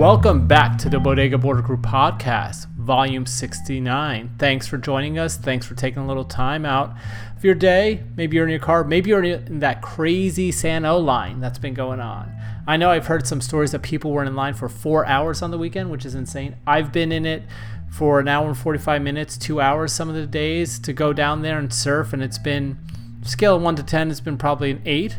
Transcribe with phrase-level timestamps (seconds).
[0.00, 4.30] Welcome back to the Bodega Border Crew podcast, volume 69.
[4.38, 5.36] Thanks for joining us.
[5.36, 6.94] Thanks for taking a little time out
[7.36, 8.02] of your day.
[8.16, 8.82] Maybe you're in your car.
[8.82, 12.32] Maybe you're in that crazy San O line that's been going on.
[12.66, 15.50] I know I've heard some stories that people were in line for four hours on
[15.50, 16.56] the weekend, which is insane.
[16.66, 17.42] I've been in it
[17.90, 21.42] for an hour and 45 minutes, two hours some of the days to go down
[21.42, 22.78] there and surf, and it's been
[23.22, 25.14] scale 1 to 10, it's been probably an 8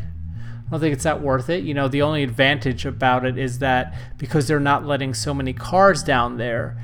[0.72, 1.64] I don't think it's that worth it.
[1.64, 5.52] You know, the only advantage about it is that because they're not letting so many
[5.52, 6.78] cars down there,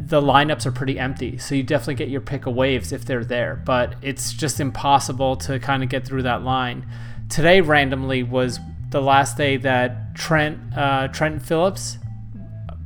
[0.00, 1.36] the lineups are pretty empty.
[1.36, 5.36] So you definitely get your pick of waves if they're there, but it's just impossible
[5.36, 6.86] to kind of get through that line.
[7.28, 11.98] Today, randomly, was the last day that Trent uh, Trent Phillips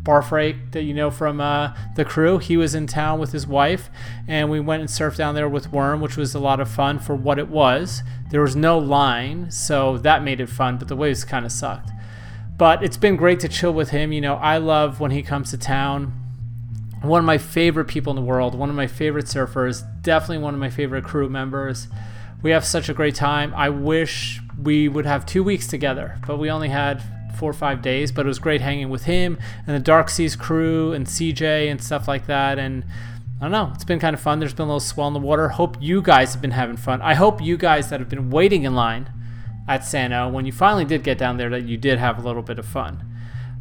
[0.05, 2.39] Barfrake that you know from uh, the crew.
[2.39, 3.89] He was in town with his wife,
[4.29, 6.99] and we went and surfed down there with Worm, which was a lot of fun
[6.99, 8.03] for what it was.
[8.31, 11.91] There was no line, so that made it fun, but the waves kind of sucked.
[12.57, 14.13] But it's been great to chill with him.
[14.13, 16.13] You know, I love when he comes to town.
[17.03, 20.55] One of my favorite people in the world, one of my favorite surfers, definitely one
[20.55, 21.89] of my favorite crew members.
[22.43, 23.55] We have such a great time.
[23.55, 27.03] I wish we would have two weeks together, but we only had
[27.37, 30.37] four or five days, but it was great hanging with him and the Dark Seas
[30.37, 32.59] crew and CJ and stuff like that.
[32.59, 32.85] And
[33.41, 34.39] I don't know, it's been kind of fun.
[34.39, 35.51] There's been a little swell in the water.
[35.51, 37.03] Hope you guys have been having fun.
[37.03, 39.11] I hope you guys that have been waiting in line
[39.67, 42.43] at Sano, when you finally did get down there, that you did have a little
[42.43, 43.14] bit of fun.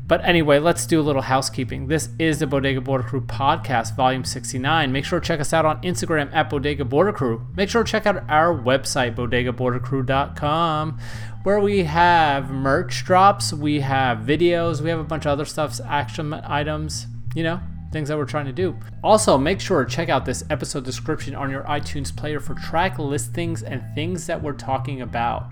[0.06, 1.88] But anyway, let's do a little housekeeping.
[1.88, 4.92] This is the Bodega Border Crew podcast, volume 69.
[4.92, 7.48] Make sure to check us out on Instagram at Bodega Border Crew.
[7.56, 11.00] Make sure to check out our website, bodegabordercrew.com,
[11.44, 15.80] where we have merch drops, we have videos, we have a bunch of other stuff,
[15.86, 17.62] action items, you know,
[17.94, 18.78] things that we're trying to do.
[19.06, 23.00] Also, make sure to check out this episode description on your iTunes player for track
[23.00, 25.50] listings and things that we're talking about.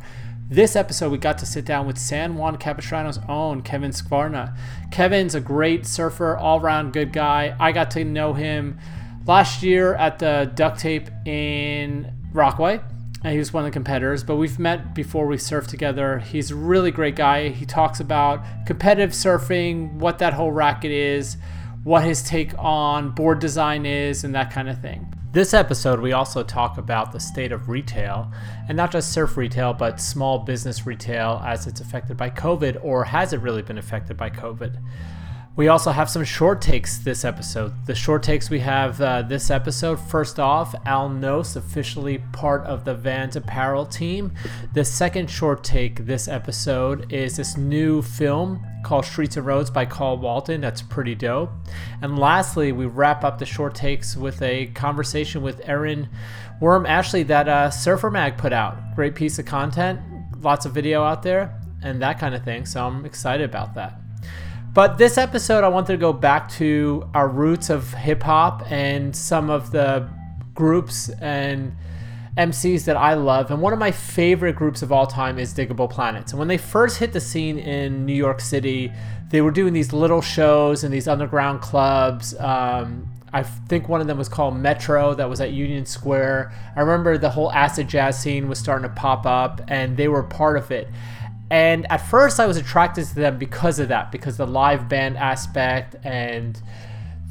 [0.51, 4.53] This episode, we got to sit down with San Juan Capistrano's own Kevin Skvarna.
[4.91, 7.55] Kevin's a great surfer, all around good guy.
[7.57, 8.77] I got to know him
[9.25, 12.81] last year at the duct tape in Rockaway.
[13.23, 16.19] And he was one of the competitors, but we've met before we surfed together.
[16.19, 17.47] He's a really great guy.
[17.47, 21.37] He talks about competitive surfing, what that whole racket is,
[21.85, 25.10] what his take on board design is, and that kind of thing.
[25.33, 28.29] This episode, we also talk about the state of retail,
[28.67, 33.05] and not just surf retail, but small business retail as it's affected by COVID, or
[33.05, 34.75] has it really been affected by COVID?
[35.57, 37.73] We also have some short takes this episode.
[37.85, 42.85] The short takes we have uh, this episode first off, Al Nos, officially part of
[42.85, 44.31] the Vans apparel team.
[44.73, 49.85] The second short take this episode is this new film called Streets and Roads by
[49.85, 50.61] Carl Walton.
[50.61, 51.51] That's pretty dope.
[52.01, 56.07] And lastly, we wrap up the short takes with a conversation with Erin
[56.61, 58.95] Worm Ashley that uh, Surfer Mag put out.
[58.95, 59.99] Great piece of content,
[60.39, 62.65] lots of video out there, and that kind of thing.
[62.65, 64.00] So I'm excited about that.
[64.73, 69.13] But this episode, I wanted to go back to our roots of hip hop and
[69.13, 70.07] some of the
[70.53, 71.75] groups and
[72.37, 73.51] MCs that I love.
[73.51, 76.31] And one of my favorite groups of all time is Digable Planets.
[76.31, 78.93] And when they first hit the scene in New York City,
[79.29, 82.33] they were doing these little shows in these underground clubs.
[82.39, 86.53] Um, I think one of them was called Metro, that was at Union Square.
[86.77, 90.23] I remember the whole acid jazz scene was starting to pop up, and they were
[90.23, 90.87] part of it.
[91.51, 95.17] And at first, I was attracted to them because of that, because the live band
[95.17, 96.57] aspect and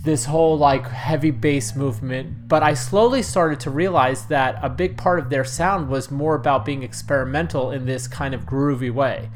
[0.04, 2.46] this whole like heavy bass movement.
[2.46, 6.34] But I slowly started to realize that a big part of their sound was more
[6.34, 9.30] about being experimental in this kind of groovy way.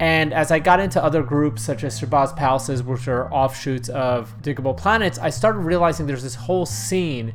[0.00, 4.34] And as I got into other groups such as Shabazz Palaces, which are offshoots of
[4.42, 7.32] Digable Planets, I started realizing there's this whole scene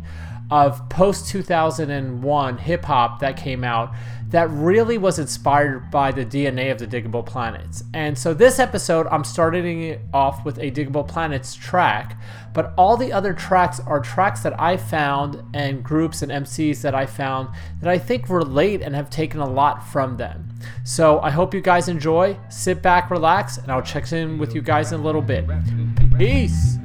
[0.51, 3.93] of post 2001 hip hop that came out
[4.31, 7.83] that really was inspired by the DNA of the Digable Planets.
[7.93, 12.17] And so this episode, I'm starting it off with a Digable Planets track,
[12.53, 16.95] but all the other tracks are tracks that I found and groups and MCs that
[16.95, 17.49] I found
[17.81, 20.49] that I think relate and have taken a lot from them.
[20.83, 22.37] So I hope you guys enjoy.
[22.49, 25.45] Sit back, relax, and I'll check in with you guys in a little bit.
[26.17, 26.77] Peace.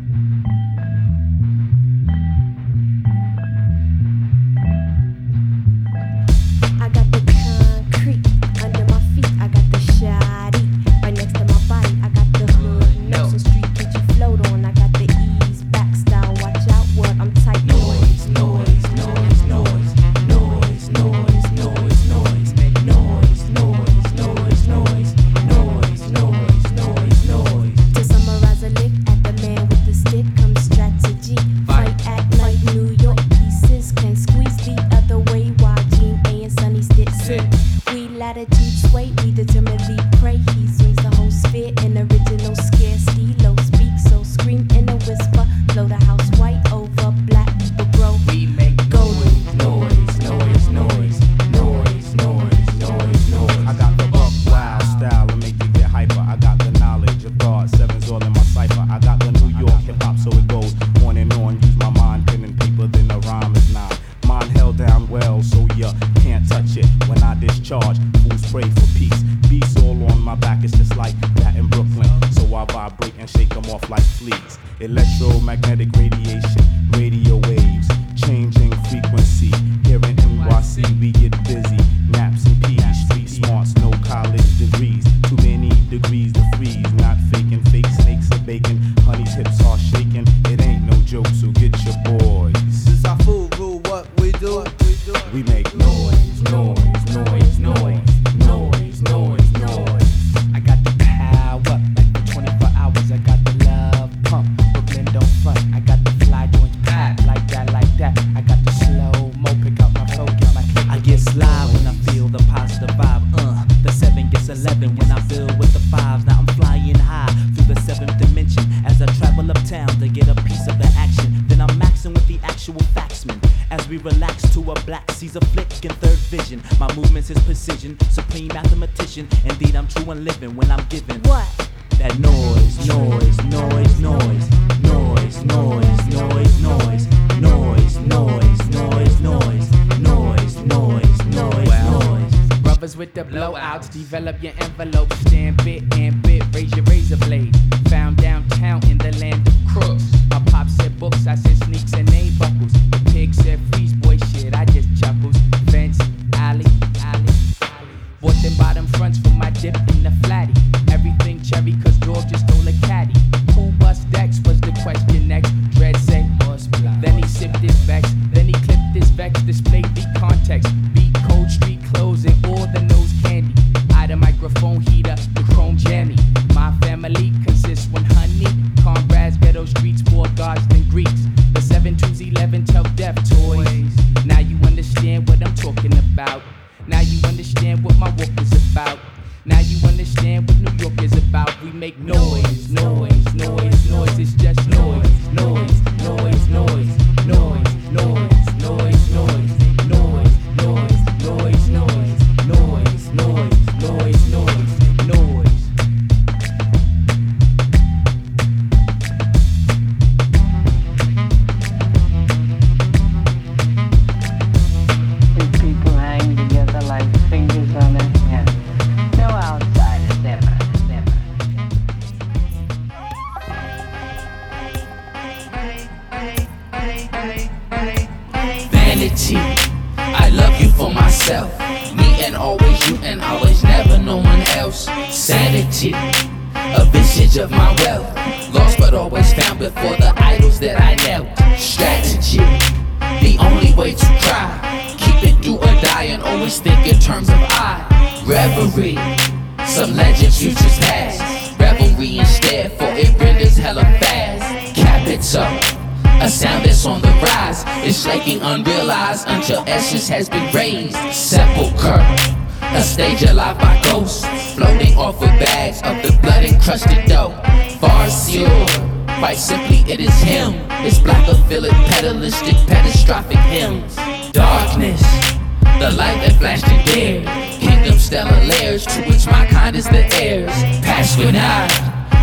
[278.77, 280.53] To which my kind is the heirs.
[280.85, 281.67] Pasquin I,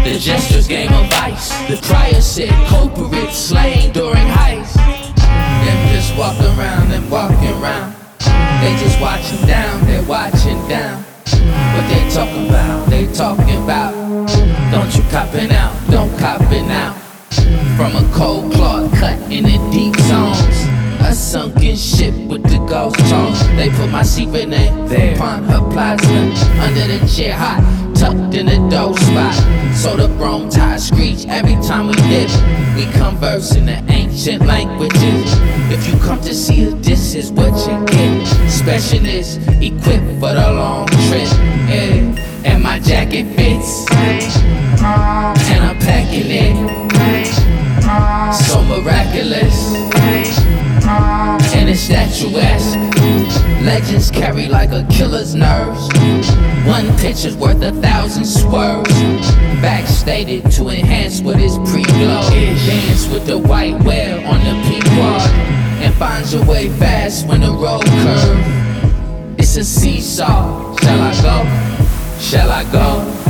[0.03, 1.49] the gestures game of vice.
[1.67, 4.75] The prior said culprit slain during heist.
[4.75, 7.95] Them just walk around and walking around.
[8.61, 11.01] They just watching down, they watching down.
[11.25, 13.93] What they talking about, they talking about.
[14.71, 16.93] Don't you copping out, don't copping out.
[17.75, 20.72] From a cold cloth cut in the deep zones.
[21.03, 23.39] A sunken ship with the ghost tones.
[23.55, 24.49] They put my secret in
[24.87, 26.05] there upon her plaza.
[26.59, 27.61] Under the chair hot,
[27.95, 29.35] tucked in the dough spot.
[29.75, 32.29] So the chrome ties screech every time we dip.
[32.75, 35.25] We converse in the ancient languages.
[35.71, 38.25] If you come to see us, this is what you get.
[38.49, 41.29] Specialist, equipped for the long trip.
[41.69, 42.43] Yeah.
[42.45, 43.85] And my jacket fits.
[43.91, 46.55] And I'm packing it.
[48.33, 49.73] So miraculous.
[50.85, 52.77] And it's statuesque.
[53.63, 55.87] Legends carry like a killer's nerves.
[56.67, 58.89] One picture's worth a thousand swerves.
[59.61, 62.29] Backstated to enhance what is pre-glow.
[62.29, 65.21] Dance with the white whale on the peacock
[65.81, 69.39] And find your way fast when the road curves.
[69.39, 70.75] It's a seesaw.
[70.77, 72.19] Shall I go?
[72.19, 73.23] Shall I go?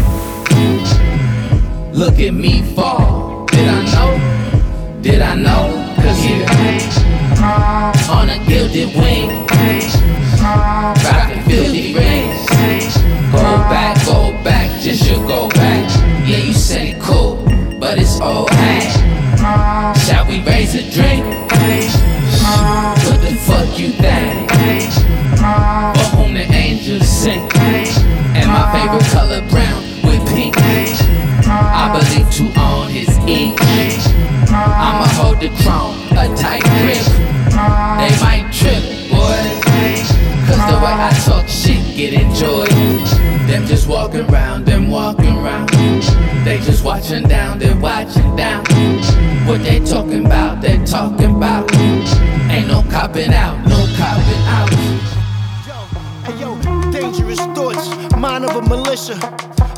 [1.94, 3.46] Look at me fall.
[3.46, 5.02] Did I know?
[5.02, 5.96] Did I know?
[5.98, 9.46] Cause yeah on a gilded wing.
[11.02, 12.48] Dropping filthy rings.
[13.32, 15.90] Go back, go back, just you go back.
[16.28, 17.44] Yeah, you say cool,
[17.80, 18.96] but it's all ash.
[20.06, 21.26] Shall we raise a drink?
[23.04, 24.52] What the fuck you think?
[25.98, 27.50] For whom the angels sing.
[28.36, 30.56] And my favorite color brown with pink.
[31.46, 33.60] I believe to own his ink.
[34.50, 37.13] I'ma hold the throne, a tight grip.
[42.10, 42.68] Get enjoyed.
[43.48, 45.70] Them just walking around, them walking around.
[46.44, 48.66] They just watching down, they watching down.
[49.48, 51.74] What they talking about, they talking about.
[52.52, 54.70] Ain't no copping out, no copping out.
[56.26, 56.50] Hey yo,
[56.92, 59.18] dangerous thoughts, mind of a militia.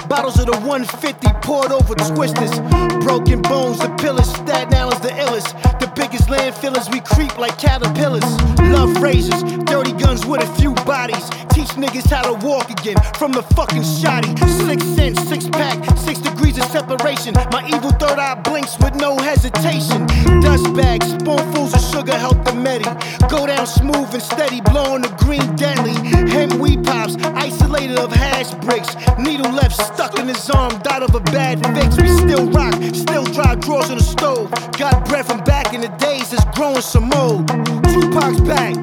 [0.10, 2.60] Bottles of the 150 poured over twisters.
[3.04, 4.32] Broken bones, the pillars.
[4.32, 5.80] Staten Island's the illest.
[5.80, 8.24] The biggest landfillers, we creep like caterpillars.
[8.72, 11.30] Love razors, dirty guns with a few bodies.
[11.52, 14.36] Teach niggas how to walk again from the fucking shoddy.
[14.66, 17.34] Six cents, six pack, six degrees of separation.
[17.52, 20.06] My evil third eye blinks with no hesitation.
[20.42, 22.86] Dust bags, spoonfuls of sugar help the medi.
[23.30, 25.96] Go down smooth and steady, blowing the green deadly.
[26.30, 28.96] Hem weed pops, isolated of hash bricks.
[29.20, 31.98] Needle left stuck in his arm, died of a bad fix.
[32.02, 34.52] We still rock, still dry drawers on the stove.
[34.78, 37.48] Got bread from back in the days that's growing some mold.
[37.48, 38.76] Tupac's back,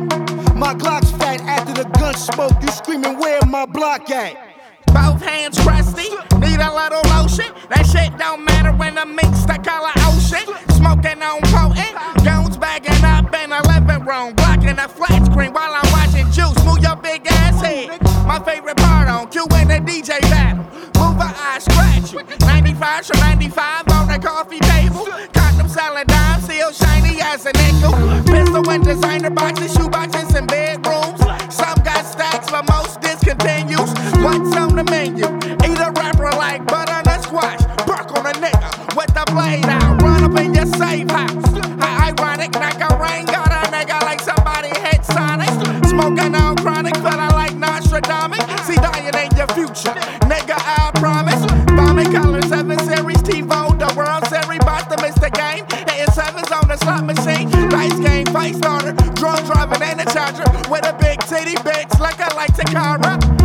[0.56, 2.52] my Glock's fat after the gun smoke.
[2.60, 4.51] You screaming, where my block at?
[4.92, 6.08] Both hands crusty,
[6.38, 7.50] need a little lotion.
[7.68, 10.46] That shit don't matter when the mix the color ocean.
[10.76, 11.94] Smoking on potent,
[12.24, 16.56] goons bagging up in the living room, blocking the flat screen while I'm watching juice.
[16.64, 18.02] Move your big ass head.
[18.26, 20.64] My favorite part on Q and the DJ battle.
[21.00, 22.20] Move a eye, scratch you.
[22.46, 25.06] 95 from 95 on the coffee table.
[25.32, 27.92] Condom selling dimes, still shiny as a nickel.
[28.24, 31.20] Pistol and designer boxes, shoe boxes, and bedrooms.
[31.52, 33.81] Some got stacks, but most discontinues.
[34.22, 35.26] What's on the menu?
[35.66, 37.58] Eat a rapper like butter and squash.
[37.90, 40.00] Bark on a nigga with the blade out.
[40.00, 41.42] Run up in your safe house.
[41.82, 45.50] How ironic, like a rain got a nigga like somebody hit Sonic.
[45.90, 48.46] Smoking on chronic, feeling like Nostradamus.
[48.62, 49.90] See, dying ain't your future.
[50.30, 51.42] Nigga, I promise.
[51.74, 55.66] Bombing color 7 series, TiVo, the World Series, bout to miss the game.
[55.90, 57.50] Hitting sevens on the slot machine.
[57.74, 58.92] Dice game, face starter.
[59.18, 60.46] Drone driving and a charger.
[60.70, 63.41] With a big titty bitch like I like Takara.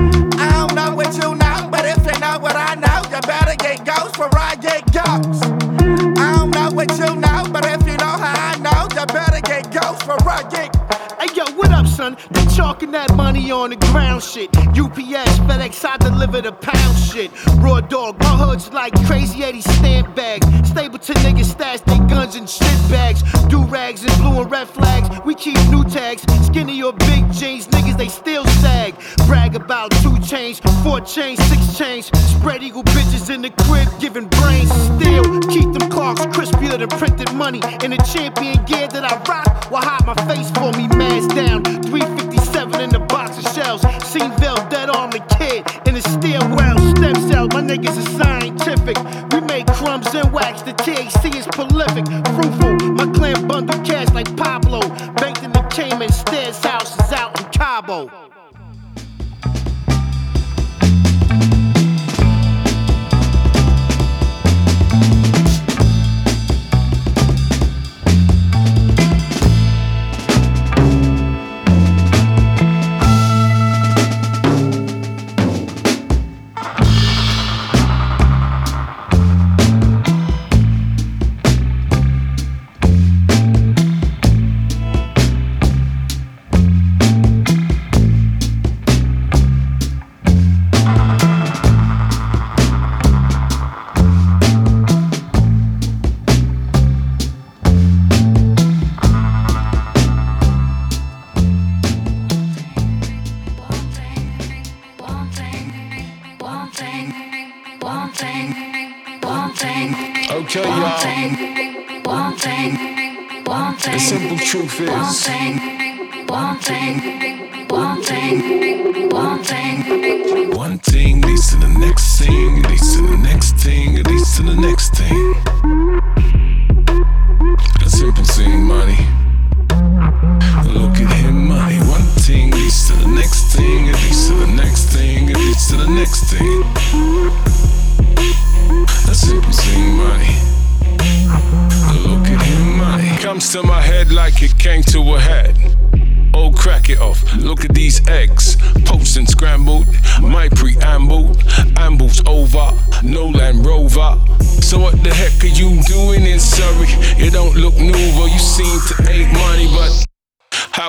[0.97, 4.29] What you know, but if you know what I know, you better get ghost for
[4.35, 5.43] I get ghost.
[5.45, 9.41] I don't know what you know, but if you know how I know, you better
[9.41, 10.76] get ghost for I get
[11.97, 12.15] son?
[12.29, 14.55] They chalking that money on the ground shit.
[14.55, 17.31] UPS, FedEx, I deliver the pound shit.
[17.55, 20.45] Raw dog, my hood's like crazy 80 stamp bags.
[20.69, 23.23] Stapleton niggas stash they guns in shit bags.
[23.47, 25.09] Do rags and blue and red flags.
[25.25, 26.21] We keep new tags.
[26.45, 28.93] Skinny or big jeans, niggas they still sag.
[29.25, 32.05] Brag about two chains, four chains, six chains.
[32.31, 35.25] Spread eagle bitches in the crib, giving brains still.
[35.49, 37.61] Keep them clocks crispier than printed money.
[37.83, 41.86] In the champion gear that I rock, will hide my face for me, mask down.
[41.87, 43.81] 357 in the box of shells.
[44.11, 46.77] Seenville, dead on the kid in the stairwell.
[46.95, 48.97] Stem cell, my niggas are scientific.
[49.31, 52.05] We make crumbs and wax, the THC is prolific.
[52.35, 54.81] Fruitful, my clan bundle cash like Pablo.
[55.15, 58.26] Banked in the Cayman, stairs house is out in Cabo.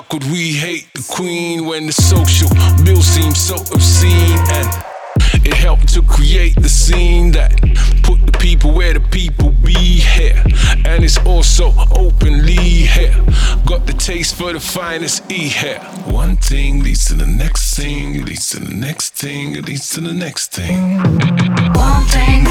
[0.09, 2.49] could we hate the queen when the social
[2.85, 4.39] bill seems so obscene?
[4.51, 7.53] And it helped to create the scene that
[8.03, 10.43] put the people where the people be here.
[10.87, 13.15] And it's also openly here.
[13.67, 15.81] Got the taste for the finest E here.
[16.07, 20.15] One thing leads to the next thing, leads to the next thing, leads to the
[20.15, 20.99] next thing.
[21.75, 22.45] One thing,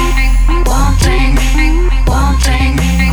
[0.64, 2.97] one thing, one thing.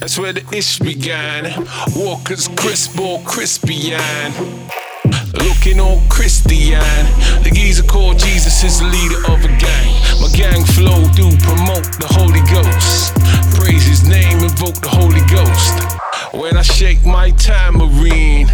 [0.00, 1.64] That's where the ish began.
[1.96, 4.34] Walker's crisp or crispy and
[5.34, 6.80] looking all Christian.
[7.42, 9.92] The geezer called Jesus is the leader of a gang.
[10.20, 13.14] My gang flow do promote the Holy Ghost.
[13.58, 16.34] Praise his name, invoke the Holy Ghost.
[16.34, 18.48] When I shake my tambourine.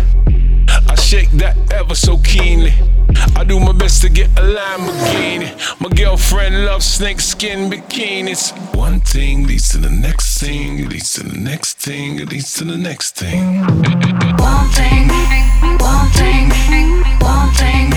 [0.88, 2.74] I shake that ever so keenly.
[3.36, 5.50] I do my best to get a Lamborghini.
[5.80, 8.52] My girlfriend loves snake skin bikinis.
[8.74, 12.76] One thing leads to the next thing, leads to the next thing, leads to the
[12.76, 13.60] next thing.
[14.38, 15.08] One thing,
[15.78, 16.50] one thing,
[17.20, 17.92] one thing.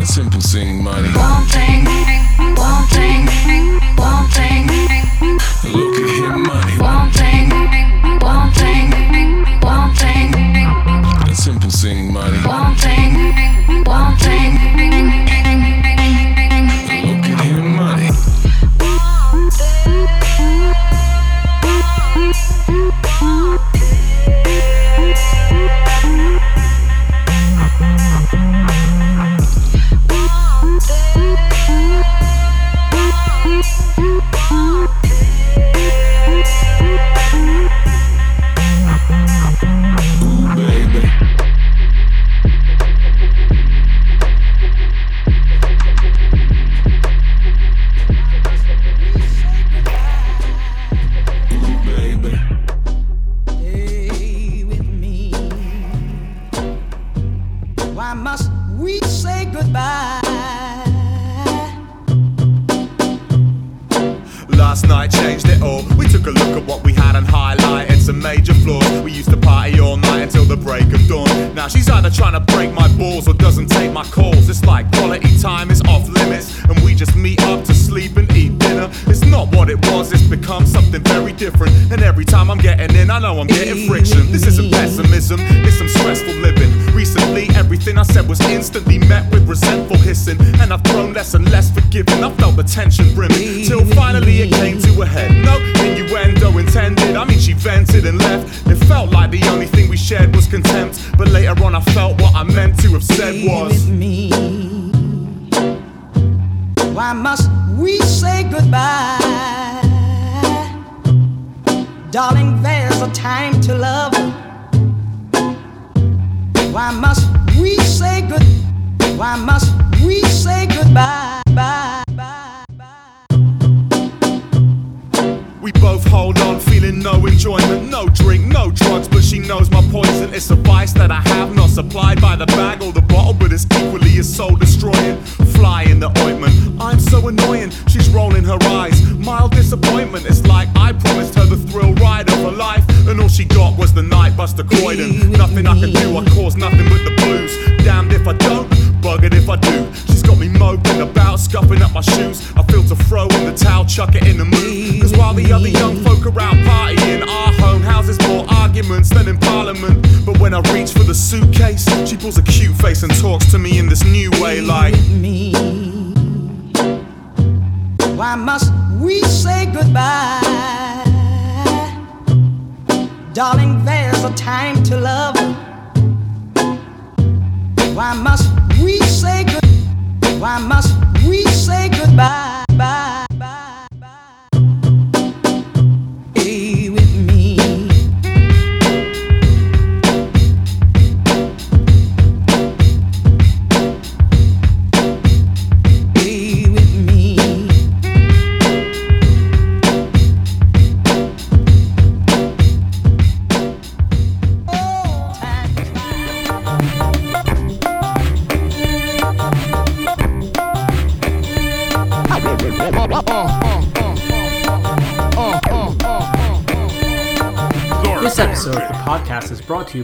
[0.00, 1.08] A simple thing, money.
[1.08, 1.84] One thing,
[2.56, 4.81] one thing, one thing.
[11.82, 12.38] losing money.
[12.46, 13.01] One thing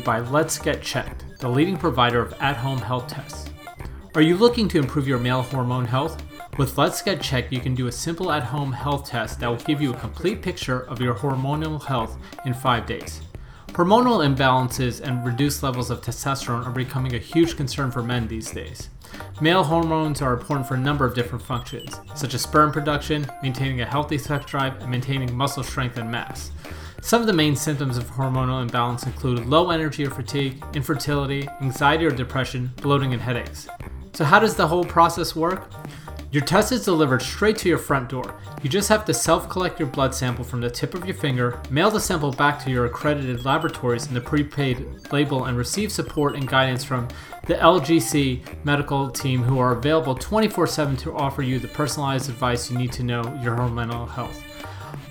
[0.08, 3.50] by Let's Get Checked, the leading provider of at home health tests.
[4.14, 6.22] Are you looking to improve your male hormone health?
[6.56, 9.58] With Let's Get Checked, you can do a simple at home health test that will
[9.58, 12.16] give you a complete picture of your hormonal health
[12.46, 13.20] in five days.
[13.72, 18.50] Hormonal imbalances and reduced levels of testosterone are becoming a huge concern for men these
[18.50, 18.88] days.
[19.42, 23.82] Male hormones are important for a number of different functions, such as sperm production, maintaining
[23.82, 26.50] a healthy sex drive, and maintaining muscle strength and mass.
[27.00, 32.04] Some of the main symptoms of hormonal imbalance include low energy or fatigue, infertility, anxiety
[32.04, 33.68] or depression, bloating, and headaches.
[34.12, 35.70] So, how does the whole process work?
[36.30, 38.38] Your test is delivered straight to your front door.
[38.62, 41.58] You just have to self collect your blood sample from the tip of your finger,
[41.70, 46.34] mail the sample back to your accredited laboratories in the prepaid label, and receive support
[46.34, 47.08] and guidance from
[47.46, 52.70] the LGC medical team who are available 24 7 to offer you the personalized advice
[52.70, 54.42] you need to know your hormonal health.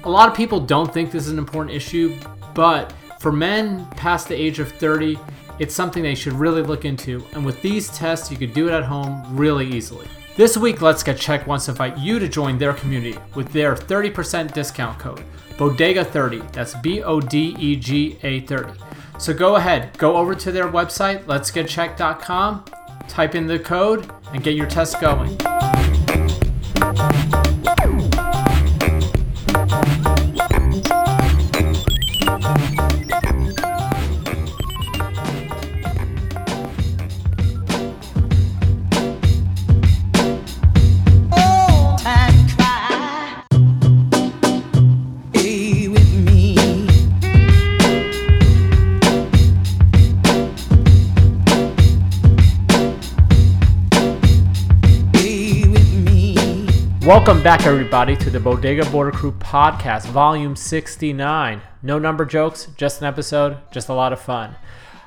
[0.08, 2.18] A lot of people don't think this is an important issue,
[2.54, 5.20] but for men past the age of 30,
[5.60, 7.22] it's something they should really look into.
[7.34, 10.08] And with these tests, you could do it at home really easily.
[10.38, 13.76] This week, Let's Get Checked wants to invite you to join their community with their
[13.76, 15.26] 30% discount code,
[15.58, 16.54] Bodega30.
[16.54, 18.80] That's B O D E G A 30.
[19.20, 22.64] So go ahead, go over to their website, letsgetchecked.com,
[23.10, 25.38] type in the code, and get your test going.
[57.08, 61.62] Welcome back, everybody, to the Bodega Border Crew podcast, volume 69.
[61.82, 64.58] No number jokes, just an episode, just a lot of fun.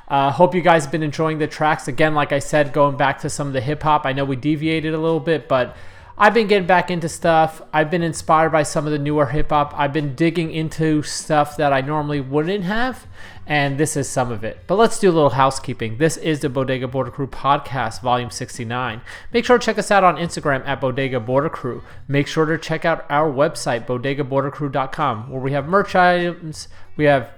[0.08, 1.88] Uh, hope you guys have been enjoying the tracks.
[1.88, 4.36] Again, like I said, going back to some of the hip hop, I know we
[4.36, 5.76] deviated a little bit, but
[6.22, 7.62] I've been getting back into stuff.
[7.72, 9.72] I've been inspired by some of the newer hip hop.
[9.74, 13.06] I've been digging into stuff that I normally wouldn't have,
[13.46, 14.64] and this is some of it.
[14.66, 15.96] But let's do a little housekeeping.
[15.96, 19.00] This is the Bodega Border Crew podcast, volume 69.
[19.32, 21.82] Make sure to check us out on Instagram at Bodega Border Crew.
[22.06, 27.30] Make sure to check out our website, bodegabordercrew.com, where we have merch items, we have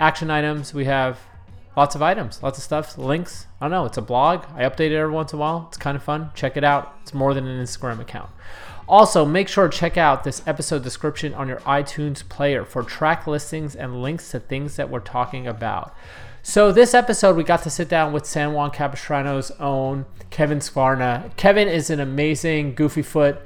[0.00, 1.18] action items, we have
[1.76, 3.46] lots of items, lots of stuff, links.
[3.60, 3.84] I don't know.
[3.86, 4.44] It's a blog.
[4.54, 5.66] I update it every once in a while.
[5.68, 6.30] It's kind of fun.
[6.34, 6.96] Check it out.
[7.02, 8.30] It's more than an Instagram account.
[8.88, 13.26] Also, make sure to check out this episode description on your iTunes player for track
[13.26, 15.94] listings and links to things that we're talking about.
[16.42, 21.34] So, this episode, we got to sit down with San Juan Capistrano's own Kevin Skvarna.
[21.36, 23.40] Kevin is an amazing goofy foot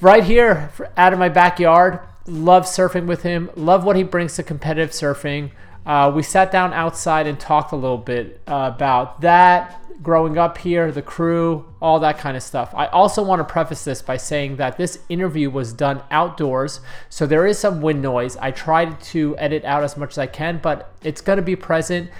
[0.00, 2.00] right here out of my backyard.
[2.26, 5.52] Love surfing with him, love what he brings to competitive surfing.
[5.88, 10.58] Uh, we sat down outside and talked a little bit uh, about that, growing up
[10.58, 12.74] here, the crew, all that kind of stuff.
[12.74, 17.24] I also want to preface this by saying that this interview was done outdoors, so
[17.24, 18.36] there is some wind noise.
[18.36, 21.56] I tried to edit out as much as I can, but it's going to be
[21.56, 22.10] present.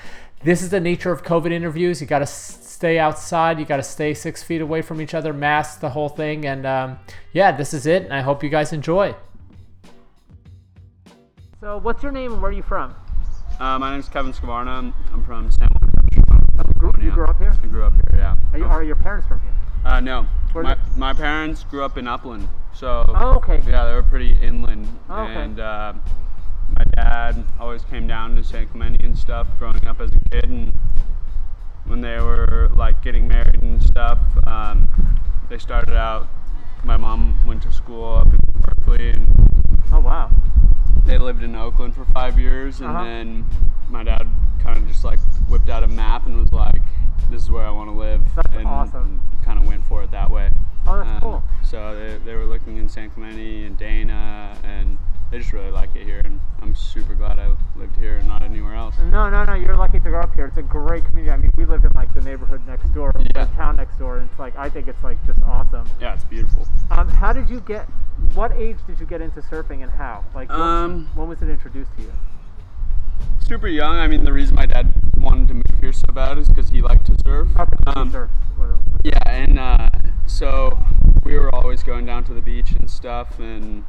[0.43, 2.01] This is the nature of COVID interviews.
[2.01, 3.59] You got to stay outside.
[3.59, 6.47] You got to stay six feet away from each other, mask the whole thing.
[6.47, 6.99] And um,
[7.35, 8.05] yeah, this is it.
[8.05, 9.15] And I hope you guys enjoy.
[11.61, 12.95] So, what's your name and where are you from?
[13.59, 14.69] Uh, my name's Kevin Skvarna.
[14.69, 15.91] I'm, I'm from San Juan,
[16.57, 17.05] California.
[17.07, 17.55] You grew up here?
[17.63, 18.37] I grew up here, yeah.
[18.53, 19.53] Are, you, are your parents from here?
[19.85, 20.27] Uh, no.
[20.53, 23.63] Where My, my parents grew up in Upland, so Oh, okay.
[23.69, 24.87] yeah, they were pretty inland.
[25.11, 25.35] Oh, okay.
[25.35, 25.93] And uh,
[26.77, 30.45] my dad always came down to San Clemente and stuff growing up as a kid.
[30.45, 30.73] And
[31.87, 34.89] when they were like getting married and stuff, um,
[35.49, 36.29] they started out.
[36.85, 39.29] My mom went to school up in Berkeley, and
[39.93, 40.31] Oh, wow.
[41.07, 43.03] they lived in Oakland for five years, and Uh-huh.
[43.05, 43.47] then
[43.89, 44.27] my dad
[44.61, 46.83] kind of just like whipped out a map and was like,
[47.31, 49.23] "This is where I want to live," That's and awesome.
[49.43, 50.51] kind of went for it that way.
[50.87, 51.43] Oh, that's Um, cool.
[51.63, 54.99] So they, they were looking in San Clemente and Dana, and
[55.31, 58.43] they just really like it here, and I'm super glad I lived here and not
[58.43, 58.95] anywhere else.
[59.11, 59.55] No, no, no.
[59.55, 60.47] You're lucky to grow up here.
[60.47, 61.31] It's a great community.
[61.33, 63.45] I mean, we live in like the neighborhood next door, Yeah.
[63.45, 65.87] the town next door, and it's like I think it's like just awesome.
[66.01, 66.67] Yeah, it's beautiful.
[66.91, 67.87] Um, how did you get?
[68.35, 70.25] What age did you get into surfing, and how?
[70.35, 72.13] Like, when, Um, when was it introduced to you?
[73.41, 73.97] Super young.
[73.97, 76.81] I mean, the reason my dad wanted to move here so bad is because he
[76.83, 77.49] liked to surf.
[77.57, 78.31] Okay, Um, surf.
[79.05, 79.89] Yeah, and uh,
[80.27, 80.79] so
[81.23, 83.39] we were always going down to the beach and stuff.
[83.39, 83.85] And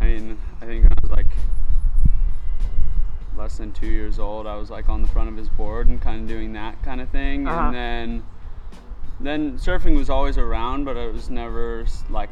[0.00, 1.26] I mean, I think when I was like
[3.36, 6.00] less than two years old, I was like on the front of his board and
[6.00, 7.46] kind of doing that kind of thing.
[7.46, 7.66] Uh-huh.
[7.66, 8.22] And then,
[9.20, 12.30] then surfing was always around, but it was never like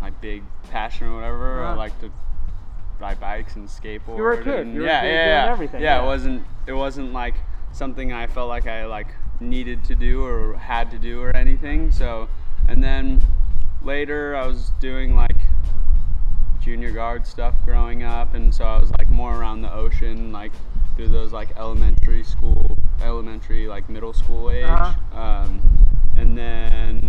[0.00, 1.62] my big passion or whatever.
[1.64, 1.76] I Uh-huh.
[1.76, 2.10] like to
[2.98, 4.16] ride bikes and skateboard.
[4.16, 4.60] You were a kid.
[4.60, 5.52] and- You were a yeah, kid yeah, doing yeah.
[5.52, 6.02] everything, Yeah, yeah.
[6.02, 6.46] it wasn't.
[6.66, 7.34] It wasn't like
[7.72, 9.08] something I felt like I like
[9.40, 11.90] needed to do or had to do or anything.
[11.90, 12.28] So,
[12.68, 13.22] and then
[13.82, 15.36] later I was doing like
[16.62, 20.52] junior guard stuff growing up, and so I was like more around the ocean, like
[20.96, 25.18] through those like elementary school, elementary like middle school age, Uh-huh.
[25.20, 25.60] um,
[26.16, 27.08] and then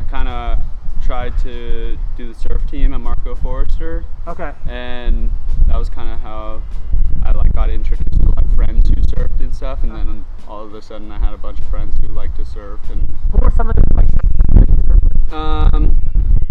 [0.00, 0.58] I kind of
[1.04, 4.52] tried to do the surf team at Marco Forster, Okay.
[4.66, 5.30] and
[5.66, 6.62] that was kind of how
[7.24, 10.74] I like got introduced to like friends who surfed and stuff, and then all of
[10.74, 13.50] a sudden I had a bunch of friends who liked to surf and Who were
[13.50, 14.06] some of the like?
[15.32, 15.96] um,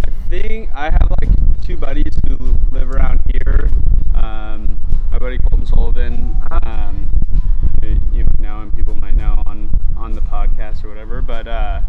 [0.07, 1.29] I think I have like
[1.63, 2.37] two buddies who
[2.71, 3.69] live around here.
[4.15, 4.79] Um,
[5.11, 6.35] my buddy Colton Sullivan.
[6.63, 7.09] Um,
[8.13, 8.71] you know him.
[8.71, 11.21] People might know on on the podcast or whatever.
[11.21, 11.81] But uh,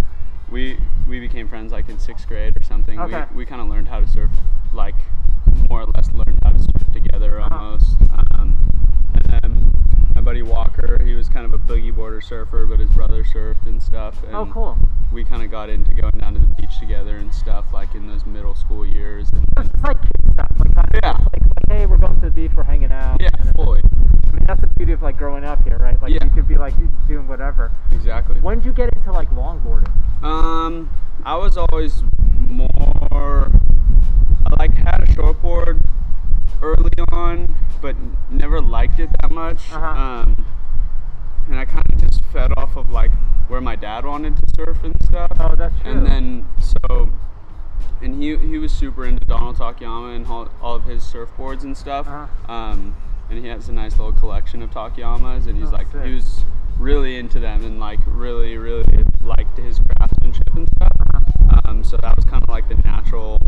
[0.51, 2.99] we we became friends like in sixth grade or something.
[2.99, 3.25] Okay.
[3.33, 4.31] We we kind of learned how to surf
[4.73, 4.97] like
[5.69, 7.55] more or less learned how to surf together Uh-huh.
[7.55, 7.97] almost.
[8.33, 8.57] Um,
[9.15, 9.73] and then
[10.15, 13.67] my buddy Walker, he was kind of a boogie boarder surfer, but his brother surfed
[13.67, 14.23] and stuff.
[14.25, 14.79] And Oh, cool.
[15.11, 18.07] We kind of got into going down to the beach together and stuff, like in
[18.09, 19.31] those middle school years.
[19.31, 20.51] And then, It's like kid stuff.
[20.59, 21.13] Like Yeah.
[21.13, 23.21] like, like, hey, we're going to the beach, we're hanging out.
[23.21, 23.81] yeah, fully.
[23.85, 26.01] I mean, that's the beauty of like growing up here, right?
[26.03, 26.25] Like Yeah.
[26.25, 26.75] you could be like
[27.07, 27.71] doing whatever.
[27.91, 28.41] Exactly.
[28.41, 29.91] When did you get into like longboarding?
[30.23, 30.89] Um,
[31.25, 32.03] I was always
[32.49, 33.51] more.
[34.47, 35.85] I like had a shortboard
[36.63, 39.73] early on, but n- never liked it that much.
[39.73, 39.87] Uh-huh.
[39.87, 40.47] Um,
[41.49, 43.11] and I kind of just fed off of like
[43.49, 45.31] where my dad wanted to surf and stuff.
[45.39, 45.91] Oh, that's true.
[45.91, 47.11] And then so,
[48.01, 51.77] and he he was super into Donald Takayama and all, all of his surfboards and
[51.77, 52.07] stuff.
[52.09, 52.53] Uh-huh.
[52.53, 52.97] Um,
[53.29, 56.05] and he has a nice little collection of Takayamas, and he's Oh, like sick.
[56.07, 56.43] he was
[56.79, 60.93] really into them and like really really liked his craftsmanship and stuff.
[61.15, 61.61] Uh-huh.
[61.67, 63.39] Um, so that was kind of like the natural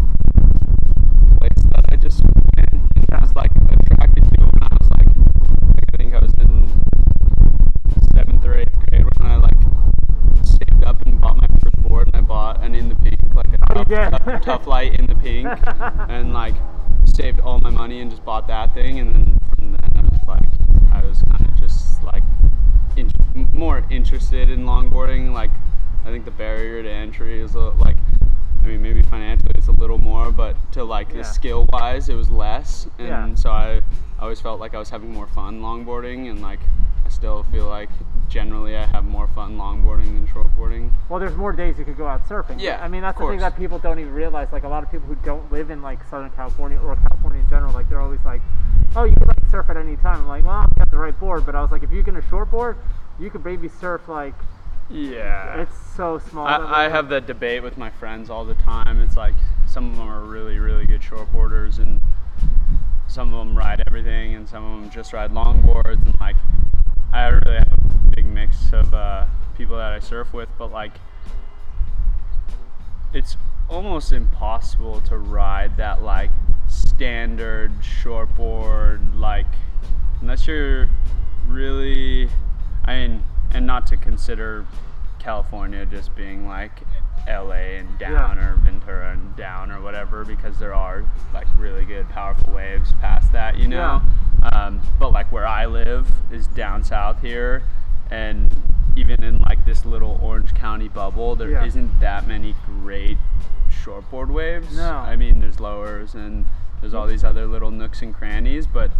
[1.39, 5.09] place that I just went and I was like attracted to when I was like
[5.95, 6.69] I think I was in
[8.15, 9.55] seventh or eighth grade when I like
[10.45, 12.11] saved up and bought my first board
[12.65, 15.07] and I bought an in the pink like a Oh, tough, tough, tough light in
[15.07, 15.49] the pink
[16.09, 16.55] and like
[17.05, 20.21] saved all my money and just bought that thing and then from then I was
[20.27, 20.49] like
[20.93, 22.23] I was kind of just like
[22.97, 23.11] in,
[23.53, 25.51] more interested in longboarding like
[26.05, 27.97] I think the barrier to entry is a, like
[28.63, 31.19] I mean maybe financially it's a little more but to like Yeah.
[31.19, 33.35] the skill wise it was less and Yeah.
[33.35, 33.77] so I,
[34.19, 36.61] I always felt like I was having more fun longboarding and like
[37.05, 37.91] I still feel like
[38.29, 42.07] generally I have more fun longboarding than shortboarding Well, there's more days you could go
[42.07, 42.61] out surfing.
[42.61, 44.49] Yeah, I mean that's the thing that people don't even realize.
[44.53, 47.49] Like a lot of people who don't live in like Southern California or California in
[47.49, 48.43] general, like they're always like,
[48.97, 50.99] "Oh, you can like surf at any time." I'm like, "Well, I have got the
[50.99, 52.77] right board," but I was like, if you're gonna shortboard,
[53.19, 54.35] you could maybe surf like
[54.91, 56.47] yeah it's so small.
[56.47, 59.01] that, I, I have that debate with my friends all the time.
[59.01, 59.35] It's like
[59.67, 62.01] some of them are really, really good shortboarders, and
[63.07, 66.05] some of them ride everything, and some of them just ride longboards.
[66.05, 66.37] And like,
[67.15, 70.95] I really have a big mix of uh, people that I surf with, but like,
[73.13, 73.37] it's
[73.69, 76.33] almost impossible to ride that like
[76.67, 79.47] standard shortboard, like,
[80.21, 80.89] unless you're
[81.47, 82.29] really,
[82.85, 83.23] I mean,
[83.53, 84.67] and not to consider
[85.21, 86.81] California just being like
[87.29, 92.09] LA and down or Ventura and down or whatever because there are like really good
[92.11, 94.03] powerful waves past that, you know.
[94.53, 97.63] Um, but like where I live is down south here,
[98.11, 98.55] and
[98.97, 101.65] even in like this little Orange County bubble, there Yeah.
[101.65, 103.17] not that many great
[103.71, 104.77] shortboard waves.
[104.77, 104.97] No.
[104.99, 106.47] I mean, there's lowers and
[106.81, 108.91] there's all these other little nooks and crannies, but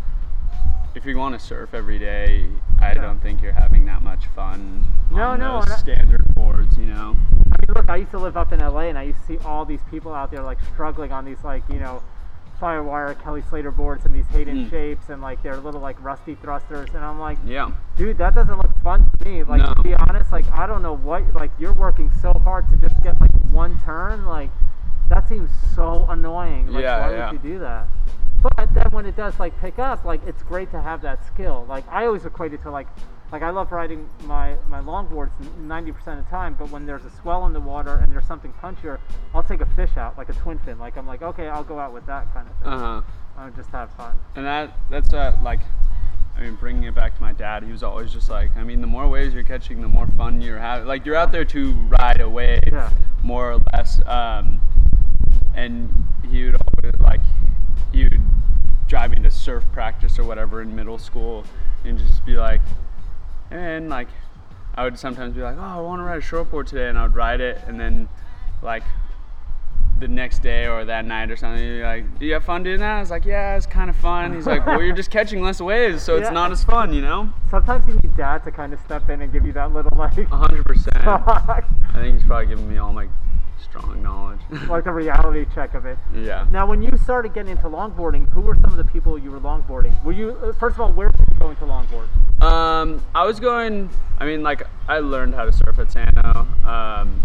[0.95, 2.49] if you want to surf every day,
[2.91, 6.77] I don't think you're having that much fun No, on no, those I- standard boards,
[6.79, 7.17] you know.
[7.53, 9.39] I mean, look, I used to live up in LA, and I used to see
[9.47, 12.03] all these people out there like struggling on these like you know,
[12.61, 14.71] Firewire, Kelly Slater boards, and these Hayden Mm.
[14.71, 17.71] shapes, and like their little like rusty thrusters, and I'm like, Yeah.
[17.97, 19.43] dude, that doesn't look fun to me.
[19.45, 19.73] Like No.
[19.75, 23.01] to be honest, like I don't know what like you're working so hard to just
[23.03, 24.51] get like one turn, like
[25.09, 26.69] that seems so annoying.
[26.73, 27.31] Like Yeah, why yeah.
[27.33, 27.87] would you do that?
[28.57, 31.65] But then when it does like pick up, like it's great to have that skill.
[31.69, 32.87] Like I always equate it to like
[33.33, 37.11] like I love riding my my longboards 90% of the time, but when there's a
[37.11, 38.99] swell in the water and there's something punchier,
[39.35, 40.79] I'll take a fish out like a twin fin.
[40.79, 42.73] Like I'm like, okay, I'll go out with that kind of thing.
[42.73, 43.03] Uh huh.
[43.39, 44.17] I'll just have fun.
[44.37, 45.61] And that that's uh, like,
[46.37, 48.83] I mean, bringing it back to my dad, he was always just like, I mean,
[48.83, 50.87] the more waves you're catching, the more fun you're having.
[50.87, 52.91] Like you're out there to ride a wave, Yeah.
[53.23, 54.01] more or less.
[54.07, 54.61] Um,
[55.55, 55.91] and
[56.31, 57.21] he would always like,
[57.95, 58.21] he would
[58.89, 61.45] drive me to surf practice or whatever in middle school,
[61.85, 62.61] and just be like,
[63.51, 64.09] and like,
[64.75, 67.03] I would sometimes be like, oh, I want to ride a shortboard today, and I
[67.05, 68.09] would ride it, and then
[68.63, 68.83] like
[70.01, 71.65] the next day or that night or something.
[71.65, 73.97] You're like, "Do you have fun doing that?" I was like, "Yeah, it's kind of
[73.97, 77.01] fun." He's like, "Well, you're just catching less waves, so it's not as fun, you
[77.01, 79.97] know." Sometimes you need dad to kind of step in and give you that little
[79.97, 80.97] like, hundred percent.
[81.07, 81.63] I
[81.95, 83.09] think he's probably giving me all my
[83.79, 84.41] strong knowledge.
[84.69, 85.99] like the reality check of it.
[86.15, 86.47] yeah.
[86.51, 89.41] Now, when you started getting into longboarding, who were some of the people you were
[89.41, 90.03] longboarding?
[90.05, 92.43] Were you uh, first of all, where were you going to longboard?
[92.43, 93.91] Um, I was going.
[94.19, 97.23] I mean, like I learned how to surf at Sano, um,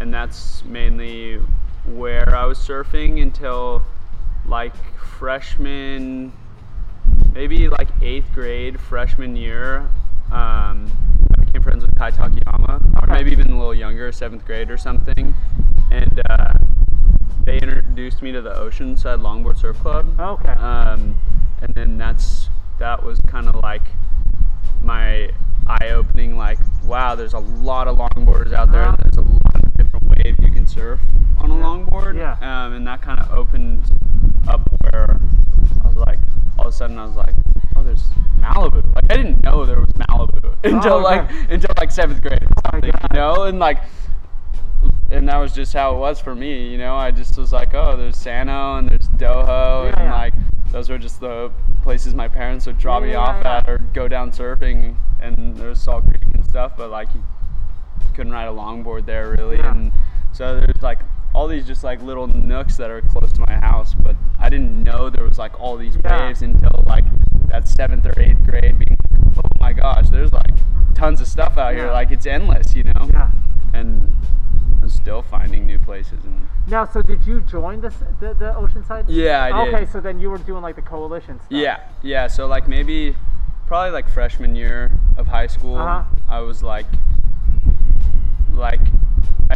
[0.00, 1.40] and that's mainly
[1.84, 3.82] where I was surfing until
[4.46, 6.32] like freshman,
[7.32, 9.88] maybe like eighth grade, freshman year.
[10.32, 10.90] Um,
[11.36, 14.78] I became friends with Kai Takayama, or maybe even a little younger, seventh grade or
[14.78, 15.34] something,
[15.92, 16.54] and uh,
[17.44, 20.18] they introduced me to the Oceanside Longboard Surf Club.
[20.18, 20.52] Okay.
[20.52, 21.18] Um,
[21.60, 23.82] and then that's that was kind of like
[24.82, 25.30] my
[25.66, 26.36] eye-opening.
[26.36, 30.06] Like, wow, there's a lot of longboarders out there, and there's a lot of different
[30.08, 31.00] ways you can surf
[31.38, 32.16] on a longboard.
[32.16, 32.32] Yeah.
[32.40, 33.84] Um, and that kind of opened
[34.48, 35.20] up where
[35.84, 36.18] I was like,
[36.58, 37.34] all of a sudden, I was like,
[37.76, 38.82] oh, there's Malibu.
[38.94, 41.20] Like, I didn't know there was Malibu until Oh, okay.
[41.20, 43.78] like until like seventh grade or something, you know, and like
[45.12, 46.96] and that was just how it was for me, you know.
[46.96, 50.14] I just was like, oh, there's Sano and there's Doho, Yeah, and yeah.
[50.14, 50.34] like
[50.70, 51.50] those were just the
[51.82, 54.96] places my parents would drop me off at or go down surfing.
[55.20, 57.22] And there's Salt Creek and stuff, but like you
[58.14, 59.56] couldn't ride a longboard there really.
[59.58, 59.70] Yeah.
[59.72, 59.92] And
[60.32, 60.98] so there's like
[61.34, 64.82] all these just like little nooks that are close to my house, but I didn't
[64.82, 66.26] know there was like all these Yeah.
[66.26, 67.04] waves until like
[67.48, 70.50] that seventh or eighth grade, being like, oh my gosh, there's like
[70.94, 73.30] tons of stuff out here, like it's endless, you know Yeah.
[73.74, 74.14] and
[74.82, 76.24] I'm still finding new places.
[76.24, 79.04] And Now, so did you join this the, the Oceanside?
[79.08, 79.74] Yeah, I did.
[79.74, 81.48] Okay, so then you were doing like the coalition stuff.
[81.50, 82.26] yeah, yeah.
[82.26, 83.14] So like maybe,
[83.68, 86.02] probably like freshman year of high school, Uh-huh.
[86.28, 86.86] I was like,
[88.52, 88.80] like,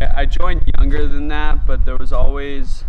[0.00, 2.84] I, I joined younger than that, but there was always.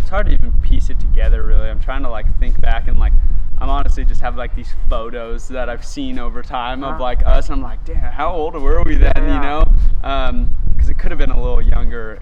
[0.00, 1.68] It's hard to even piece it together, really.
[1.68, 3.12] I'm trying to like think back and like.
[3.58, 7.02] I'm honestly just have like these photos that I've seen over time of Uh-huh.
[7.02, 7.48] like us.
[7.48, 9.12] And I'm like, damn, how old were we then?
[9.16, 9.34] Yeah.
[9.34, 12.18] You know, because it could have been a little younger.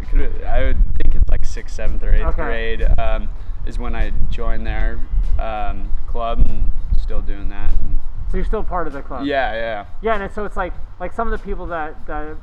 [0.46, 2.42] I would think it's like sixth, seventh, or eighth Okay.
[2.42, 3.28] grade um,
[3.66, 4.98] is when I joined their
[5.38, 7.70] um, club and still doing that.
[7.78, 9.24] And So you're still part of the club.
[9.24, 12.36] yeah, yeah, Yeah, and it's- so it's like like some of the people that that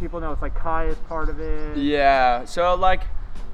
[0.00, 0.32] people know.
[0.32, 1.76] It's like Kai is part of it.
[1.76, 2.44] yeah.
[2.46, 3.02] So like,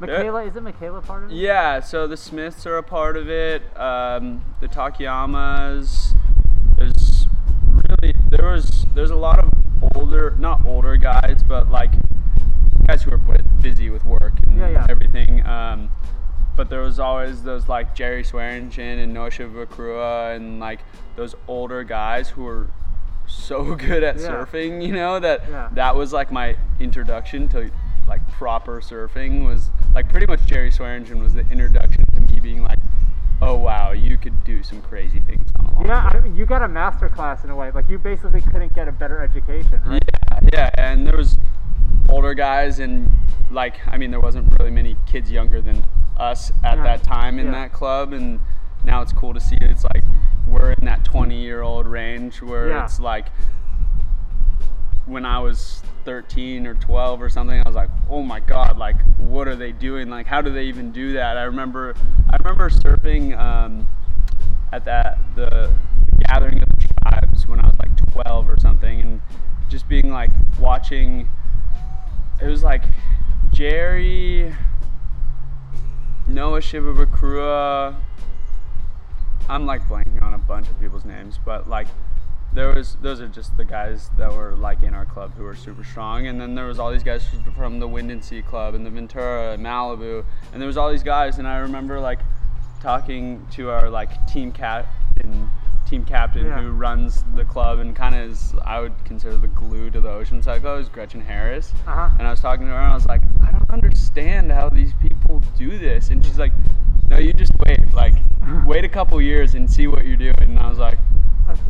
[0.01, 1.35] Michaela, is it Michaela part of it?
[1.37, 3.63] Yeah, so the Smiths are a part of it.
[3.79, 6.15] Um, the Takayamas.
[6.77, 7.27] There's
[7.67, 9.51] really there was there's a lot of
[9.95, 11.93] older, not older guys, but like
[12.87, 14.87] guys who are bu- busy with work and Yeah, yeah.
[14.89, 15.45] everything.
[15.47, 15.91] Um,
[16.57, 20.81] but there was always those like Jerry Swearingen and Noah Shimabukuro and like
[21.17, 22.67] those older guys who were
[23.27, 24.27] so good at Yeah.
[24.29, 27.71] surfing, you know, that that was like my introduction to
[28.09, 32.63] like proper surfing was like pretty much Jerry Swearingen was the introduction to me being
[32.63, 32.79] like,
[33.43, 35.89] oh wow, you could do some crazy things on a.
[35.89, 37.71] Yeah, I mean, you got a master class in a way.
[37.71, 40.03] Like you basically couldn't get a better education, right?
[40.33, 41.37] Yeah, yeah, and there was
[42.09, 43.11] older guys and
[43.51, 45.85] like I mean there wasn't really many kids younger than
[46.17, 46.85] us at Yeah.
[46.85, 47.53] that time in Yeah.
[47.53, 48.39] that club and
[48.85, 50.05] now it's cool to see it's like
[50.47, 52.85] we're in that 20 year old range where Yeah.
[52.85, 53.27] it's like
[55.07, 58.97] when I was 13 or 12 or something I was like oh my god like
[59.19, 60.09] what are they doing?
[60.09, 61.37] Like how do they even do that?
[61.37, 61.95] I remember
[62.31, 63.87] I remember surfing um,
[64.73, 65.73] at that the,
[66.11, 69.21] the gathering of the tribes when I was like 12 or something and
[69.69, 71.29] just being like watching
[72.41, 72.85] it was like
[73.53, 74.55] Jerry
[76.27, 77.97] Noah Shimabukuro
[79.49, 81.87] I'm like blanking on a bunch of people's names but like
[82.53, 85.55] there was those are just the guys that were like in our club who were
[85.57, 86.27] super strong.
[86.27, 87.23] And then there was all these guys
[87.57, 90.25] from the Windansea Club and the Ventura and Malibu.
[90.53, 92.21] And there was all these guys and I remember like
[92.81, 95.51] talking to our like team captain
[95.87, 96.61] team captain Yeah.
[96.61, 100.09] who runs the club and kind of is I would consider the glue to the
[100.09, 101.73] Oceanside Club is Gretchen Harris.
[101.87, 102.11] Uh-huh.
[102.19, 104.93] and I was talking to her and I was like I don't understand how these
[104.95, 106.11] people do this.
[106.11, 106.53] And she's like
[107.09, 108.15] no you just wait like
[108.67, 110.35] wait a couple years and see what you're doing.
[110.41, 110.99] And I was like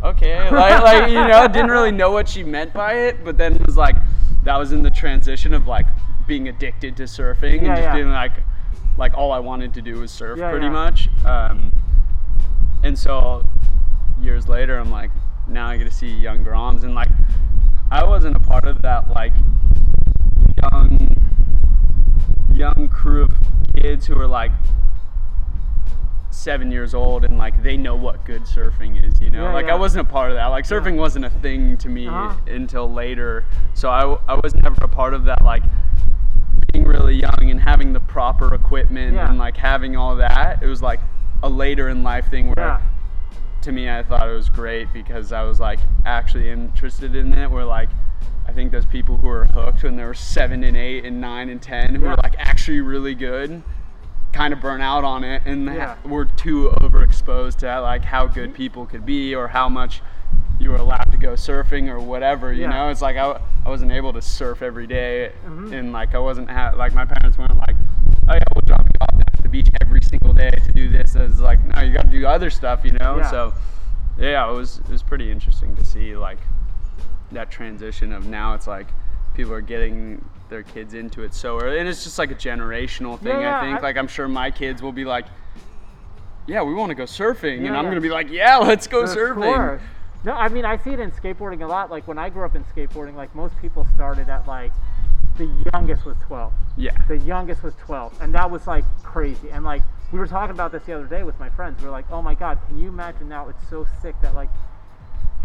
[0.03, 3.55] okay like, like you know didn't really know what she meant by it but then
[3.55, 3.97] it was like
[4.45, 5.87] that was in the transition of like
[6.27, 7.95] being addicted to surfing Yeah, and just yeah.
[7.95, 8.33] being like
[8.99, 11.72] like all I wanted to do was surf Yeah, pretty much um,
[12.83, 13.45] and so
[14.20, 15.11] years later I'm like
[15.47, 17.11] now I get to see young Groms and like
[17.91, 19.33] I wasn't a part of that like
[20.62, 21.16] young
[22.53, 23.35] young crew of
[23.77, 24.53] kids who are like
[26.37, 29.66] seven years old and like they know what good surfing is you know Yeah, like
[29.66, 29.72] yeah.
[29.72, 32.34] I wasn't a part of that like surfing wasn't a thing to me Uh-huh.
[32.47, 35.62] until later so I, I was never a part of that like
[36.72, 39.28] being really young and having the proper equipment Yeah.
[39.30, 41.01] and like having all that, it was like
[41.43, 42.80] a later in life thing where Yeah.
[43.62, 47.51] to me I thought it was great because I was like actually interested in it.
[47.51, 47.89] Where like
[48.47, 51.49] I think those people who were hooked when they were seven and eight and nine
[51.49, 52.11] and ten who Yeah.
[52.11, 53.62] were like actually really good
[54.37, 55.97] kind of burn out on it and Yeah.
[56.05, 60.03] were too overexposed to like how good people could be or how much
[60.61, 62.70] you were allowed to go surfing or whatever you Yeah.
[62.70, 65.72] know it's like I, I wasn't able to surf every day, Mhm.
[65.72, 67.76] and like i wasn't ha- like my parents weren't like
[68.28, 71.14] oh yeah we'll drop you off at the beach every single day to do this
[71.16, 73.30] it's like no you got to do other stuff you know Yeah.
[73.30, 73.55] so
[74.18, 76.39] yeah it was it was pretty interesting to see like
[77.32, 78.89] that transition of now it's like
[79.34, 83.18] people are getting their kids into it so early and it's just like a generational
[83.18, 85.26] thing Yeah, yeah, i think I- like i'm sure my kids will be like
[86.47, 87.90] yeah we want to go surfing and i'm yeah.
[87.90, 89.82] gonna be like yeah let's go surfing course.
[90.24, 91.88] No, I mean I see it in skateboarding a lot.
[91.88, 94.72] Like when I grew up in skateboarding, like most people started at like
[95.38, 96.53] the youngest was 12.
[96.76, 99.51] yeah The youngest was 12, and that was like crazy.
[99.51, 101.80] And like we were talking about this the other day with my friends.
[101.80, 103.49] We are like, oh my god, can you imagine now?
[103.49, 104.49] It's so sick that like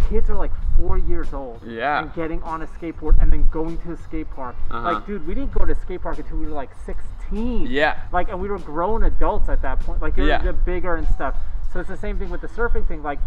[0.09, 2.01] kids are like four years old Yeah.
[2.01, 4.55] and getting on a skateboard and then going to a skate park.
[4.69, 4.93] Uh-huh.
[4.93, 7.67] Like, dude, we didn't go to a skate park until we were like 16.
[7.67, 7.99] Yeah.
[8.11, 10.01] Like, and we were grown adults at that point.
[10.01, 10.51] Like, you're, Yeah.
[10.51, 11.35] bigger and stuff.
[11.71, 13.01] So it's the same thing with the surfing thing.
[13.03, 13.19] Like,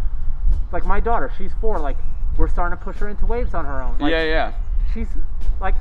[0.73, 1.79] like my daughter, she's four.
[1.79, 1.97] Like,
[2.37, 3.97] we're starting to push her into waves on her own.
[3.99, 4.53] Like, yeah yeah
[4.93, 5.09] she's
[5.61, 5.75] like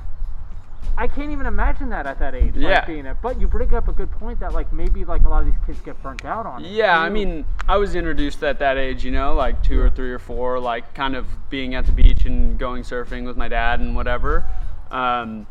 [0.97, 2.55] I can't even imagine that at that age.
[2.55, 2.69] Yeah.
[2.75, 3.17] Like being it.
[3.21, 5.55] But you bring up a good point that like maybe like a lot of these
[5.65, 6.69] kids get burnt out on it.
[6.71, 10.11] Yeah, I mean, I was introduced at that age, you know, like two or three
[10.11, 13.79] or four, like kind of being at the beach and going surfing with my dad
[13.79, 14.45] and whatever.
[14.91, 15.47] Um,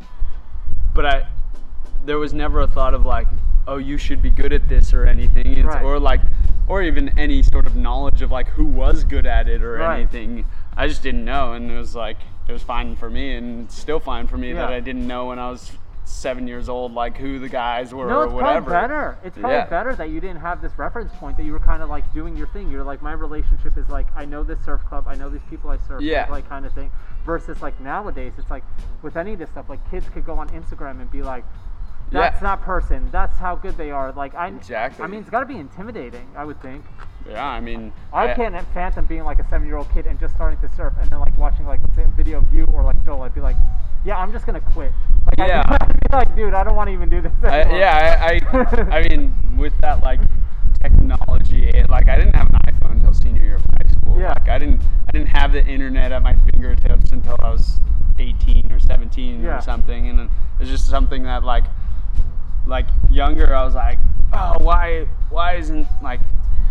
[0.95, 1.27] but I,
[2.05, 3.27] there was never a thought of like,
[3.67, 5.83] oh, you should be good at this or anything, it's, Right.
[5.83, 6.21] or like,
[6.69, 9.99] or even any sort of knowledge of like who was good at it or Right.
[9.99, 10.45] anything.
[10.77, 12.19] I just didn't know, and it was like
[12.53, 15.27] it was fine for me, and it's still fine for me that I didn't know
[15.29, 15.73] when I was
[16.05, 18.71] seven years old, like who the guys were No, or it's whatever.
[18.71, 19.19] probably better.
[19.25, 19.67] It's probably Yeah.
[19.67, 22.37] better that you didn't have this reference point that you were kind of like doing
[22.37, 22.71] your thing.
[22.71, 25.71] You're like, my relationship is like, I know this surf club, I know these people
[25.71, 26.25] I surf Yeah.
[26.25, 26.91] with, like kind of thing.
[27.25, 28.65] Versus like nowadays, it's like
[29.01, 31.45] with any of this stuff, like kids could go on Instagram and be like,
[32.13, 32.21] Yeah.
[32.31, 34.13] that's that person, that's how good they are.
[34.13, 35.05] Like I, Exactly.
[35.05, 36.27] I mean, it's got to be intimidating.
[36.37, 36.85] I would think.
[37.29, 40.69] Yeah, I mean, I can't fathom being like a seven-year-old kid and just starting to
[40.77, 43.23] surf, and then like watching like a video of you or like Joel.
[43.23, 43.57] I'd be like,
[44.05, 44.93] yeah, I'm just gonna quit.
[45.27, 45.63] Like, I'd be- Yeah.
[45.81, 47.33] I'd be like, dude, I don't want to even do this.
[47.45, 50.21] I, yeah, I, I, I mean, with that like
[50.81, 54.19] technology, it- like I didn't have an iPhone until senior year of high school.
[54.19, 54.29] Yeah.
[54.31, 57.81] Like I didn't, I didn't have the internet at my fingertips until I was
[58.19, 59.59] 18 or 17 Yeah.
[59.59, 61.65] or something, and then it's just something that like,
[62.67, 63.99] like younger, I was like,
[64.33, 66.21] oh, why, why isn't like,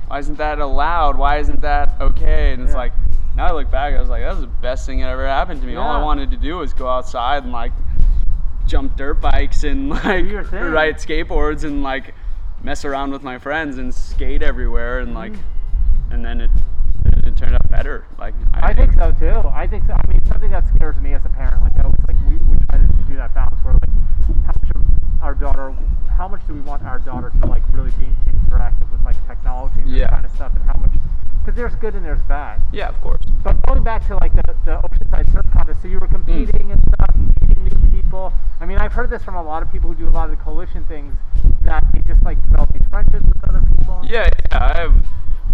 [0.07, 1.17] why isn't that allowed?
[1.17, 2.53] Why isn't that okay?
[2.53, 2.77] And it's Yeah.
[2.77, 2.93] like,
[3.35, 5.61] now I look back, I was like, that was the best thing that ever happened
[5.61, 5.75] to me.
[5.75, 7.71] All I wanted to do was go outside and like
[8.65, 12.13] jump dirt bikes and like ride skateboards and like
[12.63, 15.33] mess around with my friends and skate everywhere and like
[16.11, 16.51] and then it
[17.25, 18.65] it, turned out better like Mm-hmm.
[18.65, 19.49] I think so too.
[19.49, 19.93] I think so.
[19.93, 22.57] I mean, something that scares me as a parent, like I always like we, we
[22.69, 23.89] try to do that balance where like
[24.45, 24.81] how much of
[25.21, 25.73] our daughter,
[26.17, 28.07] how much do we want our daughter to like really be
[28.49, 29.99] interactive with like technology and Yeah.
[30.05, 30.91] this kind of stuff, and how much
[31.43, 32.61] because there's good and there's bad.
[32.71, 35.97] yeah of course But going back to like the, the Oceanside Surf Contest, so you
[35.99, 38.31] were competing and stuff, meeting new people.
[38.59, 40.37] I mean, I've heard this from a lot of people who do a lot of
[40.37, 41.15] the coalition things
[41.63, 44.01] that they just like develop these friendships with other people.
[44.07, 44.93] yeah yeah I have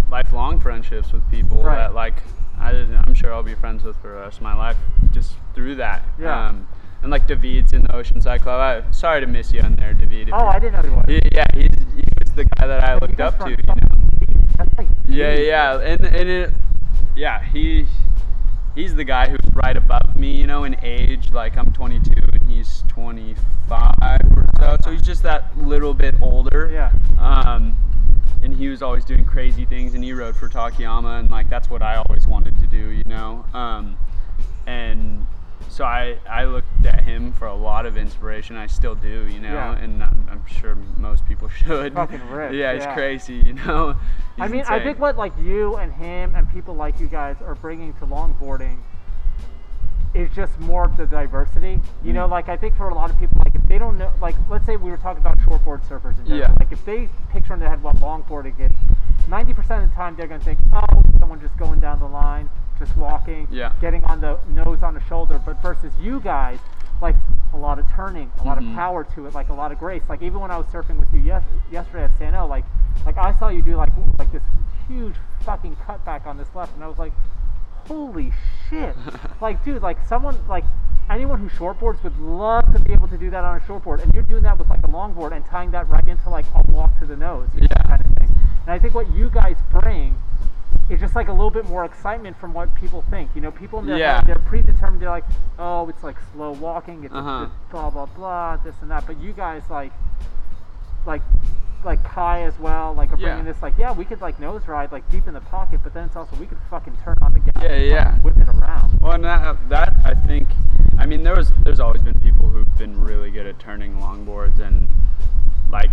[0.10, 1.76] lifelong friendships with people Right.
[1.78, 2.22] that like
[2.60, 4.78] I didn't, I'm sure I'll be friends with for the rest of my life
[5.12, 6.48] just through that Yeah.
[6.48, 6.68] um,
[7.02, 10.30] and like David's in the Oceanside Club I sorry to miss you on there David
[10.34, 11.06] Oh, I didn't know he was.
[11.08, 13.74] He- yeah he's, he was the guy that I You looked up to you know
[14.78, 16.54] like Yeah, yeah, and and it,
[17.16, 17.86] yeah, he
[18.76, 21.32] he's the guy who's right above me, you know, in age.
[21.32, 23.94] Like I'm 22 and he's 25
[24.36, 26.70] or so, so he's just that little bit older.
[26.72, 26.92] Yeah.
[27.20, 27.78] Um,
[28.44, 31.70] and he was always doing crazy things, and he rode for Takayama, and like that's
[31.70, 33.46] what I always wanted to do, you know.
[33.54, 33.98] Um,
[34.66, 35.26] and
[35.70, 38.56] so I I looked at him for a lot of inspiration.
[38.56, 39.78] I still do, you know, Yeah.
[39.78, 41.94] and I'm, I'm sure most people should.
[41.94, 42.94] Fucking ripped, yeah, he's yeah.
[42.94, 43.96] crazy, you know.
[44.40, 47.36] I He's mean, I think what like you and him and people like you guys
[47.42, 48.78] are bringing to longboarding
[50.14, 51.80] is just more of the diversity.
[52.04, 52.16] You Mm.
[52.16, 54.36] know, like I think for a lot of people, like if they don't know, like
[54.50, 56.40] let's say we were talking about shortboard surfers in general.
[56.50, 56.56] Yeah.
[56.60, 58.72] Like if they picture in their head what longboarding is,
[59.28, 62.50] ninety percent of the time they're gonna think, oh, someone just going down the line,
[62.80, 63.72] just walking, Yeah.
[63.82, 65.40] getting on the nose on the shoulder.
[65.44, 66.60] But versus you guys,
[67.02, 67.16] like
[67.54, 68.70] a lot of turning, a lot Mhm.
[68.72, 70.04] of power to it, like a lot of grace.
[70.10, 72.66] Like even when I was surfing with you yes, yesterday at Sano, like
[73.06, 74.44] like I saw you do like like this
[74.88, 77.14] huge fucking cutback on this left, and I was like,
[77.88, 78.32] holy
[78.70, 78.96] shit!
[79.42, 80.64] like dude, like someone like
[81.10, 84.14] anyone who shortboards would love to be able to do that on a shortboard, and
[84.14, 86.98] you're doing that with like a longboard and tying that right into like a walk
[87.00, 87.68] to the nose, Yeah.
[87.84, 88.30] kind of thing.
[88.66, 90.16] And I think what you guys bring
[90.90, 93.30] is just like a little bit more excitement from what people think.
[93.36, 94.16] You know, people in their Yeah.
[94.18, 95.02] head, they're predetermined.
[95.02, 95.26] They're like,
[95.60, 97.48] oh, it's like slow walking, it's Uh-huh.
[97.72, 99.06] blah blah blah, this and that.
[99.06, 99.92] But you guys like,
[101.06, 101.22] like.
[101.86, 103.28] Like Kai as well, like are Yeah.
[103.28, 105.94] bringing this, like yeah, we could like nose ride like deep in the pocket, but
[105.94, 108.16] then it's also we could fucking turn on the gas, Yeah, and yeah.
[108.18, 108.98] whip it around.
[109.00, 110.50] Well, and that, that I think,
[110.98, 114.60] I mean, there was there's always been people who've been really good at turning longboards,
[114.60, 114.90] and
[115.70, 115.92] like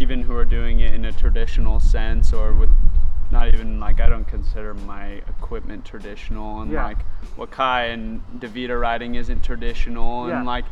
[0.00, 2.70] even who are doing it in a traditional sense, or with
[3.32, 6.84] not even like I don't consider my equipment traditional, and Yeah.
[6.84, 6.98] like
[7.36, 10.36] what Kai and David are riding isn't traditional, Yeah.
[10.38, 10.66] and like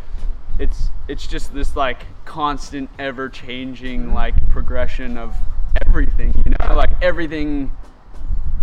[0.58, 4.14] it's it's just this like constant, ever changing Mm-hmm.
[4.14, 5.34] like progression of
[5.86, 7.72] everything, you know, like everything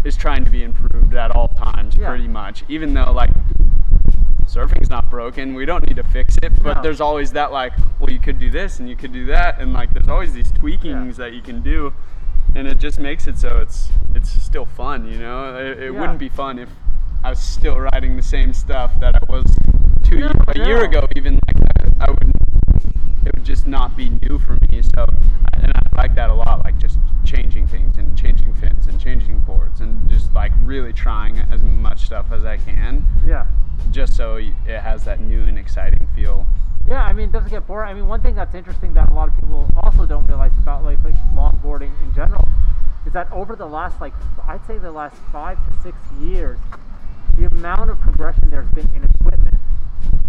[0.03, 2.07] is trying to be improved at all times Yeah.
[2.09, 3.31] pretty much even though like
[4.45, 6.81] surfing's not broken we don't need to fix it but No.
[6.83, 9.73] there's always that like well you could do this and you could do that and
[9.73, 11.91] like there's always these tweakings that you can do
[12.55, 15.99] and it just makes it so it's it's still fun you know it, it Yeah.
[15.99, 16.69] wouldn't be fun if
[17.23, 19.45] i was still riding the same stuff that i was
[20.03, 21.57] two No, ye- a year ago even like
[22.01, 22.31] I, I would
[23.25, 24.81] it would just not be new for me.
[24.95, 25.05] So,
[25.51, 29.39] and I like that a lot, like just changing things and changing fins and changing
[29.39, 33.45] boards and just like really trying as much stuff as I can, Yeah.
[33.91, 36.47] just so it has that new and exciting feel.
[36.87, 37.89] Yeah, I mean, it doesn't get boring.
[37.89, 40.85] I mean, one thing that's interesting that a lot of people also don't realize about
[40.85, 42.47] like, like longboarding in general
[43.05, 44.13] is that over the last like
[44.47, 46.57] I'd say the last five to six years,
[47.37, 49.55] the amount of progression there's been in equipment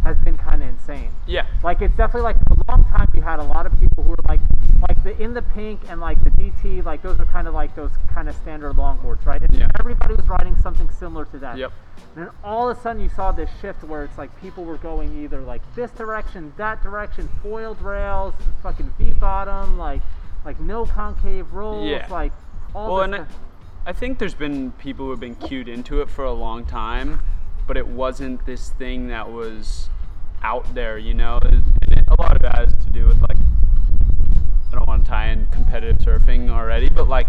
[0.03, 1.11] has been kind of insane.
[1.27, 1.47] Yeah.
[1.63, 4.11] Like it's definitely like for a long time you had a lot of people who
[4.11, 4.41] were like
[4.89, 7.75] like the in the pink and like the DT like those are kind of like
[7.77, 9.43] those kind of standard longboards, right?
[9.43, 9.69] And Yeah.
[9.79, 11.57] everybody was riding something similar to that.
[11.57, 11.73] Yep.
[12.17, 14.79] And then all of a sudden you saw this shift where it's like people were
[14.79, 20.03] going either like this direction, that direction, foiled rails, fucking V bottom, like
[20.45, 22.07] like no concave rolls, Yeah.
[22.11, 22.33] like
[22.75, 23.27] all well, and I.
[23.87, 27.21] I think there's been people who have been cued into it for a long time,
[27.67, 29.89] but it wasn't this thing that was
[30.43, 31.39] out there, you know.
[31.43, 33.39] And it, a lot of it has to do with like
[34.71, 37.27] I don't want to tie in competitive surfing already, but like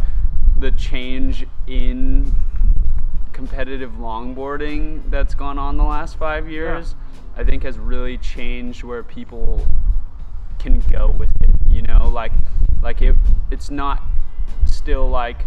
[0.60, 2.34] the change in
[3.40, 6.96] competitive longboarding that's gone on the last five years,
[7.38, 9.66] I think has really changed where people
[10.60, 11.56] can go with it.
[11.70, 12.34] You know, like
[12.84, 13.16] like it
[13.50, 14.04] it's not
[14.66, 15.46] still like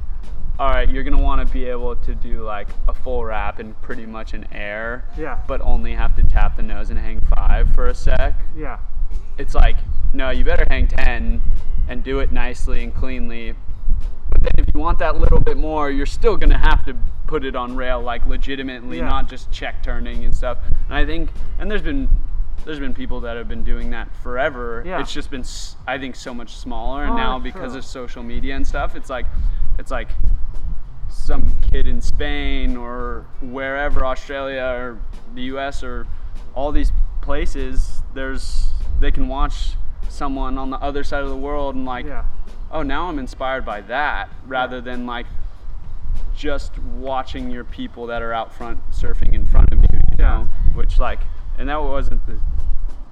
[0.59, 3.78] all right, you're gonna want to be able to do like a full wrap and
[3.82, 5.40] pretty much an air, Yeah.
[5.47, 8.40] but only have to tap the nose and hang five for a sec.
[8.57, 8.78] Yeah.
[9.36, 9.76] It's like
[10.14, 11.43] no, you better hang ten
[11.88, 13.55] and do it nicely and cleanly.
[14.43, 17.45] But then if you want that little bit more, you're still gonna have to put
[17.45, 19.09] it on rail like legitimately, Yeah.
[19.09, 20.59] not just check turning and stuff.
[20.88, 22.09] And I think, and there's been
[22.64, 24.84] there's been people that have been doing that forever.
[24.86, 25.01] Yeah.
[25.01, 25.45] It's just been
[25.86, 27.78] I think so much smaller, and Oh, now because true.
[27.78, 29.26] of social media and stuff, it's like
[29.78, 30.11] it's like
[31.09, 34.99] some kid in Spain or wherever, Australia or
[35.34, 36.07] the US or
[36.55, 39.74] all these places, there's they can watch
[40.09, 42.24] someone on the other side of the world and like Yeah.
[42.72, 45.26] Oh now I'm inspired by that rather than like
[46.34, 50.48] just watching your people that are out front surfing in front of you, you know,
[50.74, 51.20] which like
[51.58, 52.38] and that wasn't the,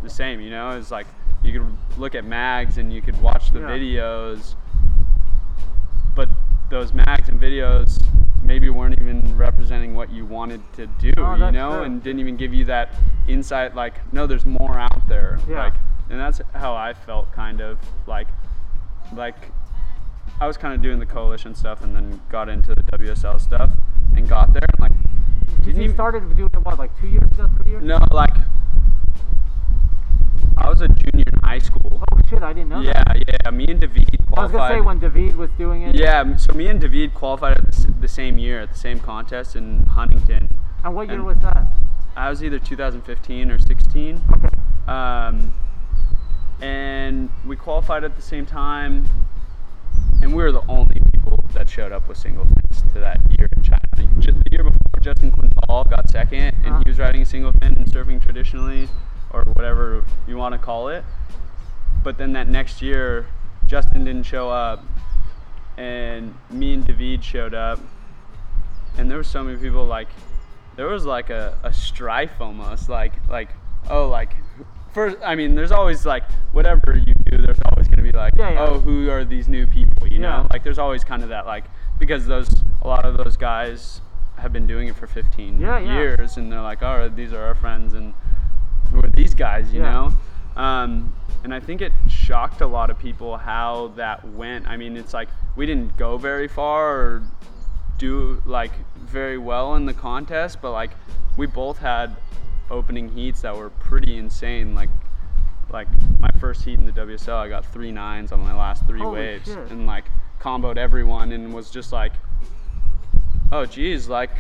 [0.03, 1.07] the same, you know, it's like
[1.45, 1.67] you could
[1.99, 3.67] look at mags and you could watch the Yeah.
[3.69, 4.55] videos
[6.15, 6.29] but
[6.71, 8.05] those mags and videos
[8.43, 11.83] maybe weren't even representing what you wanted to do, Oh, you know, true.
[11.83, 12.95] and didn't even give you that
[13.29, 15.39] insight like, no, there's more out there.
[15.49, 15.65] Yeah.
[15.65, 15.75] Like
[16.09, 18.27] and that's how I felt kind of like
[19.15, 19.37] like
[20.41, 23.71] I was kind of doing the coalition stuff and then got into the WSL stuff
[24.17, 24.93] and got there and like
[25.57, 27.83] Did didn't you started doing it what like two years ago, three years?
[27.85, 28.35] no like
[30.57, 32.03] I was a junior in high school.
[32.13, 33.25] Oh shit, I didn't know Yeah, that.
[33.45, 33.51] yeah.
[33.51, 34.07] Me and David
[34.37, 35.95] I was gonna say when David was doing it.
[35.97, 39.57] Yeah, so me and David qualified at the, the same year at the same contest
[39.57, 40.57] in Huntington.
[40.85, 41.67] And what year And was that?
[42.17, 44.21] I was either 2015 or 16.
[44.33, 44.49] Okay.
[44.91, 45.53] Um,
[46.61, 49.07] and we qualified at the same time,
[50.23, 53.49] and we were the only people that showed up with single fins to that year
[53.57, 53.81] in China.
[54.21, 56.83] Ju- The year before, Justin Quintal got second, and Uh-huh.
[56.85, 58.89] he was riding a single fin and surfing traditionally,
[59.31, 61.05] or whatever you want to call it.
[62.03, 63.27] But then that next year,
[63.67, 64.85] Justin didn't show up,
[65.77, 67.79] and me and David showed up,
[68.99, 70.09] and there were so many people like,
[70.77, 73.51] there was like a, a strife almost, like like
[73.89, 74.35] oh like,
[74.93, 78.51] first I mean there's always like whatever you do, there's always gonna be like Yeah,
[78.51, 78.61] yeah.
[78.67, 80.47] oh who are these new people, you know Yeah.
[80.53, 81.65] like there's always kind of that like
[81.99, 84.01] because those a lot of those guys
[84.39, 85.95] have been doing it for 15 Yeah, yeah.
[85.95, 88.15] years and they're like oh these are our friends and
[88.91, 90.11] who are these guys, you know?
[90.57, 91.13] Um,
[91.45, 94.67] and I think it shocked a lot of people how that went.
[94.67, 97.23] I mean, it's like we didn't go very far or
[97.99, 100.91] do like very well in the contest, but like
[101.37, 102.17] we both had
[102.71, 104.75] opening heats that were pretty insane.
[104.75, 104.91] Like,
[105.71, 109.01] like my first heat in the WSL, I got three nines on my last three
[109.01, 109.59] Holy waves, shit.
[109.71, 110.05] and like
[110.41, 112.13] comboed everyone, and was just like,
[113.53, 114.31] oh geez, like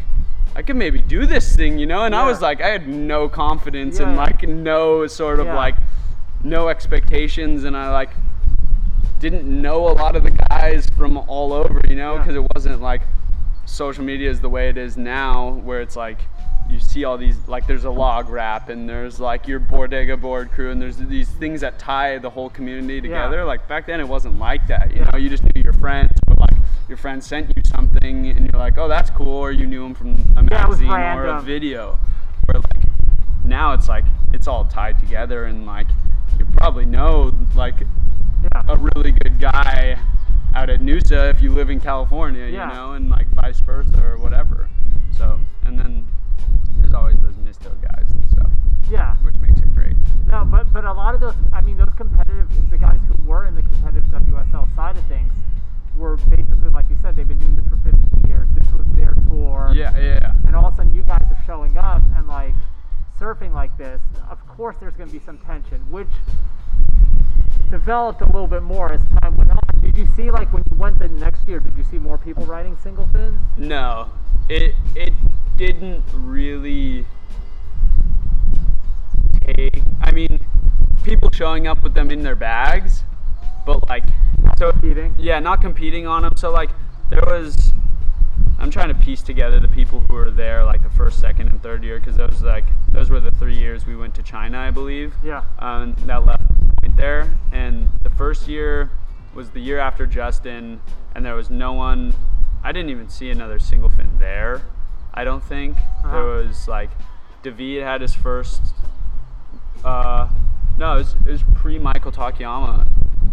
[0.56, 2.04] I could maybe do this thing, you know?
[2.04, 4.08] And I was like, I had no confidence Yeah.
[4.08, 5.54] and like no sort of Yeah.
[5.56, 5.76] like
[6.42, 8.10] no expectations, and I like
[9.20, 12.18] didn't know a lot of the guys from all over, you know, Yeah.
[12.22, 13.02] because it wasn't like
[13.66, 16.18] social media is the way it is now, where it's like
[16.70, 20.50] you see all these like there's a log wrap and there's like your Bordega board
[20.52, 23.44] crew and there's these things that tie the whole community together.
[23.44, 25.18] Like back then it wasn't like that, you know.
[25.18, 26.54] You just knew your friends, but like
[26.88, 29.94] your friend sent you something and you're like, oh that's cool, or you knew them
[29.94, 31.98] from a Yeah, magazine or a video.
[32.46, 32.84] Where like
[33.44, 35.86] now it's like it's all tied together and like
[36.38, 37.80] you probably know like
[38.42, 38.62] Yeah.
[38.68, 39.98] a really good guy
[40.54, 42.68] out at Noosa if you live in California, Yeah.
[42.68, 44.68] you know, and like vice versa or whatever.
[45.12, 46.06] So, and then
[46.78, 48.50] there's always those misto guys and stuff,
[48.88, 49.16] Yeah.
[49.22, 49.96] which makes it great.
[50.26, 53.46] No, but but a lot of those, I mean, those competitive, the guys who were
[53.46, 55.32] in the competitive WSL side of things,
[55.96, 58.48] were basically like you said, they've been doing this for 15 years.
[58.54, 59.72] This was their tour.
[59.74, 60.32] Yeah, yeah.
[60.46, 62.54] And all of a sudden, you guys are showing up and like
[63.18, 64.00] surfing like this.
[64.30, 66.08] Of course, there's going to be some tension, which
[67.70, 69.58] developed a little bit more as time went on.
[69.80, 71.60] Did you see like when you went the next year?
[71.60, 73.38] Did you see more people riding single fins?
[73.56, 74.08] No,
[74.48, 75.12] it it
[75.60, 77.04] didn't really
[79.42, 79.82] take.
[80.00, 80.46] I mean,
[81.04, 83.04] people showing up with them in their bags,
[83.66, 84.04] but like
[84.56, 85.14] so competing.
[85.18, 86.32] Yeah, not competing on them.
[86.36, 86.70] So like
[87.10, 87.74] there was.
[88.58, 91.62] I'm trying to piece together the people who were there like the first, second, and
[91.62, 94.70] third year because those like those were the three years we went to China, I
[94.70, 95.12] believe.
[95.22, 95.44] Yeah.
[95.58, 96.44] Um, that left
[96.80, 98.90] point there, and the first year
[99.34, 100.80] was the year after Justin,
[101.14, 102.14] and there was no one.
[102.64, 104.62] I didn't even see another single fin there.
[105.20, 106.10] I don't think Uh-huh.
[106.12, 106.90] there was like
[107.42, 108.62] David had his first.
[109.84, 110.28] Uh,
[110.78, 112.86] no, it was, it was pre Michael Takayama,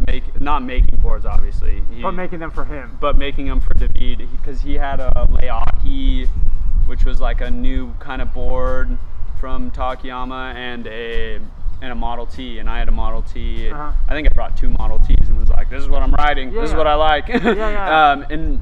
[0.06, 1.82] make not making boards obviously.
[1.94, 2.98] He, But making them for him.
[3.00, 6.28] but making them for David because he had a Leahi,
[6.88, 8.98] which was like a new kind of board
[9.40, 11.40] from Takayama and a
[11.82, 13.70] and a Model T, and I had a Model T.
[13.70, 13.92] Uh-huh.
[14.10, 16.52] I think I brought two Model Ts and was like, "This is what I'm riding.
[16.52, 18.12] Yeah, this is what I like." Yeah, yeah.
[18.12, 18.60] um, and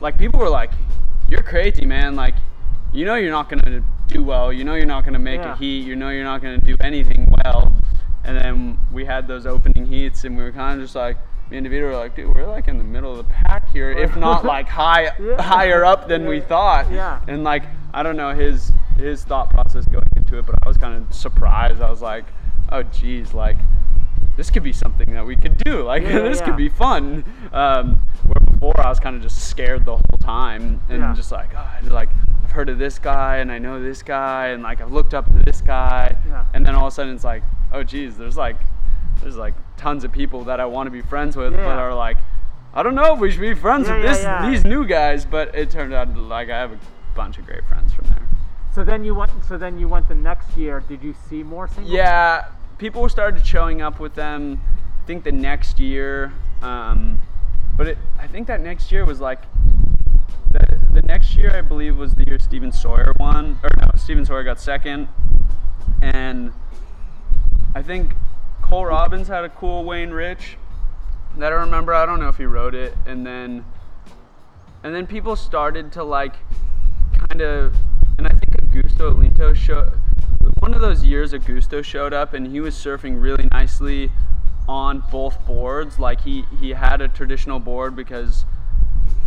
[0.00, 0.70] like people were like,
[1.30, 2.14] "You're crazy, man!
[2.14, 2.34] Like,
[2.92, 4.52] you know you're not gonna do well.
[4.52, 5.52] You know you're not gonna make Yeah.
[5.52, 5.80] a heat.
[5.84, 7.74] You know you're not gonna do anything well."
[8.24, 11.16] And then we had those opening heats, and we were kind of just like,
[11.50, 13.90] me and David were like, dude, we're like in the middle of the pack here,
[13.90, 15.40] if not like high Yeah.
[15.40, 16.90] higher up than we thought.
[16.92, 17.20] Yeah.
[17.26, 17.62] And like,
[17.94, 21.14] I don't know his his thought process going into it, but I was kind of
[21.14, 21.80] surprised.
[21.80, 22.24] I was like,
[22.70, 23.56] oh geez, like
[24.38, 25.82] this could be something that we could do.
[25.92, 26.44] Like Yeah, this yeah.
[26.46, 27.24] could be fun.
[27.52, 31.12] Um, where before I was kind of just scared the whole time and Yeah.
[31.14, 32.08] just like, oh, like
[32.44, 35.26] I've heard of this guy and I know this guy and like I've looked up
[35.26, 36.16] to this guy.
[36.54, 38.56] And then all of a sudden it's like, oh geez, there's like
[39.20, 42.18] there's like tons of people that I want to be friends with, but are like,
[42.74, 45.24] I don't know if we should be friends with this these new guys.
[45.26, 46.78] But it turned out like I have a
[47.16, 48.28] bunch of great friends from there.
[48.72, 49.32] So then you went.
[49.48, 50.80] So then you went the next year.
[50.88, 51.92] Did you see more single?
[51.92, 52.44] Yeah,
[52.78, 54.60] people started showing up with them.
[55.02, 57.20] I think the next year, um,
[57.76, 59.42] but it, I think that next year was like
[60.50, 64.24] the the next year I believe was the year Steven Sawyer won, or no, Steven
[64.24, 65.08] Sawyer got second,
[66.00, 66.52] and
[67.74, 68.14] I think
[68.62, 70.56] Cole Robbins had a cool Wayne Rich
[71.36, 71.94] that I remember.
[71.94, 73.64] I don't know if he rode it, and then
[74.82, 76.34] and then people started to like
[77.28, 77.74] kind of,
[78.18, 79.92] and I think Augusto Olinto showed
[80.58, 81.32] one of those years.
[81.32, 84.10] Augusto showed up, and he was surfing really nicely
[84.68, 85.98] on both boards.
[85.98, 88.44] Like he he had a traditional board because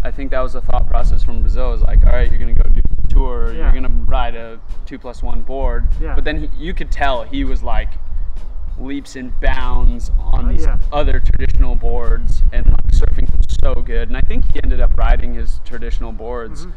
[0.03, 1.69] I think that was the thought process from Brazil.
[1.69, 3.53] It was like, all right, you're gonna go do the tour.
[3.53, 3.63] Yeah.
[3.71, 5.87] You're gonna ride a two plus one board.
[5.99, 6.15] Yeah.
[6.15, 7.89] But then he, you could tell he was like
[8.77, 10.79] leaps and bounds on oh, these Yeah.
[10.91, 13.27] other traditional boards and like surfing
[13.61, 14.07] so good.
[14.07, 16.71] And I think he ended up riding his traditional boards, mm-hmm.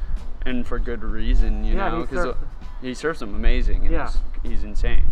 [0.46, 1.74] And for good reason, you.
[1.76, 2.36] Yeah, know, because surfed-
[2.82, 3.82] he surfs them amazing.
[3.86, 4.10] And Yeah.
[4.42, 5.04] he's, he's insane.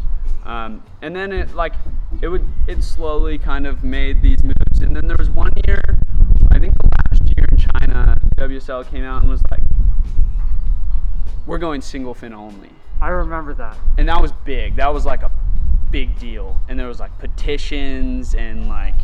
[0.45, 1.73] Um, and then it like
[2.21, 4.81] it would it slowly kind of made these moves.
[4.81, 5.81] And then there was one year,
[6.51, 9.63] I think the last year in China, WSL came out and was like,
[11.47, 12.71] "We're going single fin only."
[13.01, 13.77] I remember that.
[13.99, 14.77] and that was big.
[14.77, 15.31] That was like a
[15.91, 16.61] big deal.
[16.69, 18.95] And there was like petitions and like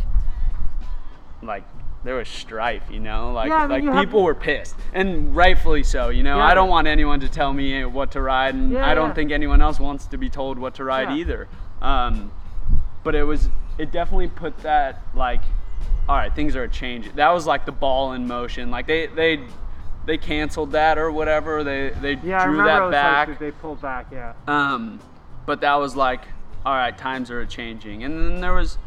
[1.41, 1.63] like
[2.03, 5.35] there was strife, you know, like Yeah, I mean, like have- people were pissed, and
[5.35, 6.09] rightfully so.
[6.09, 6.45] You know, Yeah.
[6.45, 9.31] I don't want anyone to tell me what to ride, and Yeah, I don't think
[9.31, 11.47] anyone else wants to be told what to ride either.
[11.81, 12.31] Um,
[13.03, 15.41] but it was it definitely put that like,
[16.07, 17.13] all right, things are changing.
[17.15, 18.71] That was like the ball in motion.
[18.71, 19.41] Like they they
[20.05, 21.63] they canceled that or whatever.
[21.63, 23.27] They they drew that back.
[23.27, 24.07] like they pulled back.
[24.11, 24.33] Yeah.
[24.47, 24.99] Um,
[25.45, 26.21] but that was like,
[26.65, 28.03] all right, times are changing.
[28.03, 28.77] And then there was,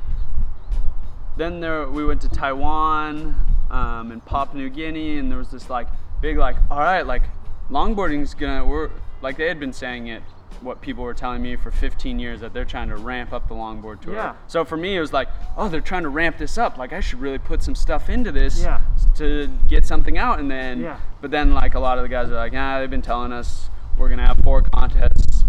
[1.36, 3.34] then there we went to Taiwan
[3.70, 5.88] um, and Papua New Guinea, and there was this like
[6.20, 7.22] big like, all right, like
[7.70, 8.90] longboarding's gonna we're
[9.22, 10.22] like they had been saying it.
[10.60, 13.54] What people were telling me for 15 years that they're trying to ramp up the
[13.54, 14.14] longboard tour.
[14.14, 14.34] Yeah.
[14.46, 15.26] So for me, it was like,
[15.56, 16.78] oh, they're trying to ramp this up.
[16.78, 18.80] Like I should really put some stuff into this Yeah.
[19.16, 20.38] to get something out.
[20.38, 20.98] And then, Yeah.
[21.20, 23.70] but then like a lot of the guys are like, ah, they've been telling us
[23.98, 25.44] we're gonna have four contests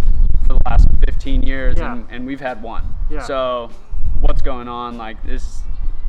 [0.47, 1.93] for the last 15 years, Yeah.
[1.93, 2.83] and, and we've had one.
[3.07, 3.21] Yeah.
[3.21, 3.69] So
[4.19, 4.97] what's going on?
[4.97, 5.61] Like this,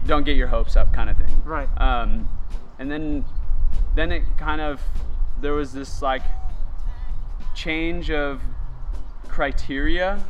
[0.07, 1.43] don't get your hopes up, kind of thing.
[1.45, 1.69] Right.
[1.81, 2.29] Um,
[2.79, 3.25] and then,
[3.95, 4.81] then it kind of
[5.41, 6.23] there was this like
[7.55, 8.41] change of
[9.29, 10.25] criteria.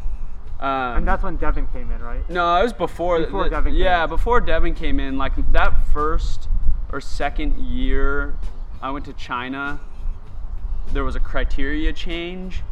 [0.60, 2.28] Um, and that's when Devin came in, right?
[2.30, 3.20] no, it was before.
[3.20, 4.08] Before the- Devin came yeah, in.
[4.08, 5.18] before Devin came in.
[5.18, 6.48] Like that first
[6.92, 8.36] or second year,
[8.80, 9.80] I went to China.
[10.92, 12.62] There was a criteria change,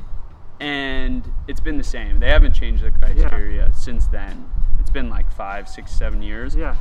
[0.60, 2.20] and it's been the same.
[2.20, 4.48] They haven't changed the criteria since then.
[4.78, 6.54] It's been like five, six, seven years.
[6.54, 6.76] Yeah.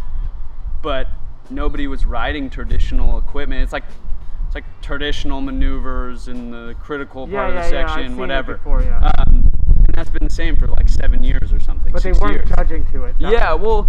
[0.82, 1.08] But
[1.50, 3.62] nobody was riding traditional equipment.
[3.64, 3.84] It's like
[4.48, 8.12] it's like traditional maneuvers in the critical Yeah, part of the yeah, yeah, I've section,
[8.14, 8.54] it whatever.
[8.56, 9.12] before, yeah.
[9.18, 9.50] Um,
[9.86, 11.94] and that's been the same for like seven years or something.
[11.94, 12.50] But they weren't years.
[12.50, 13.16] judging to it.
[13.20, 13.88] Yeah, well,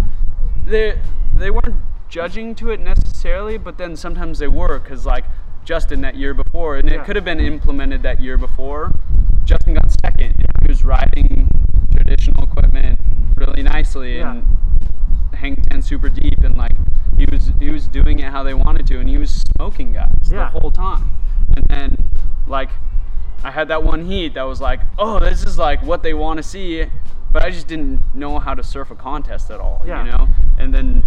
[0.65, 0.99] they
[1.35, 1.75] they weren't
[2.09, 5.25] judging to it necessarily, but then sometimes they were because like
[5.65, 7.01] Justin that year before, and Yeah.
[7.01, 8.91] it could have been implemented that year before.
[9.45, 10.35] Justin got second.
[10.61, 11.49] He was riding
[11.95, 12.99] traditional equipment
[13.35, 14.31] really nicely Yeah.
[14.31, 14.57] and
[15.43, 16.75] hang ten super deep, and like
[17.17, 20.29] he was he was doing it how they wanted to, and he was smoking guys
[20.31, 20.49] Yeah.
[20.49, 21.03] the whole time.
[21.55, 22.09] And then
[22.47, 22.69] like
[23.43, 26.37] I had that one heat that was like, oh, this is like what they want
[26.37, 26.85] to see,
[27.33, 30.05] but I just didn't know how to surf a contest at all, Yeah.
[30.05, 30.27] you know.
[30.57, 31.03] And then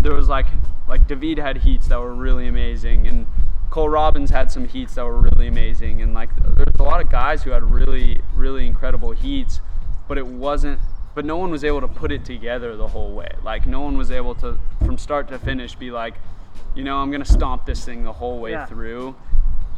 [0.00, 0.46] there was like
[0.86, 3.26] like David had heats that were really amazing, and
[3.70, 7.08] Cole Robbins had some heats that were really amazing, and like there's a lot of
[7.08, 9.60] guys who had really really incredible heats,
[10.08, 10.78] but it wasn't.
[11.14, 13.32] But no one was able to put it together the whole way.
[13.42, 16.14] Like no one was able to, from start to finish, be like,
[16.74, 18.66] you know, I'm gonna stomp this thing the whole way Yeah.
[18.66, 19.14] through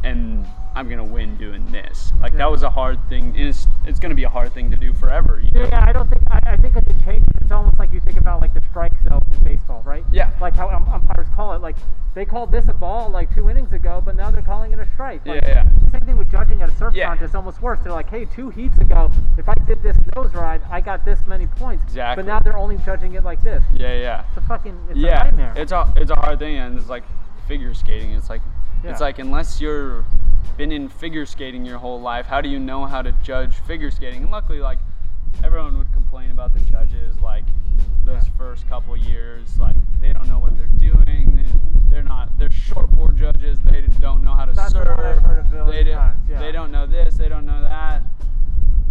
[0.04, 2.12] and I'm gonna win doing this.
[2.20, 3.26] Like that was a hard thing.
[3.26, 5.40] and It's it's gonna be a hard thing to do forever.
[5.42, 5.62] You know?
[5.62, 7.24] Yeah, yeah, I don't think I, I think it's a change.
[7.40, 10.04] It's almost like you think about like the strike zone in baseball, right?
[10.12, 10.30] Yeah.
[10.40, 11.60] Like how um, umpires call it.
[11.60, 11.76] Like
[12.14, 14.86] they called this a ball like two innings ago, but now they're calling it a
[14.94, 15.24] strike.
[15.26, 15.90] Like, Yeah, yeah.
[15.90, 17.08] Same thing with judging at a surf Yeah.
[17.08, 17.34] contest.
[17.34, 17.78] Almost worse.
[17.82, 21.26] They're like, hey, two heats ago, if I did this nose ride, I got this
[21.26, 21.84] many points.
[21.84, 22.22] Exactly.
[22.22, 23.62] But now they're only judging it like this.
[23.72, 24.24] Yeah, yeah.
[24.28, 25.52] It's a fucking it's a yeah, nightmare.
[25.56, 27.04] it's a it's a hard thing, and it's like
[27.46, 28.12] figure skating.
[28.12, 28.40] It's like
[28.84, 28.90] Yeah.
[28.90, 30.04] it's like unless you're
[30.56, 33.90] been in figure skating your whole life, how do you know how to judge figure
[33.90, 34.22] skating?
[34.22, 34.78] And luckily, like
[35.42, 37.44] everyone would complain about the judges, like
[38.04, 41.34] those first couple years, like they don't know what they're doing.
[41.34, 41.46] They,
[41.88, 42.36] they're not.
[42.38, 43.58] They're shortboard judges.
[43.60, 44.88] They don't know how to That's surf.
[44.88, 45.96] one I've heard a they don't.
[45.96, 46.38] times, yeah.
[46.40, 47.14] They don't know this.
[47.14, 48.02] They don't know that.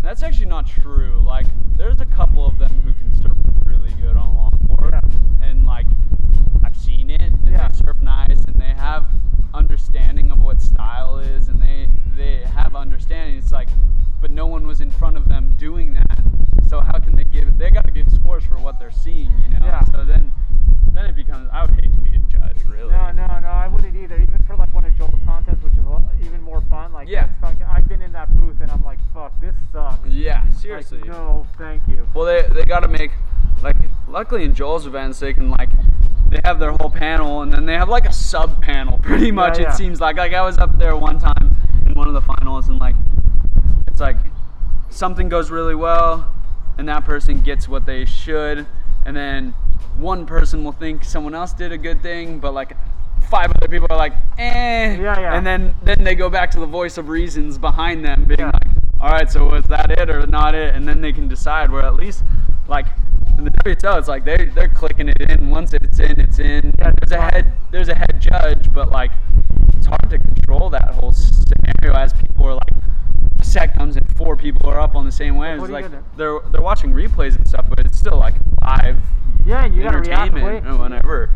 [0.01, 1.21] That's actually not true.
[1.25, 1.45] Like,
[1.77, 5.03] there's a couple of them who can surf really good on a longboard,
[5.41, 5.85] and like,
[6.63, 7.67] I've seen it, and Yeah.
[7.67, 9.07] they surf nice, and they have
[9.53, 13.37] understanding of what style is, and they they have understanding.
[13.37, 13.69] It's like,
[14.21, 16.19] but no one was in front of them doing that.
[16.69, 17.57] So how can they give?
[17.57, 19.65] They got to give scores for what they're seeing, you know.
[19.65, 19.83] Yeah.
[19.85, 20.31] So then,
[20.93, 21.49] then it becomes.
[21.51, 22.91] I would hate to be a judge, really.
[22.91, 24.15] No, no, no, I wouldn't either.
[24.15, 26.93] Even for like one of Joel's contests, which is even more fun.
[26.93, 27.27] Like, Yeah.
[27.41, 30.07] fucking, I've been in that booth and I'm like, fuck, this sucks.
[30.07, 31.01] Yeah, Like, seriously.
[31.05, 32.07] no, thank you.
[32.13, 33.11] Well, they they got to make
[33.63, 33.75] like
[34.07, 35.69] luckily in Joel's events they can like
[36.29, 39.59] they have their whole panel and then they have like a sub panel pretty much
[39.59, 39.69] yeah.
[39.69, 41.55] it seems like like I was up there one time
[41.85, 42.95] in one of the finals and like
[44.01, 44.17] like
[44.89, 46.29] something goes really well
[46.77, 48.65] and that person gets what they should
[49.05, 49.51] and then
[49.97, 52.75] one person will think someone else did a good thing but like
[53.29, 55.33] five other people are like eh Yeah, yeah.
[55.35, 58.47] and then then they go back to the voice of reasons behind them being Yeah.
[58.51, 58.67] like
[58.99, 61.83] all right so was that it or not it and then they can decide where
[61.83, 62.23] at least
[62.67, 62.87] like
[63.41, 65.49] in the WTO it's like they they're clicking it in.
[65.49, 66.73] Once it's in it's in.
[66.77, 69.11] Yeah, there's a head there's a head judge but like
[69.77, 72.83] it's hard to control that whole scenario as people are like
[73.39, 76.39] a set comes and four people are up on the same wave it's like they're
[76.51, 78.99] they're watching replays and stuff but it's still like live
[79.45, 80.63] Yeah, and you gotta react quick.
[80.65, 81.31] or whatever.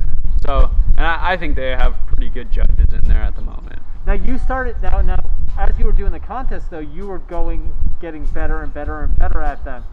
[0.46, 3.80] So and I, I think they have pretty good judges in there at the moment.
[4.06, 5.18] Now you started now now
[5.58, 9.16] as you were doing the contest though, you were going getting better and better and
[9.18, 9.84] better at them.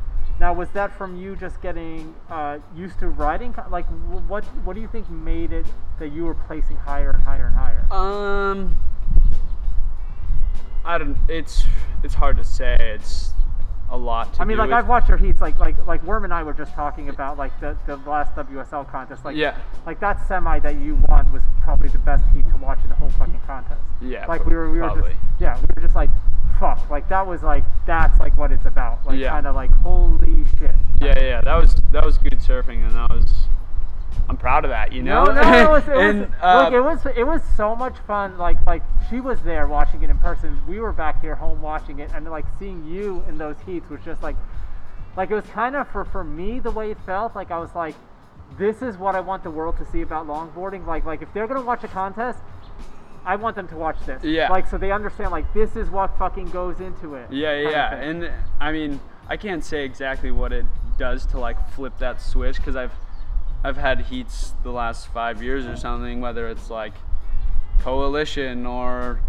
[0.40, 3.54] Now was that from you just getting uh, used to riding?
[3.70, 3.86] Like
[4.28, 5.66] what what do you think made it
[5.98, 7.86] that you were placing higher and higher and higher?
[7.92, 8.76] Um,
[10.84, 11.16] I don't.
[11.28, 11.64] It's
[12.02, 12.76] it's hard to say.
[12.80, 13.32] It's
[13.90, 16.32] a lot to I mean, like I've watched your heats, like like like Worm and
[16.32, 19.54] I were just talking about like the the last WSL contest, like Yeah.
[19.86, 22.94] like that semi that you won was probably the best heat to watch in the
[22.96, 23.82] whole fucking contest.
[24.00, 25.10] Yeah, like we were we were probably.
[25.12, 26.10] just yeah we were just like
[26.62, 29.30] fuck like that was like that's like what it's about like Yeah.
[29.30, 30.74] kind of like holy shit.
[31.00, 33.34] Yeah, yeah, that was that was good surfing, and that was.
[34.28, 35.24] I'm proud of that, you know.
[35.24, 37.96] No, no, it was, it and was, uh, look, it was it was so much
[38.06, 38.38] fun.
[38.38, 40.60] Like like she was there watching it in person.
[40.68, 43.98] We were back here home watching it, and like seeing you in those heats was
[44.04, 44.36] just like,
[45.16, 47.34] like it was kind of for for me the way it felt.
[47.34, 47.96] Like I was like,
[48.56, 50.86] this is what I want the world to see about longboarding.
[50.86, 52.38] Like like if they're gonna watch a contest.
[53.24, 54.22] I want them to watch this.
[54.24, 54.48] Yeah.
[54.50, 57.30] Like so they understand like this is what fucking goes into it.
[57.32, 60.66] Yeah, yeah, and I mean, I can't say exactly what it
[60.98, 62.92] does to like flip that switch because I've
[63.64, 66.94] I've had heats the last five years or something, whether it's like
[67.80, 69.20] coalition or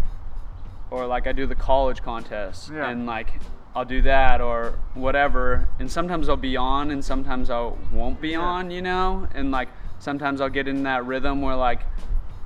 [0.90, 2.88] or like I do the college contest Yeah.
[2.90, 3.40] and like
[3.76, 8.34] I'll do that or whatever, and sometimes I'll be on and sometimes I won't be
[8.36, 9.68] on, you know, and like
[9.98, 11.80] sometimes I'll get in that rhythm where like.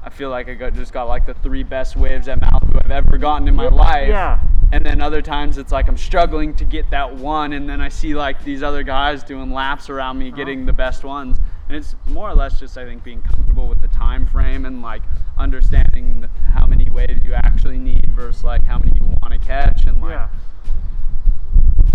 [0.08, 2.90] I feel like I got, just got like the three best waves at Malibu I've
[2.90, 4.08] ever gotten in my life.
[4.08, 4.40] Yeah.
[4.72, 7.90] and then other times it's like I'm struggling to get that one, and then I
[7.90, 10.36] see like these other guys doing laps around me, uh-huh.
[10.38, 11.36] getting the best ones,
[11.68, 14.80] and it's more or less just I think being comfortable with the time frame and
[14.80, 15.02] like
[15.36, 19.84] understanding how many waves you actually need versus like how many you want to catch,
[19.84, 20.28] and like yeah.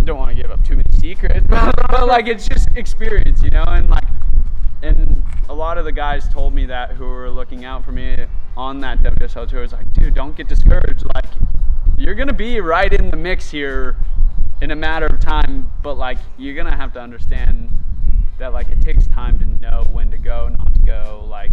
[0.03, 3.49] don't want to give up too many secrets, but, but like it's just experience, you
[3.49, 4.05] know, and like
[4.84, 8.26] and a lot of the guys told me that who were looking out for me
[8.56, 11.04] on that WSL tour was like, dude, don't get discouraged.
[11.16, 11.26] Like,
[11.98, 13.96] you're gonna be right in the mix here
[14.62, 17.70] in a matter of time, but like you're gonna have to understand
[18.38, 21.52] that like it takes time to know when to go, not to go, like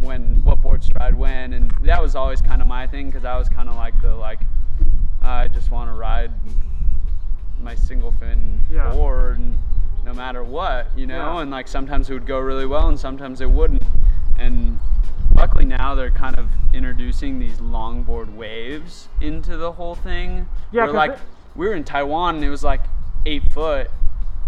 [0.00, 3.36] when what board stride when, and that was always kind of my thing because I
[3.38, 4.40] was kind of like the like
[5.22, 6.32] I just want to ride
[7.60, 8.90] my single fin Yeah.
[8.92, 9.58] board n-
[10.04, 11.42] no matter what, you know, Yeah.
[11.42, 13.82] and like sometimes it would go really well and sometimes it wouldn't.
[14.38, 14.78] And
[15.34, 20.48] luckily now they're kind of introducing these longboard waves into the whole thing.
[20.72, 21.18] Yeah, Where, like it-
[21.54, 22.80] we were in Taiwan and it was like
[23.26, 23.90] eight foot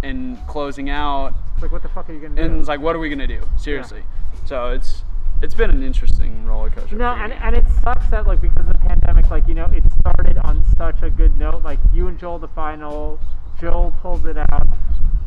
[0.03, 2.43] and closing out It's like what the fuck are you gonna do?
[2.43, 3.41] and it's like what are we gonna do?
[3.57, 4.03] Seriously.
[4.47, 5.05] So it's
[5.43, 6.95] it's been an interesting roller coaster.
[6.95, 9.83] No, and, and it sucks that like because of the pandemic, like you know, it
[10.01, 11.63] started on such a good note.
[11.65, 13.19] Like you and Joel the final,
[13.61, 14.67] Joel pulled it out.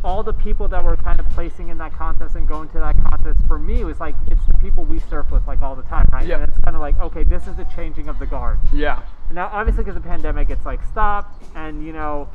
[0.05, 2.95] All the people that were kind of placing in that contest and going to that
[3.09, 6.07] contest for me was like it's the people we surf with like all the time,
[6.13, 6.27] right?
[6.27, 6.35] Yeah.
[6.39, 8.59] And it's kind of like okay, this is the changing of the guard.
[8.71, 9.01] yeah.
[9.29, 12.29] And now obviously because of the pandemic, it's like stopped, and you know,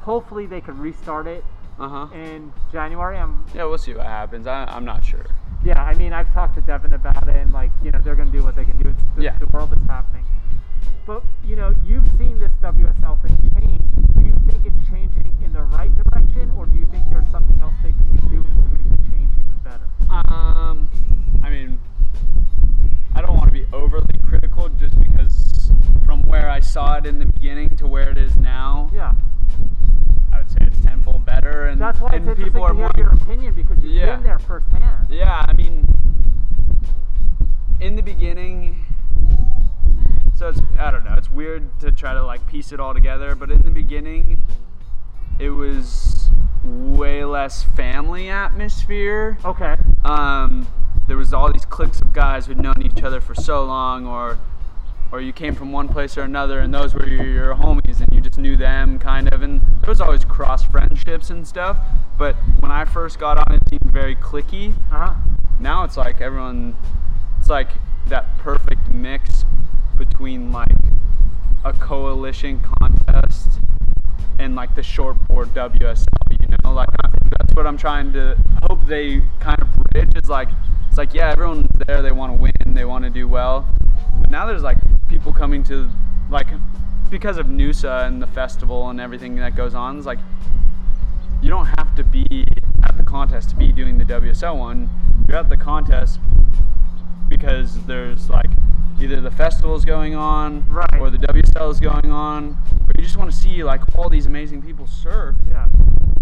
[0.00, 1.44] hopefully they can restart it
[1.78, 2.06] Uh huh.
[2.14, 3.16] in January.
[3.18, 4.48] I'm Yeah, we'll see what happens.
[4.48, 5.24] I, I'm not sure.
[5.64, 8.32] yeah, I mean, I've talked to Devin about it, and like, you know, they're going
[8.32, 8.88] to do what they can do.
[8.88, 9.38] It's the, Yeah.
[9.38, 10.24] the world is happening.
[11.06, 13.82] But you know, you've seen this WSL thing change.
[14.14, 17.60] Do you think it's changing in the right direction, or do you think there's something
[17.60, 19.88] else they could be doing to make the change even better?
[20.10, 20.88] Um,
[21.42, 21.78] I mean,
[23.16, 25.72] I don't want to be overly critical just because
[26.06, 29.12] from where I saw it in the beginning to where it is now, Yeah,
[30.32, 31.66] I would say it's tenfold better.
[31.66, 32.90] And, that's why and interesting people are more.
[32.96, 34.14] your opinion because you've Yeah.
[34.16, 35.08] been there firsthand.
[35.10, 35.84] Yeah, I mean,
[37.80, 38.84] in the beginning,
[40.34, 41.14] so it's I don't know.
[41.16, 44.42] It's weird to try to like piece it all together, but in the beginning,
[45.38, 46.30] it was
[46.64, 49.38] way less family atmosphere.
[49.44, 49.76] Okay.
[50.04, 50.66] um,
[51.08, 54.38] there was all these cliques of guys who'd known each other for so long, or
[55.10, 58.10] or you came from one place or another, and those were your, your homies, and
[58.12, 61.78] you just knew them kind of, and there was always cross friendships and stuff.
[62.16, 64.74] But when I first got on, it seemed very clicky.
[64.90, 65.14] Uh huh.
[65.60, 66.76] Now it's like everyone,
[67.38, 67.68] it's like
[68.06, 69.44] that perfect mix
[69.96, 70.76] between like
[71.64, 73.60] a coalition contest
[74.38, 76.06] and like the shortboard WSL.
[76.30, 80.10] You know, like I, that's what I'm trying to hope they kind of bridge.
[80.16, 80.48] Is like
[80.88, 82.02] it's like yeah, everyone's there.
[82.02, 82.74] They want to win.
[82.74, 83.66] They want to do well.
[84.20, 84.78] But now there's like
[85.08, 85.90] people coming to
[86.30, 86.48] like
[87.10, 89.98] because of Noosa and the festival and everything that goes on.
[89.98, 90.18] It's like
[91.42, 92.46] you don't have to be
[92.82, 94.88] at the contest to be doing the WSL one.
[95.28, 96.18] You're at the contest
[97.28, 98.50] because there's like
[99.02, 101.00] either the festival is going on Right.
[101.00, 104.26] or the WSL is going on, or you just want to see like all these
[104.26, 105.66] amazing people surf, Yeah.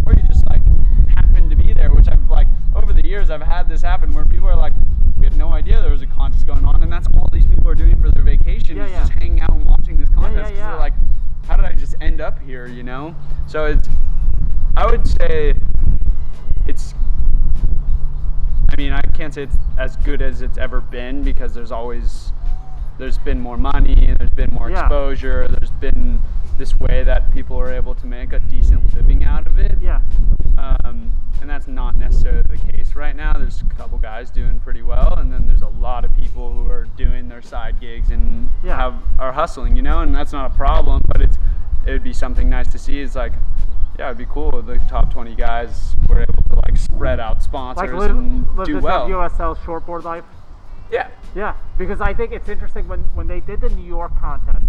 [0.06, 0.62] or you just like
[1.08, 1.90] happen to be there.
[1.92, 4.72] Which I've like over the years I've had this happen where people are like,
[5.16, 7.68] we had no idea there was a contest going on, and that's all these people
[7.68, 9.00] are doing for their vacation Yeah, is yeah.
[9.00, 10.70] just hanging out and watching this contest because yeah.
[10.70, 10.94] they're like,
[11.46, 12.66] how did I just end up here?
[12.66, 13.14] You know?
[13.46, 13.88] So it's
[14.76, 15.54] I would say
[16.66, 16.94] it's.
[18.72, 22.29] I mean, I can't say it's as good as it's ever been because there's always
[23.00, 24.80] there's been more money and there's been more Yeah.
[24.82, 25.48] exposure.
[25.48, 26.20] There's been
[26.58, 29.78] this way that people are able to make a decent living out of it.
[29.80, 30.00] Yeah.
[30.58, 33.32] Um, and that's not necessarily the case right now.
[33.32, 36.70] There's a couple guys doing pretty well, and then there's a lot of people who
[36.70, 38.76] are doing their side gigs and Yeah.
[38.76, 41.00] have are hustling, you know, and that's not a problem.
[41.08, 41.38] But it's
[41.86, 43.00] it would be something nice to see.
[43.00, 43.32] It's like,
[43.98, 44.58] yeah, it'd be cool.
[44.58, 48.66] if The top 20 guys were able to like spread out sponsors Like and live
[48.66, 49.08] do well.
[49.08, 50.24] WSL shortboard life.
[50.92, 51.08] Yeah.
[51.34, 54.64] Yeah, because I think it's interesting when when they did the New York contest.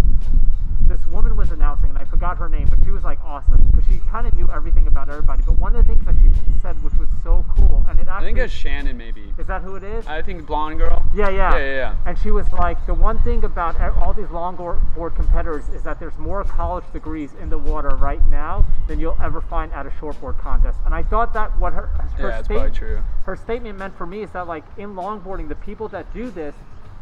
[0.88, 3.86] This woman was announcing, and I forgot her name, but she was like awesome because
[3.90, 5.42] she kind of knew everything about everybody.
[5.46, 6.30] But one of the things that she
[6.62, 9.34] said, which was so cool, and it actually, I think it's Shannon maybe.
[9.38, 10.06] is that who it is?
[10.08, 11.06] I think blonde girl.
[11.14, 11.54] Yeah, yeah.
[11.54, 11.96] Yeah, yeah, yeah.
[12.06, 16.18] And she was like, the one thing about all these longboard competitors is that there's
[16.18, 20.38] more college degrees in the water right now than you'll ever find at a shortboard
[20.40, 20.78] contest.
[20.86, 23.00] And I thought that what her, her Yeah, state- true.
[23.26, 26.54] her statement meant for me is that like in longboarding, the people that do this,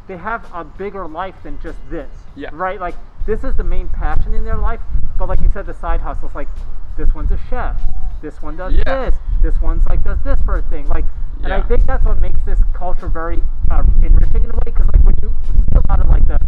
[0.07, 2.09] they have a bigger life than just this.
[2.35, 2.49] Yeah.
[2.51, 2.79] Right?
[2.79, 2.95] Like
[3.29, 4.81] this is the main passion in their life.
[5.17, 6.49] But like you said, the side hustles, like
[6.97, 7.79] this one's a chef.
[8.23, 8.83] This one does Yeah.
[8.85, 9.15] this.
[9.43, 10.87] This one's like does this for a thing.
[10.87, 11.05] Like,
[11.43, 14.61] and I think that's what makes this culture very uh, enriching in a way.
[14.65, 16.39] Because like when you see a lot of like the,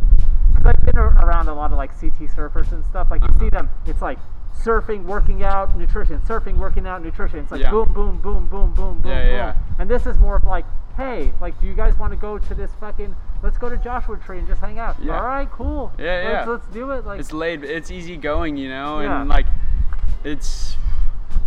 [0.49, 3.11] because I've been around a lot of like CT surfers and stuff.
[3.11, 4.17] Like you see them, it's like
[4.59, 7.39] surfing, working out, nutrition, surfing, working out, nutrition.
[7.39, 7.69] It's like Yeah.
[7.69, 9.29] boom, boom, boom, boom, boom, boom, Yeah, boom.
[9.29, 9.53] yeah, yeah.
[9.77, 10.65] And this is more of like,
[10.97, 13.15] hey, like, do you guys want to go to this fucking?
[13.43, 14.97] Let's go to Joshua Tree and just hang out.
[15.01, 15.17] Yeah.
[15.17, 15.91] All right, cool.
[15.97, 16.51] Yeah, let's, yeah.
[16.53, 17.05] Let's do it.
[17.05, 19.21] Like, it's laid it's easy going you know Yeah.
[19.21, 19.47] and like
[20.23, 20.77] it's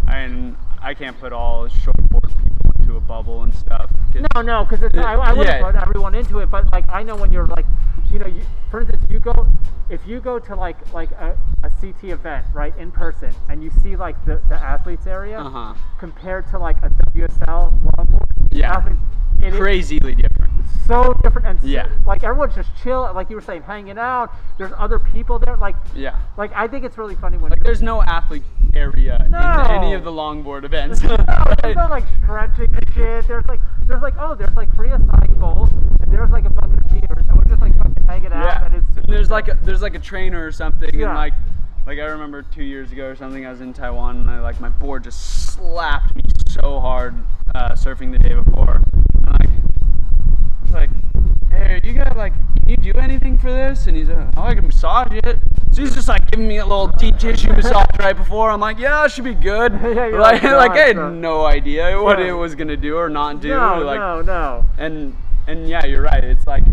[0.07, 3.91] I mean I can't put all shortboard people into a bubble and stuff.
[4.35, 5.63] no, no, because it's Yeah, I, I wouldn't yeah.
[5.71, 7.65] put everyone into it, but like I know when you're like,
[8.11, 9.47] you know, you, for instance, you go
[9.89, 13.71] if you go to like like a, a CT event right in person and you
[13.83, 15.75] see like the, the athletes area Uh-huh.
[15.99, 18.73] compared to like a WSL longboard, Yeah.
[18.77, 19.01] athletes,
[19.41, 20.54] it is crazily different
[20.87, 21.89] so different and so- Yeah.
[22.07, 24.31] like everyone's just chill, like you were saying, hanging out.
[24.59, 27.83] There's other people there, like yeah like I think it's really funny when like there's
[27.83, 28.43] no athlete
[28.75, 29.39] area No.
[29.39, 31.59] in any of the longboard events no, right?
[31.63, 33.27] there's no like stretching shit.
[33.29, 36.79] There's like there's like oh there's like free acai bowls and there's like a bucket
[36.85, 39.49] of beers and we're just like fucking hanging out yeah and it's and there's like
[39.49, 41.07] a, there's like a trainer or something Yeah.
[41.09, 41.35] and like
[41.87, 44.61] like I remember two years ago or something I was in Taiwan and I like
[44.61, 47.15] my board just slapped me so hard
[47.55, 48.81] uh, surfing the day before
[50.75, 50.91] like
[51.51, 53.87] hey you got like can you do anything for this?
[53.87, 55.39] And he's like oh I can massage it.
[55.73, 58.51] So he's just like giving me a little deep tissue massage right before.
[58.51, 59.73] I'm like yeah it should be good.
[59.83, 63.09] Yeah, like like, like I had "God, no idea what it was gonna do or
[63.09, 64.67] not do no like no no.
[64.79, 65.17] and
[65.47, 66.25] and yeah, you're right.
[66.25, 66.65] It's like,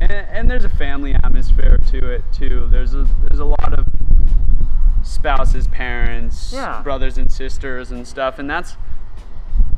[0.00, 2.66] and, and there's a family atmosphere to it too.
[2.70, 3.86] There's a there's a lot of
[5.04, 6.82] spouses, parents, Yeah.
[6.82, 8.76] brothers and sisters and stuff, and that's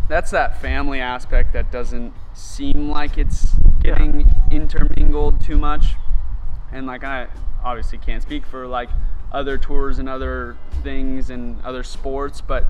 [0.08, 3.48] that's that family aspect that doesn't seem like it's
[3.82, 5.94] getting intermingled too much.
[6.72, 7.28] And like I
[7.64, 8.90] obviously can't speak for like
[9.32, 12.66] other tours and other things and other sports, but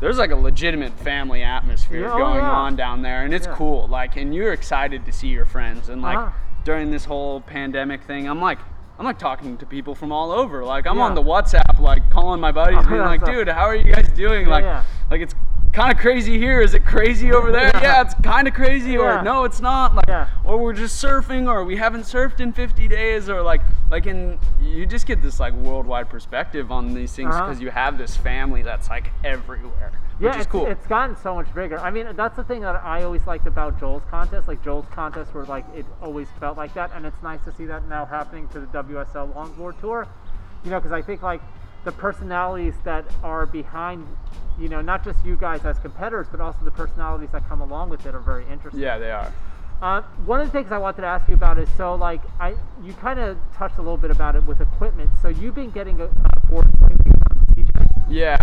[0.00, 2.50] there's like a legitimate family atmosphere Yeah, oh, going yeah.
[2.50, 3.54] on down there and it's Yeah.
[3.54, 6.30] cool like and you're excited to see your friends and like Uh-huh.
[6.64, 8.58] during this whole pandemic thing i'm like
[8.98, 11.04] i'm like talking to people from all over like i'm Yeah.
[11.04, 14.08] on the whatsapp like calling my buddies Oh, being like dude how are you guys
[14.10, 14.84] doing Yeah, like yeah.
[15.08, 15.34] like it's
[15.72, 19.20] kind of crazy here is it crazy over there yeah it's kind of crazy Yeah.
[19.20, 20.28] or no it's not like Yeah.
[20.44, 24.38] or we're just surfing or we haven't surfed in 50 days or like like in
[24.60, 27.46] you just get this like worldwide perspective on these things Uh-huh.
[27.46, 31.16] because you have this family that's like everywhere yeah, which is it's, cool it's gotten
[31.16, 31.80] so much bigger.
[31.80, 34.46] I mean, that's the thing that I always liked about Joel's contest.
[34.46, 37.64] Like Joel's contests were like it always felt like that, and it's nice to see
[37.64, 40.06] that now happening to the WSL Longboard Tour.
[40.64, 41.40] You know, because I think like
[41.84, 44.06] the personalities that are behind,
[44.58, 47.90] you know, not just you guys as competitors, but also the personalities that come along
[47.90, 48.80] with it are very interesting.
[48.80, 49.32] yeah they are
[49.82, 52.54] Uh, one of the things I wanted to ask you about is so like I
[52.84, 55.10] you kind of touched a little bit about it with equipment.
[55.20, 58.04] So you've been getting a, a board lately from CJ.
[58.08, 58.38] Yeah,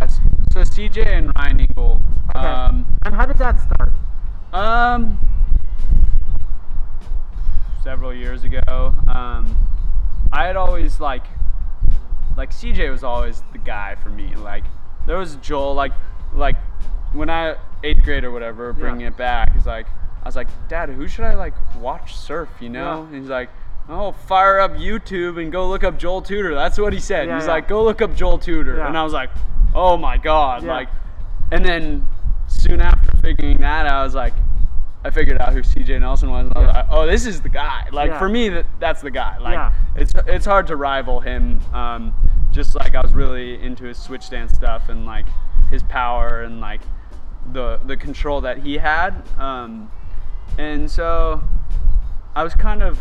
[0.52, 2.02] so CJ and Ryan Engel.
[2.36, 2.46] Okay.
[2.46, 3.94] Um, and how did that start?
[4.52, 5.18] um,
[7.84, 8.94] several years ago.
[9.08, 9.56] Um,
[10.34, 11.24] I had always like,
[12.38, 14.36] like CJ was always the guy for me.
[14.36, 14.64] Like
[15.06, 15.74] there was Joel.
[15.74, 15.92] Like,
[16.34, 16.56] like
[17.14, 19.08] when I eighth grade or whatever, bringing Yeah.
[19.08, 19.88] it back, he's like
[20.24, 22.50] I was like, Dad, who should I like watch surf?
[22.60, 23.02] You know?
[23.04, 23.08] Yeah.
[23.08, 23.50] And he's like.
[23.92, 26.54] Oh, fire up YouTube and go look up Joel Tudor.
[26.54, 27.28] That's what he said.
[27.28, 28.80] Yeah, He's like, go look up Joel Tudor.
[28.82, 29.32] And I was like,
[29.74, 30.90] oh my god, like,
[31.52, 32.08] and then
[32.46, 34.36] soon after figuring that I was like,
[35.04, 36.47] I figured out who CJ Nelson was.
[36.47, 36.78] And I was Yeah.
[36.82, 37.88] like, oh, this is the guy.
[37.91, 38.20] Like Yeah.
[38.20, 39.38] for me, that that's the guy.
[39.38, 39.72] Like Yeah.
[39.95, 41.62] it's it's hard to rival him.
[41.74, 42.14] Um,
[42.52, 45.26] just like I was really into his switch stance stuff and like
[45.70, 46.82] his power and like
[47.54, 49.24] the the control that he had.
[49.38, 49.89] Um,
[50.58, 51.41] and so
[52.36, 53.00] I was kind of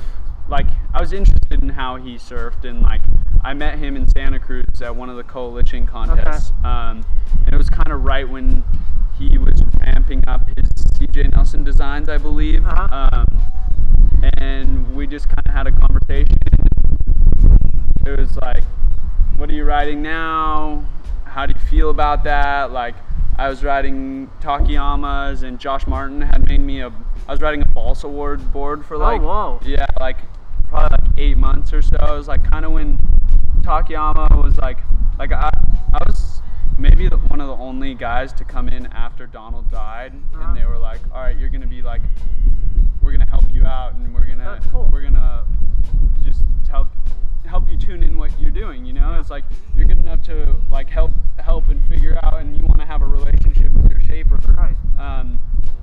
[0.49, 3.03] like I was interested in how he surfed and like
[3.43, 7.05] I met him in Santa Cruz at one of the coalition contests, um,
[7.45, 8.65] and it was kind of right when
[9.19, 12.65] he was ramping up his CJ Nelson designs, I believe.
[12.67, 13.27] Um,
[14.39, 16.37] and we just kind of had a conversation.
[18.07, 18.65] It was like,
[19.37, 20.85] "What are you riding now?
[21.25, 22.95] How do you feel about that?" Like,
[23.37, 26.93] I was riding Takayamas, and Josh Martin had made me a.
[27.29, 29.61] I was riding a Balsa wood board for like, whoa.
[29.65, 30.17] yeah, like
[30.69, 31.97] probably like eight months or so.
[31.97, 32.99] It was like kind of when
[33.63, 34.79] Takayama was like,
[35.19, 35.51] like I,
[35.93, 36.38] I was
[36.77, 40.79] maybe one of the only guys to come in after Donald died, and they were
[40.79, 42.03] like, all right, you're gonna be like,
[43.03, 44.89] we're gonna help you out, and we're gonna, cool.
[44.93, 45.45] we're gonna
[46.23, 46.89] just help
[47.47, 48.85] help you tune in what you're doing.
[48.85, 49.45] You know, it's like
[49.75, 53.03] you're good enough to like help help and figure out, and you want to have
[53.03, 54.39] a relationship with your shaper.
[54.49, 54.77] Right.
[54.99, 55.41] Um,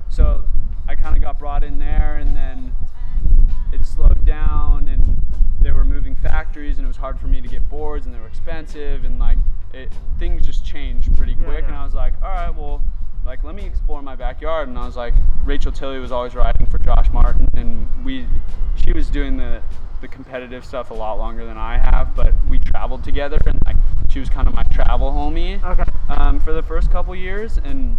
[0.08, 0.44] so
[0.88, 2.74] I kind of got brought in there, and then
[3.72, 5.26] it slowed down, and
[5.60, 8.18] they were moving factories, and it was hard for me to get boards, and they
[8.18, 9.38] were expensive, and like
[9.72, 11.64] it, things just changed pretty quick.
[11.66, 12.82] And I was like, all right, well,
[13.24, 14.68] like let me explore my backyard.
[14.68, 15.14] And I was like,
[15.44, 18.26] Rachel Tilley was always riding for Josh Martin, and we,
[18.76, 19.62] she was doing the
[20.00, 23.76] the competitive stuff a lot longer than I have, but we traveled together, and like
[24.10, 25.62] she was kind of my travel homie.
[25.64, 25.90] Okay.
[26.08, 27.98] Um, for the first couple years, and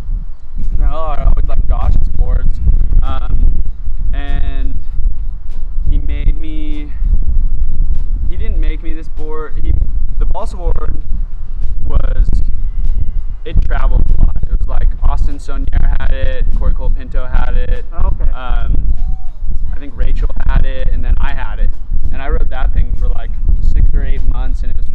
[0.58, 2.60] you know, I always liked Josh's boards.
[3.02, 3.64] Um,
[4.14, 4.76] and
[5.90, 6.92] he made me.
[8.30, 9.60] He didn't make me this board.
[9.64, 9.74] He,
[10.20, 11.02] the Balsa board
[11.86, 12.28] was.
[13.46, 14.38] It traveled a lot.
[14.44, 17.86] It was like Austin Sonier had it, Corey Colapinto had it.
[17.94, 18.30] Okay.
[18.32, 18.94] Um,
[19.74, 21.70] I think Rachel had it, and then I had it.
[22.12, 23.32] And I rode that thing for like
[23.62, 24.88] six or eight months, and it was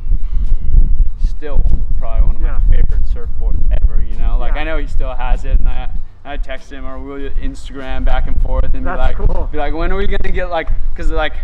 [1.31, 1.59] still
[1.97, 2.61] probably one of Yeah.
[2.69, 4.03] my favorite surfboards ever.
[4.03, 4.61] You know, like Yeah.
[4.61, 5.91] I know he still has it, and I
[6.25, 9.49] I text him or we'll Instagram back and forth and That's be like, cool.
[9.51, 11.35] be like, when are we gonna get like, cause like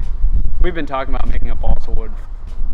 [0.62, 2.12] we've been talking about making a balsa wood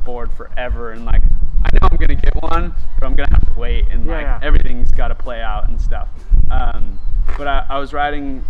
[0.05, 1.23] board forever, and like
[1.65, 4.23] I know I'm gonna get one, but I'm gonna have to wait, and Yeah, like
[4.23, 4.41] yeah.
[4.43, 6.09] everything's got to play out and stuff.
[6.51, 6.99] Um,
[7.39, 8.45] but I, I was riding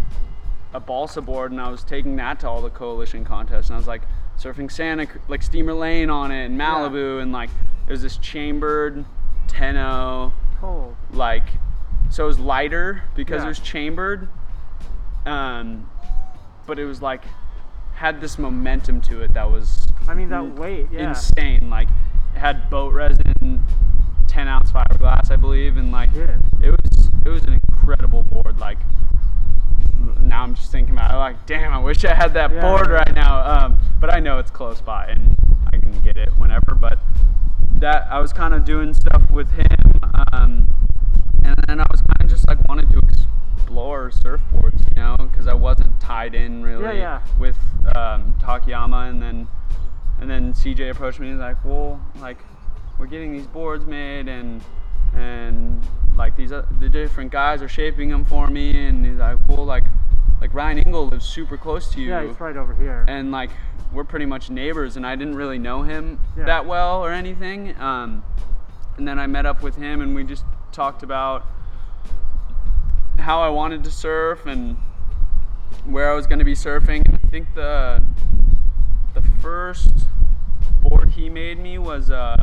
[0.73, 3.79] a balsa board and I was taking that to all the coalition contests and I
[3.79, 4.03] was like
[4.37, 7.51] surfing Santa like Steamer Lane on it in Malibu and like
[7.87, 9.05] it was this chambered
[9.47, 9.77] 10
[10.61, 10.97] Cool.
[11.13, 11.45] like
[12.15, 13.47] so it was lighter because Yeah.
[13.47, 14.29] it was chambered
[15.27, 15.91] um
[16.67, 17.23] but it was like
[17.95, 21.09] had this momentum to it that was I mean that weight, yeah.
[21.09, 21.89] insane like
[22.35, 23.65] it had boat resin
[24.29, 26.37] 10 ounce fiberglass I believe and like Yeah.
[26.63, 28.79] it was it was an incredible board like
[30.21, 32.89] now I'm just thinking about it like damn I wish I had that Yeah, board
[32.91, 35.35] right now um, but I know it's close by and
[35.73, 36.99] I can get it whenever but
[37.77, 40.01] that I was kind of doing stuff with him
[40.33, 40.74] um,
[41.69, 45.55] and I was kind of just like wanted to explore surfboards you know because I
[45.55, 47.23] wasn't tied in really yeah.
[47.39, 47.57] with
[47.97, 49.49] um, Takayama and then
[50.21, 52.39] and then CJ approached me and was like well like
[52.99, 54.63] we're getting these boards made and
[55.15, 55.83] and
[56.17, 59.65] like these uh, the different guys are shaping them for me and he's like well
[59.65, 59.85] like
[60.41, 63.05] like Ryan Engel lives super close to you Yeah, he's right over here.
[63.09, 63.51] and like
[63.93, 66.45] we're pretty much neighbors and I didn't really know him Yeah.
[66.45, 68.25] that well or anything um,
[68.97, 71.47] and then I met up with him and we just talked about
[73.19, 74.77] how I wanted to surf and
[75.85, 78.03] where I was going to be surfing and I think the
[79.15, 80.07] the first
[80.83, 82.43] board he made me was uh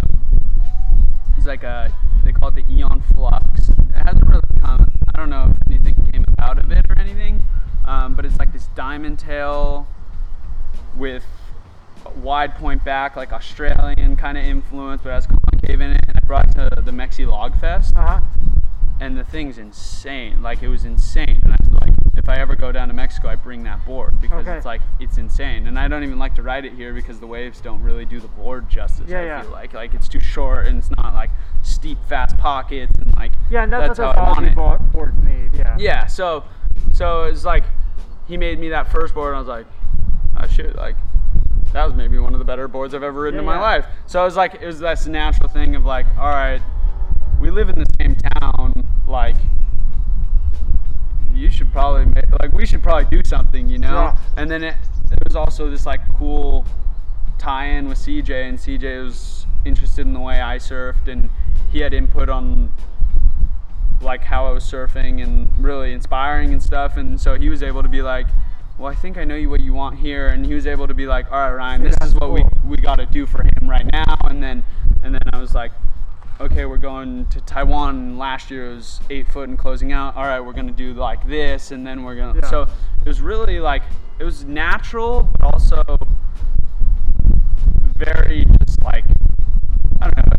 [1.35, 1.93] was like a
[2.23, 3.69] they call it the Eon Flux.
[3.69, 4.91] It hasn't really come.
[5.13, 7.43] I don't know if anything came about of it or anything,
[7.85, 9.87] um, but it's like this diamond tail
[10.95, 11.25] with
[12.15, 16.03] wide point back, like Australian kind of influence, but has concave in it.
[16.07, 18.21] And I brought it to the Mexi Log Fest, Uh-huh.
[18.99, 20.41] and the thing's insane.
[20.41, 21.39] Like it was insane.
[21.43, 24.19] And I was like, if I ever go down to Mexico, I bring that board
[24.21, 24.57] because Okay.
[24.57, 25.65] it's like it's insane.
[25.67, 28.19] And I don't even like to ride it here because the waves don't really do
[28.19, 29.09] the board justice.
[29.09, 29.41] Yeah, I yeah.
[29.41, 31.31] feel like like it's too short and it's not like
[31.63, 34.55] steep, fast pockets and like Yeah, and that's, that's what how those I want Aussie
[34.55, 35.49] board, boards need.
[35.53, 35.75] Yeah.
[35.79, 36.43] Yeah, so
[36.93, 37.63] so it's like
[38.27, 39.65] he made me that first board and I was like,
[40.39, 40.97] oh shit, like
[41.73, 43.61] that was maybe one of the better boards I've ever ridden in my yeah.
[43.61, 43.85] life.
[44.05, 46.61] So it was like it was this natural thing of like, all right,
[47.39, 49.35] we live in the same town, like
[51.33, 53.93] you should probably make, like we should probably do something, you know?
[53.93, 54.17] Yeah.
[54.37, 54.75] And then it,
[55.11, 56.65] it was also this like cool
[57.37, 61.29] tie-in with CJ and CJ was interested in the way I surfed and
[61.71, 62.71] he had input on
[64.01, 66.97] like how I was surfing and really inspiring and stuff.
[66.97, 68.27] And so he was able to be like,
[68.81, 70.27] well, I think I know you what you want here.
[70.27, 72.77] And he was able to be like, all right, Ryan, this is what we, we
[72.77, 74.17] got to do for him right now.
[74.23, 74.63] And then,
[75.03, 75.71] and then I was like,
[76.39, 78.17] okay, we're going to Taiwan.
[78.17, 80.15] Last year it was eight foot and closing out.
[80.15, 81.69] All right, we're going to do like this.
[81.69, 82.49] And then we're going to, Yeah.
[82.49, 83.83] so it was really like,
[84.17, 85.83] it was natural, but also
[87.95, 89.05] very just like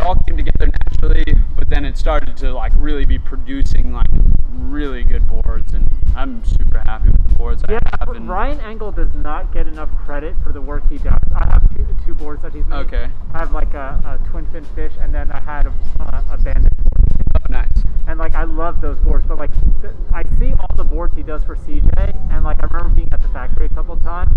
[0.02, 1.24] all came together naturally,
[1.56, 4.09] but then it started to like really be producing like
[4.52, 8.09] really good boards, and I'm super happy with the boards Yeah, I have.
[8.14, 11.20] And Ryan Engel does not get enough credit for the work he does.
[11.34, 12.76] I have two, two boards that he's made.
[12.86, 13.09] Okay.
[13.32, 16.39] I have like a, a twin fin fish, and then I had a, uh, a
[16.39, 17.11] bandit board.
[17.53, 17.85] Nice.
[18.09, 21.23] And like I love those boards, but like th- I see all the boards he
[21.23, 24.33] does for CJ, and like I remember being at the factory a couple times.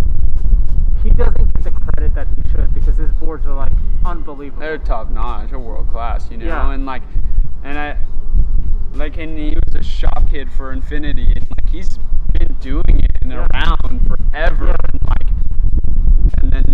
[1.04, 3.72] He doesn't get the credit that he should because his boards are like
[4.06, 4.62] unbelievable.
[4.62, 6.46] They're top notch, they're world class, you know.
[6.46, 6.72] Yeah.
[6.72, 7.04] And like,
[7.64, 7.98] and I,
[8.94, 11.98] like, and he was a shop kid for Infinity, and like he's
[12.34, 13.46] been doing it and Yeah.
[13.54, 14.76] around forever, Yeah.
[14.92, 15.30] and like,
[16.42, 16.66] and then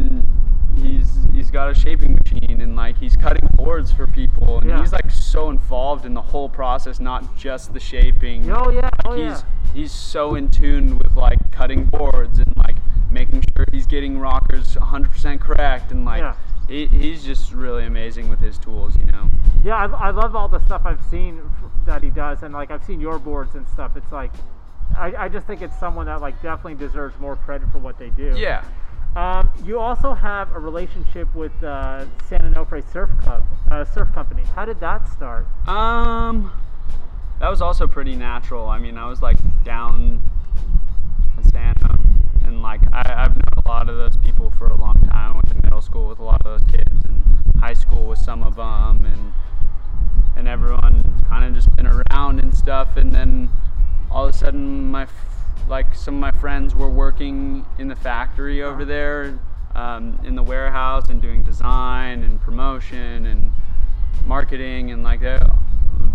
[0.81, 4.79] he's he's got a shaping machine, and like he's cutting boards for people, and Yeah.
[4.81, 8.49] he's like so involved in the whole process, not just the shaping.
[8.51, 9.41] Oh, yeah, Like, oh, he's yeah.
[9.73, 12.77] he's so in tune with like cutting boards and like
[13.09, 16.19] making sure he's getting rockers 100% correct, and like.
[16.21, 16.35] Yeah.
[16.67, 19.29] He, he's just really amazing with his tools, you know.
[19.61, 21.41] Yeah, I, I love all the stuff I've seen
[21.85, 23.97] that he does, and like I've seen your boards and stuff.
[23.97, 24.31] It's like,
[24.97, 28.09] I, I just think it's someone that like definitely deserves more credit for what they
[28.11, 28.35] do.
[28.37, 28.63] Yeah.
[29.15, 34.43] Um, you also have a relationship with uh, San Onofre Surf Club, uh, surf company.
[34.55, 35.45] How did that start?
[35.67, 36.51] Um,
[37.39, 38.69] that was also pretty natural.
[38.69, 40.21] I mean, I was like down
[41.37, 41.99] in Santa,
[42.45, 45.31] and like I, I've known a lot of those people for a long time.
[45.31, 47.21] I went to middle school with a lot of those kids, and
[47.59, 49.33] high school with some of them, and
[50.37, 52.95] and everyone kind of just been around and stuff.
[52.95, 53.49] And then
[54.09, 55.05] all of a sudden, my
[55.67, 59.39] like some of my friends were working in the factory over there,
[59.75, 63.51] um, in the warehouse, and doing design and promotion and
[64.25, 65.41] marketing and like that.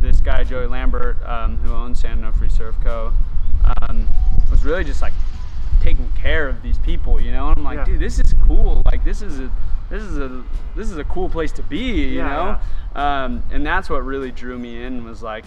[0.01, 3.13] This guy Joey Lambert, um, who owns San Onofre Surf Co,
[3.83, 4.07] um,
[4.51, 5.15] was really just like
[5.81, 7.49] taking care of these people, you know.
[7.49, 7.85] And I'm like, Yeah.
[7.85, 8.83] dude, this is cool.
[8.85, 9.51] Like this is a
[9.89, 10.45] this is a
[10.75, 11.79] this is a cool place to be,
[12.09, 12.59] you Yeah,
[12.95, 13.01] know.
[13.01, 15.45] Um, and that's what really drew me in was like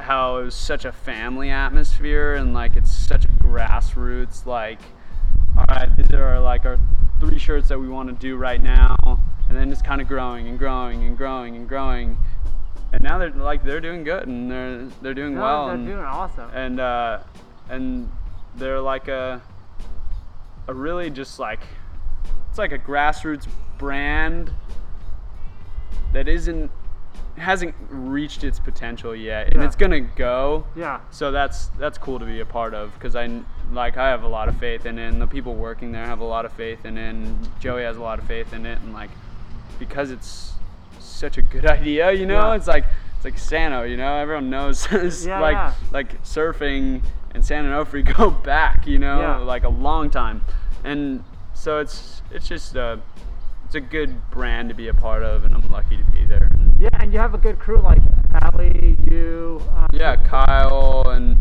[0.00, 4.80] how it was such a family atmosphere and like it's such a grassroots like
[5.56, 6.78] all right these are like our
[7.20, 8.96] three shirts that we want to do right now
[9.48, 12.16] and then it's kind of growing and growing and growing and growing
[12.92, 15.86] and now they're like they're doing good and they're they're doing No, well they're and,
[15.86, 16.50] doing awesome.
[16.54, 17.18] and uh
[17.68, 18.10] and
[18.56, 19.42] they're like a
[20.66, 21.60] a really just like
[22.48, 23.46] it's like a grassroots
[23.78, 24.52] brand
[26.12, 26.70] that isn't
[27.40, 29.66] hasn't reached its potential yet and Yeah.
[29.66, 31.00] it's gonna go Yeah.
[31.10, 33.28] so that's that's cool to be a part of because i
[33.72, 36.20] like i have a lot of faith in it and the people working there have
[36.20, 38.78] a lot of faith in it and joey has a lot of faith in it
[38.82, 39.10] and like
[39.78, 40.52] because it's
[40.98, 42.54] such a good idea you know Yeah.
[42.56, 42.84] it's like
[43.16, 47.02] it's like sano you know everyone knows it's Yeah, like like surfing
[47.34, 50.42] and san onofre go back you know like a long time
[50.84, 51.22] and
[51.54, 52.96] so it's it's just uh
[53.70, 56.50] it's a good brand to be a part of and i'm lucky to be there
[56.54, 58.02] and Yeah, and you have a good crew like
[58.42, 59.62] Allie, you.
[59.76, 61.36] Um, yeah, Kyle and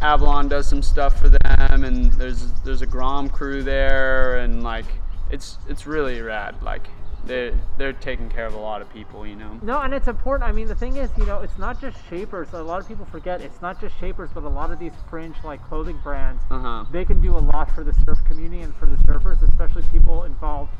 [0.00, 4.86] Avalon does some stuff for them, and there's there's a Grom crew there, and like
[5.30, 6.62] it's it's really rad.
[6.62, 6.86] Like
[7.24, 9.58] they they're taking care of a lot of people, you know.
[9.62, 10.48] No, and it's important.
[10.48, 12.48] I mean, the thing is, you know, it's not just shapers.
[12.52, 15.36] A lot of people forget it's not just shapers, but a lot of these fringe
[15.42, 16.42] like clothing brands.
[16.50, 16.84] Uh huh.
[16.92, 20.24] They can do a lot for the surf community and for the surfers, especially people
[20.24, 20.72] involved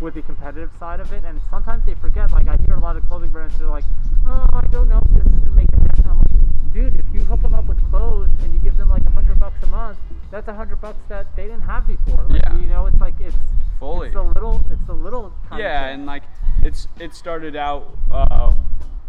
[0.00, 1.24] with the competitive side of it.
[1.24, 2.30] And sometimes they forget.
[2.32, 3.56] Like I hear a lot of clothing brands.
[3.58, 3.84] They're like,
[4.26, 7.06] "Oh, I don't know if this is gonna make a dent." I'm like, dude, if
[7.12, 9.66] you hook them up with clothes and you give them like a hundred bucks a
[9.66, 9.98] month,
[10.30, 12.24] that's a hundred bucks that they didn't have before.
[12.28, 12.58] Like, Yeah.
[12.58, 13.36] You know, it's like it's
[13.78, 14.08] Fully.
[14.08, 14.64] It's a little.
[14.70, 15.32] It's a little.
[15.48, 16.22] Kind Yeah, and like
[16.62, 18.54] it's it started out uh,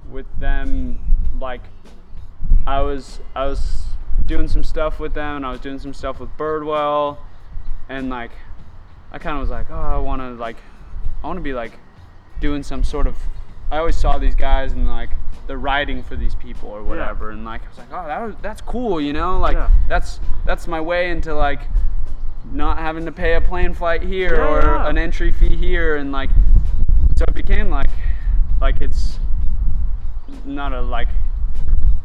[0.09, 0.99] with them
[1.39, 1.61] like
[2.65, 3.85] I was I was
[4.25, 7.17] doing some stuff with them and I was doing some stuff with Birdwell
[7.87, 8.31] and like
[9.11, 10.57] I kind of was like oh I want to like
[11.23, 11.73] I want to be like
[12.39, 13.17] doing some sort of
[13.71, 15.09] I always saw these guys and like
[15.47, 18.35] they're writing for these people or whatever and like I was like oh that was,
[18.41, 19.69] that's cool you know like Yeah.
[19.87, 21.61] that's that's my way into like
[22.51, 24.87] not having to pay a plane flight here Yeah, or yeah.
[24.89, 26.29] an entry fee here and like
[27.17, 27.89] so it became like
[28.61, 29.19] like it's
[30.45, 31.07] not a like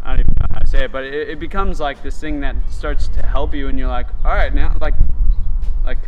[0.05, 2.41] I don't even know how to say it, but it, it becomes like this thing
[2.41, 4.95] that starts to help you, and you're like, all right, now like,
[5.85, 5.99] like,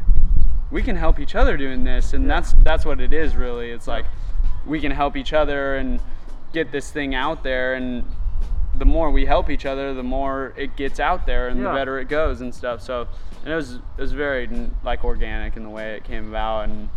[0.75, 3.71] we can help each other doing this, and that's that's what it is really.
[3.71, 4.05] It's like
[4.67, 6.01] we can help each other and
[6.53, 8.05] get this thing out there, and
[8.77, 11.69] the more we help each other, the more it gets out there, and Yeah.
[11.69, 12.83] the better it goes and stuff.
[12.83, 13.07] So,
[13.45, 14.51] and it was it was very
[14.83, 16.89] like organic in the way it came about, and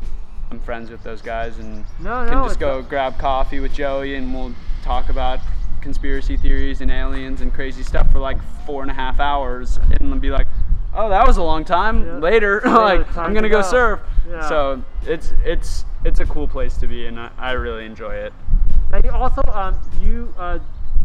[0.49, 3.75] I'm friends with those guys, and No, can no, just it's go grab coffee with
[3.75, 5.39] Joey, and we'll talk about
[5.81, 10.19] conspiracy theories and aliens and crazy stuff for like four and a half hours, and
[10.19, 10.47] be like,
[10.97, 12.19] oh, that was a long time.
[12.21, 13.67] Later, Yeah, like time I'm gonna to go, go.
[13.67, 13.99] surf.
[14.29, 14.47] Yeah.
[14.49, 18.33] So it's it's it's a cool place to be, and I, I really enjoy it.
[18.91, 20.59] Now you also um you uh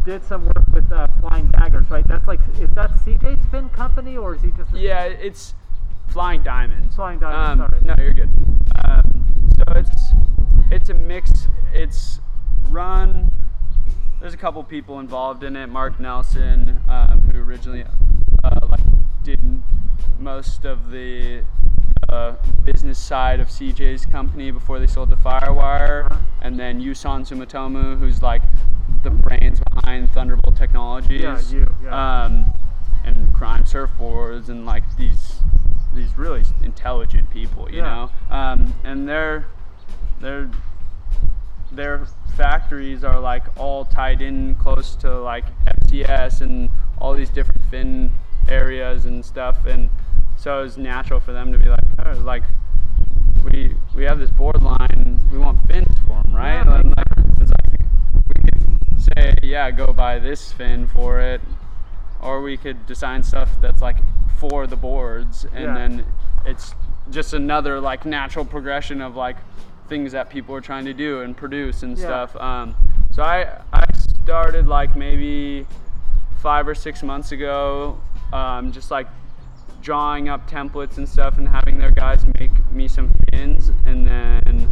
[0.05, 2.07] did some work with uh, Flying Daggers, right?
[2.09, 4.73] That's like is that CJ's fin company or is he just?
[4.73, 5.55] A Yeah, it's
[6.09, 6.97] Flying Diamonds.
[6.97, 7.97] Flying Diamonds, Um, sorry.
[7.97, 8.31] No, you're good.
[8.85, 10.03] Um, so it's
[10.73, 11.47] it's a mix.
[11.73, 12.21] It's
[12.69, 13.31] run.
[14.21, 15.69] There's a couple people involved in it.
[15.69, 17.85] Mark Nelson, um, who originally
[18.45, 18.81] uh, like
[19.23, 19.41] did
[20.19, 21.43] most of the
[22.09, 26.19] uh, business side of CJ's company before they sold to Firewire, Uh-huh.
[26.43, 28.43] and then Yusan Sumitomo, who's like
[29.03, 31.23] the brains behind Thunderbolt Technologies.
[31.23, 32.25] Yeah, you, yeah.
[32.25, 32.53] Um,
[33.05, 35.41] and crime surfboards and like these
[35.95, 38.09] these really intelligent people, you Yeah.
[38.31, 38.37] know.
[38.37, 39.47] Um, and they're
[40.21, 40.49] they're
[41.71, 42.07] their
[42.37, 48.13] factories are like all tied in close to like FTS and all these different fin
[48.49, 49.89] areas and stuff and
[50.37, 52.43] so it's natural for them to be like oh, like
[53.45, 57.07] we we have this board line we want fins for them right Yeah, and like
[57.41, 57.81] it's like
[58.29, 61.41] we could say yeah go buy this fin for it
[62.21, 63.99] or we could design stuff that's like
[64.39, 65.75] for the boards and Yeah.
[65.75, 66.05] then
[66.45, 66.75] it's
[67.11, 69.37] just another like natural progression of like
[69.89, 72.05] things that people are trying to do and produce and Yeah.
[72.27, 72.75] stuff um,
[73.13, 73.85] so I, I
[74.25, 75.67] started like maybe
[76.41, 78.01] five or six months ago
[78.33, 79.09] um, just like
[79.83, 84.69] drawing up templates and stuff and having their guys make me some fins and then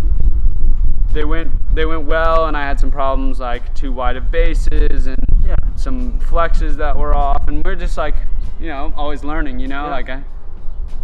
[1.13, 5.07] they went they went well and I had some problems like too wide of bases
[5.09, 5.57] and Yeah.
[5.75, 8.15] some flexes that were off and we're just like
[8.61, 9.91] you know always learning you know Yeah.
[9.91, 10.23] like I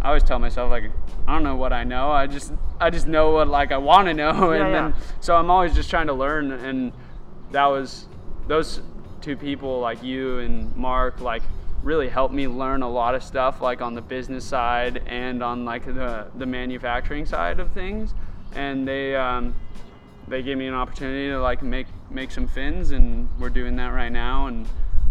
[0.01, 0.85] I always tell myself like
[1.27, 4.07] I don't know what I know I just I just know what like I want
[4.07, 6.93] to know Yeah, and then so I'm always just trying to learn and
[7.51, 8.07] that was
[8.47, 8.81] those
[9.19, 11.43] two people like you and Mark like
[11.87, 15.63] really helped me learn a lot of stuff like on the business side and on
[15.63, 18.13] like the the manufacturing side of things.
[18.55, 19.55] And they um,
[20.27, 23.93] they gave me an opportunity to like make make some fins and we're doing that
[23.93, 24.47] right now.
[24.47, 24.67] And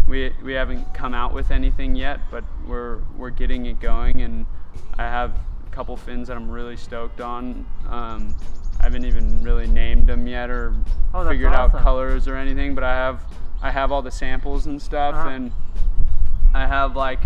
[0.07, 4.21] we we haven't come out with anything yet but we're we're getting it going.
[4.21, 4.45] And
[4.99, 5.31] I have
[5.67, 7.65] a couple fins that I'm really stoked on.
[7.89, 8.35] Um,
[8.81, 10.75] I haven't even really named them yet or
[11.15, 11.77] Oh, figured awesome.
[11.79, 13.23] out colors or anything but I have
[13.63, 15.15] I have all the samples and stuff.
[15.15, 15.29] Uh-huh.
[15.31, 15.53] and
[16.57, 17.21] I have like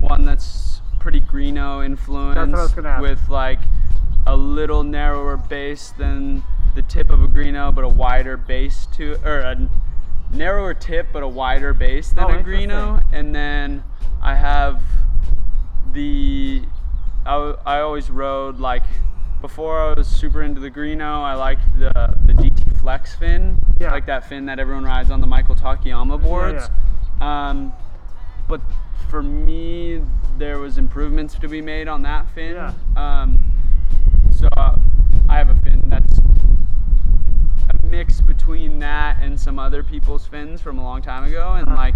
[0.00, 3.60] one that's pretty Greenough influenced with like
[4.26, 6.42] a little narrower base than
[6.74, 9.68] the tip of a Greenough, but a wider base to or a
[10.32, 13.04] narrower tip but a wider base than Oh, a Greenough.
[13.12, 13.84] And then
[14.20, 14.82] I have
[15.92, 16.62] the
[17.24, 18.84] I always rode like
[19.40, 21.22] before I was super into the Greenough.
[21.22, 21.92] I liked the
[22.26, 23.92] the DT Flex fin, Yeah.
[23.92, 26.68] like that fin that everyone rides on the Michael Takayama boards.
[27.20, 27.72] Um,
[28.48, 28.60] but
[29.10, 30.02] for me,
[30.38, 32.54] there was improvements to be made on that fin.
[32.54, 32.72] Yeah.
[32.96, 33.40] Um,
[34.30, 34.76] so uh,
[35.28, 40.78] I have a fin that's a mix between that and some other people's fins from
[40.78, 41.76] a long time ago, and Uh-huh.
[41.76, 41.94] like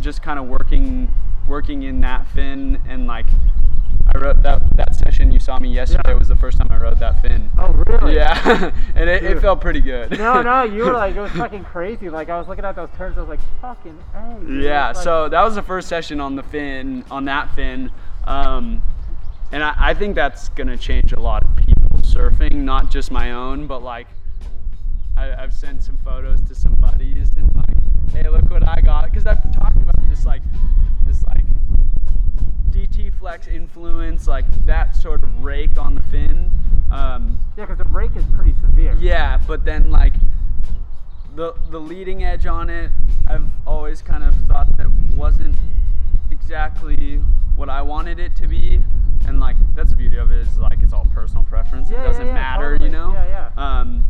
[0.00, 1.12] just kind of working
[1.48, 3.26] working in that fin and like
[4.14, 6.14] I wrote that that session you saw me yesterday Yeah.
[6.18, 7.50] was the first time I rode that fin.
[7.58, 8.14] Oh really?
[8.16, 10.18] Yeah, and it, it felt pretty good.
[10.18, 12.10] No, no, you were like it was fucking crazy.
[12.10, 14.64] Like I was looking at those turns, I was like fucking hey.
[14.64, 17.90] Yeah, like- so that was the first session on the fin, on that fin.
[18.24, 18.82] Um,
[19.50, 23.10] and I, I think that's going to change a lot of people surfing, not just
[23.10, 24.06] my own, but like
[25.16, 29.04] I, I've sent some photos to some buddies and like, hey, look what I got.
[29.04, 30.42] Because I've been talking about this like,
[31.06, 31.44] this like
[32.72, 36.50] DT Flex influence, like that sort of rake on the fin.
[36.90, 38.96] Um, yeah, because the break is pretty severe.
[38.98, 40.14] yeah, but then like
[41.34, 42.90] the the leading edge on it,
[43.28, 45.56] I've always kind of thought that wasn't
[46.30, 47.16] exactly
[47.56, 48.82] what I wanted it to be,
[49.26, 51.90] and like that's the beauty of it is like it's all personal preference.
[51.90, 52.90] Yeah, it doesn't yeah, matter, totally.
[52.90, 53.12] you know.
[53.12, 53.80] Yeah, yeah.
[53.80, 54.04] Um,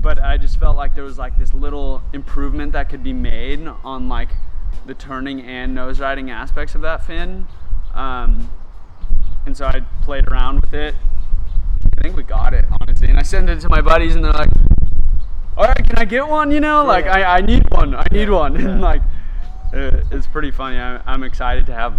[0.00, 3.66] but I just felt like there was like this little improvement that could be made
[3.84, 4.30] on like
[4.86, 7.46] the turning and nose riding aspects of that fin.
[7.94, 8.50] Um,
[9.46, 10.94] and so I played around with it.
[11.98, 14.32] I think we got it honestly, and I sent it to my buddies, and they're
[14.32, 14.50] like,
[15.56, 17.30] "All right, can I get one?" You know, like yeah.
[17.30, 17.94] I, I need one.
[17.94, 19.02] I need one, and like
[19.72, 20.78] uh, it's pretty funny.
[20.78, 21.94] I, I'm excited to have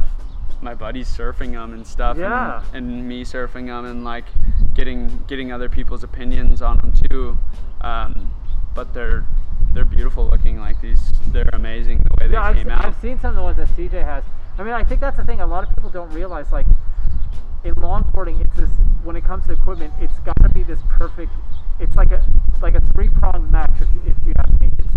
[0.61, 2.63] my buddies surfing them and stuff, Yeah.
[2.73, 4.25] and, and me surfing them, and like
[4.73, 7.37] getting getting other people's opinions on them too.
[7.81, 8.33] Um,
[8.73, 9.25] but they're
[9.73, 10.59] they're beautiful looking.
[10.59, 12.85] Like these, they're amazing the way Yeah, they I've, came se- out.
[12.85, 14.23] I've seen some of the ones that CJ has.
[14.57, 15.41] I mean, I think that's the thing.
[15.41, 16.65] A lot of people don't realize, like,
[17.63, 18.69] in longboarding, it's this.
[19.03, 21.31] When it comes to equipment, it's got to be this perfect.
[21.79, 22.23] It's like a
[22.61, 23.71] like a three pronged match.
[23.81, 24.87] If, you- if you ask me, it's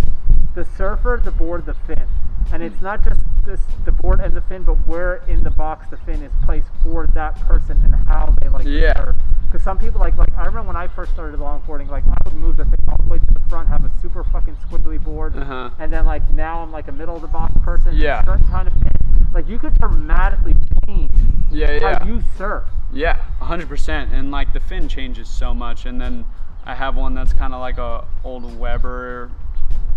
[0.55, 2.07] the surfer, the board, the fin.
[2.53, 5.89] and it's not just this the board and the fin, but where in the box
[5.91, 9.13] the fin is placed for that person and how they like Yeah.
[9.43, 12.35] Because some people like like I remember when I first started longboarding, like I would
[12.35, 15.37] move the thing all the way to the front, have a super fucking squiggly board,
[15.37, 15.71] Uh-huh.
[15.79, 17.95] and then like now I'm like a middle of the box person.
[17.97, 18.25] Yeah.
[18.25, 18.93] Certain kind of fin.
[19.35, 20.55] Like you could dramatically
[20.87, 21.11] change
[21.51, 21.99] Yeah, yeah.
[21.99, 22.65] how you surf.
[22.93, 24.13] Yeah, 100%.
[24.13, 25.85] And like the fin changes so much.
[25.87, 26.25] And then
[26.65, 29.31] I have one that's kind of like a old Weber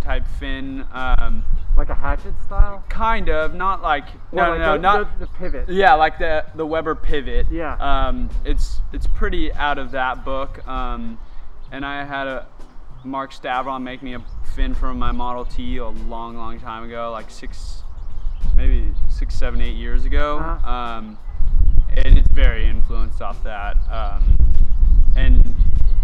[0.01, 0.85] type fin.
[0.91, 1.45] Um,
[1.77, 2.83] Like a hatchet style.
[2.89, 5.69] kind of, not like no, Or no, like no, the, not the, the pivot.
[5.69, 7.47] yeah, like the the Weber pivot.
[7.49, 7.75] Yeah.
[7.79, 10.65] Um, it's it's pretty out of that book.
[10.67, 11.17] Um,
[11.71, 12.45] and I had a
[13.05, 14.21] Mark Stavron make me a
[14.53, 17.80] fin for my Model T a long, long time ago, like six,
[18.55, 20.38] maybe six, seven, eight years ago.
[20.39, 20.72] Uh-huh.
[20.72, 21.18] Um,
[21.95, 23.77] and it's very influenced off that.
[23.91, 24.35] Um,
[25.15, 25.53] and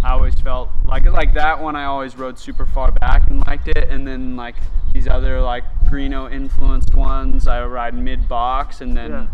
[0.04, 1.76] I always felt like like that one.
[1.76, 4.56] I always rode super far back and liked it, and then like
[4.94, 9.28] these other like Greenough influenced ones, I ride mid box, and then Yeah.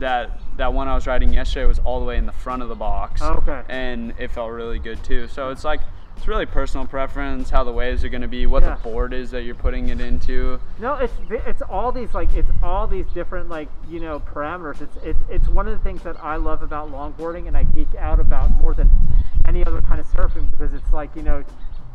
[0.00, 2.68] that that one I was riding yesterday was all the way in the front of
[2.68, 3.22] the box.
[3.22, 3.62] Oh, Okay.
[3.68, 5.28] And it felt really good too.
[5.28, 5.80] So it's like
[6.20, 8.74] it's really personal preference, how the waves are going to be, what Yeah.
[8.74, 10.60] the board is that you're putting it into.
[10.78, 14.82] No, it's it's all these like it's all these different like you know parameters.
[14.82, 17.94] It's it's it's one of the things that I love about longboarding and I geek
[17.98, 18.90] out about more than
[19.48, 21.42] any other kind of surfing because it's like you know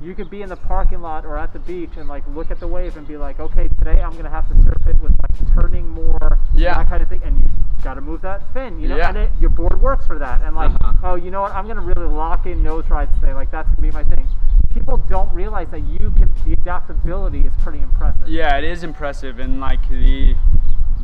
[0.02, 2.60] you could be in the parking lot or at the beach and like look at
[2.60, 5.54] the wave and be like, okay, today I'm gonna have to surf it with like
[5.54, 6.74] turning more, Yeah.
[6.76, 7.50] that kind of thing, and you
[7.84, 9.10] got to move that fin, you know, Yeah.
[9.10, 10.42] and it, your board works for that.
[10.42, 10.94] And like, Uh-huh.
[11.04, 13.34] oh, you know what, I'm gonna really lock in nose rides today.
[13.34, 14.28] Like that's gonna be my thing.
[14.74, 16.30] People don't realize that you can.
[16.46, 18.28] The adaptability is pretty impressive.
[18.28, 20.36] Yeah, it is impressive, and like the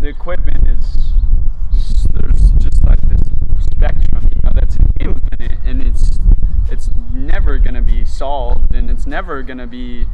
[0.01, 1.13] the equipment is
[2.11, 3.22] there's just like this
[3.61, 6.19] spectrum, you know, that's infinite, and it's
[6.72, 10.07] it's never gonna be solved, and it's never gonna be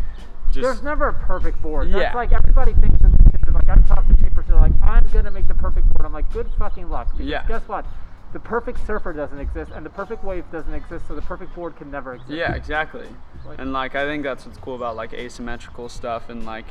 [0.51, 1.87] just There's never a perfect board.
[1.91, 2.13] That's Yeah.
[2.15, 3.11] like everybody thinks that
[3.45, 6.05] they're like I've talked to shapers, they're like, I'm gonna make the perfect board.
[6.05, 7.11] I'm like, good fucking luck.
[7.11, 7.45] Because Yeah.
[7.47, 7.85] guess what?
[8.33, 11.75] The perfect surfer doesn't exist and the perfect wave doesn't exist, so the perfect board
[11.77, 12.31] can never exist.
[12.31, 13.07] Yeah, exactly.
[13.45, 16.65] Like- And like I think that's what's cool about like asymmetrical stuff and like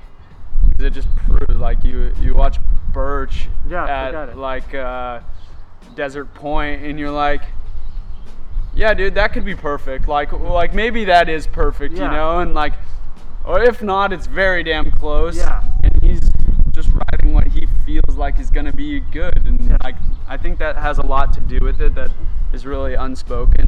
[0.78, 2.58] it just proves like you you watch
[2.92, 5.20] Burch Yeah, at like uh,
[5.94, 7.42] Desert Point and you're like
[8.76, 10.06] yeah, dude, that could be perfect.
[10.06, 12.38] Like like maybe that is perfect, you know?
[12.40, 12.74] And like
[13.44, 15.36] or if not, it's very damn close.
[15.36, 15.62] Yeah.
[15.82, 16.20] And he's
[16.72, 19.46] just riding what he feels like is gonna be good.
[19.46, 19.96] And like
[20.28, 22.10] I think that has a lot to do with it that
[22.52, 23.66] is really unspoken.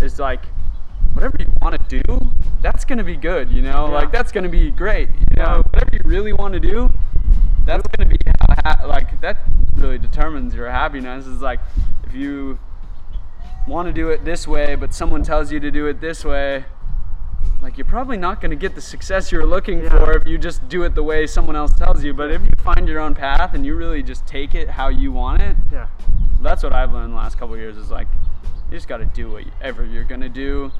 [0.00, 0.44] It's like
[1.12, 2.30] whatever you want to do,
[2.62, 3.86] that's gonna be good, you know.
[3.88, 3.94] Yeah.
[3.94, 5.44] Like that's gonna be great, you Yeah.
[5.44, 5.62] know.
[5.70, 6.88] Whatever you really want to do,
[7.66, 9.38] that's gonna be how, ha- like that
[9.76, 11.26] really determines your happiness.
[11.26, 11.60] Is like
[12.04, 12.58] if you
[13.66, 16.64] want to do it this way, but someone tells you to do it this way.
[17.62, 19.90] Like you're probably not going to get the success you're looking Yeah.
[19.90, 22.12] for if you just do it the way someone else tells you.
[22.12, 25.12] But if you find your own path and you really just take it how you
[25.12, 25.86] want it, Yeah.
[26.42, 28.08] that's what I've learned the last couple of years is like
[28.70, 30.72] you just got to do whatever you're gonna do,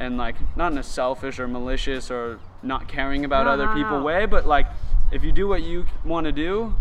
[0.00, 3.74] and like not in a selfish or malicious or not caring about No, other no,
[3.74, 4.04] people no.
[4.04, 4.66] way, but like
[5.12, 6.74] if you do what you want to do,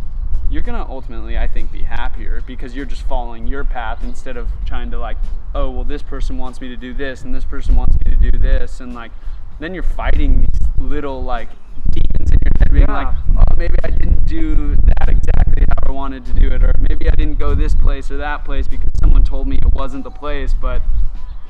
[0.49, 4.47] you're gonna ultimately I think be happier because you're just following your path instead of
[4.65, 5.17] trying to like
[5.55, 8.31] oh well this person wants me to do this and this person wants me to
[8.31, 9.11] do this and like
[9.59, 11.49] then you're fighting these little like
[11.91, 12.93] demons in your head being Yeah.
[12.93, 16.73] like oh maybe I didn't do that exactly how I wanted to do it or
[16.89, 20.03] maybe I didn't go this place or that place because someone told me it wasn't
[20.03, 20.81] the place but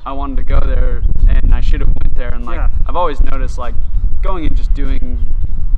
[0.05, 2.69] I wanted to go there and I should have went there and like Yeah.
[2.87, 3.75] I've always noticed like
[4.21, 5.33] going and just doing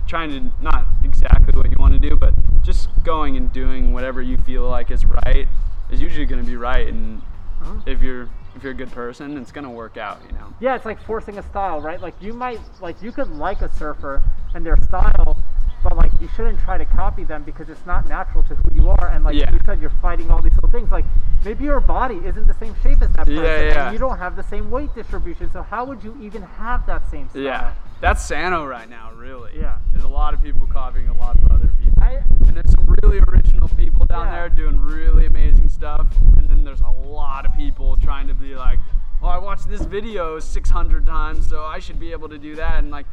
[0.07, 2.33] trying to not exactly what you want to do but
[2.65, 5.47] just going and doing whatever you feel like is right
[5.91, 7.21] is usually going to be right and
[7.61, 7.73] Uh-huh.
[7.85, 10.75] if you're if you're a good person it's going to work out you know Yeah,
[10.75, 12.01] it's like forcing a style, right?
[12.01, 14.23] Like you might like you could like a surfer
[14.53, 15.37] and their style,
[15.85, 18.89] but like you shouldn't try to copy them because it's not natural to who you
[18.89, 19.07] are.
[19.09, 19.51] And like Yeah.
[19.53, 20.91] you said, you're fighting all these little things.
[20.91, 21.05] Like
[21.45, 23.83] maybe your body isn't the same shape as that Yeah, person, yeah.
[23.85, 25.51] and you don't have the same weight distribution.
[25.51, 27.41] So how would you even have that same style?
[27.43, 29.77] yeah that's Sano right now really Yeah.
[29.91, 32.15] there's a lot of people copying a lot of other people I,
[32.47, 34.35] and there's some really original people down Yeah.
[34.35, 36.05] there doing really amazing stuff
[36.35, 38.79] and then there's a lot of people trying to be like
[39.21, 42.79] well i watched this video 600 times so i should be able to do that
[42.79, 43.05] and like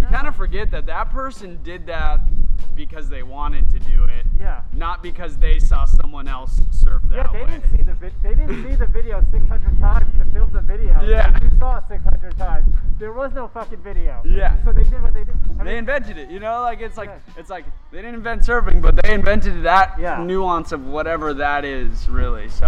[0.00, 2.20] you kind of forget that that person did that
[2.74, 4.62] because they wanted to do it yeah.
[4.72, 8.14] not because they saw someone else surf that Yeah, they way didn't see the vid-
[8.22, 11.00] they didn't see the video 600 times to film the video.
[11.02, 11.30] Yeah.
[11.30, 12.66] that You saw it 600 times.
[12.98, 14.22] There was no fucking video.
[14.24, 14.56] Yeah.
[14.64, 15.34] So they did what they did.
[15.60, 17.34] I they mean, invented it you know like it's like Yeah.
[17.40, 20.22] it's like they didn't invent surfing but they invented that Yeah.
[20.24, 22.66] nuance of whatever that is really so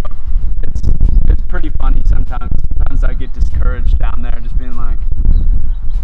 [1.29, 4.97] it's pretty funny sometimes sometimes i get discouraged down there just being like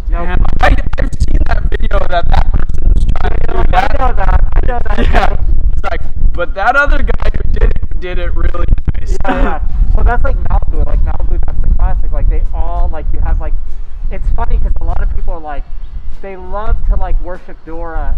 [0.10, 0.26] No.
[0.26, 4.14] Damn, I, i've seen that video that that person was trying to do I know
[4.14, 5.00] that I know that.
[5.12, 5.38] Yeah.
[5.72, 6.02] It's like,
[6.34, 8.66] but that other guy who did it did it really
[9.00, 9.18] nice.
[9.26, 9.68] Yeah, yeah.
[9.96, 10.86] Well, that's like Malibu.
[10.86, 12.12] Like Malibu, that's the classic.
[12.12, 13.54] Like they all like you have like.
[14.12, 15.64] It's funny because a lot of people are like,
[16.22, 18.18] they love to like worship Dora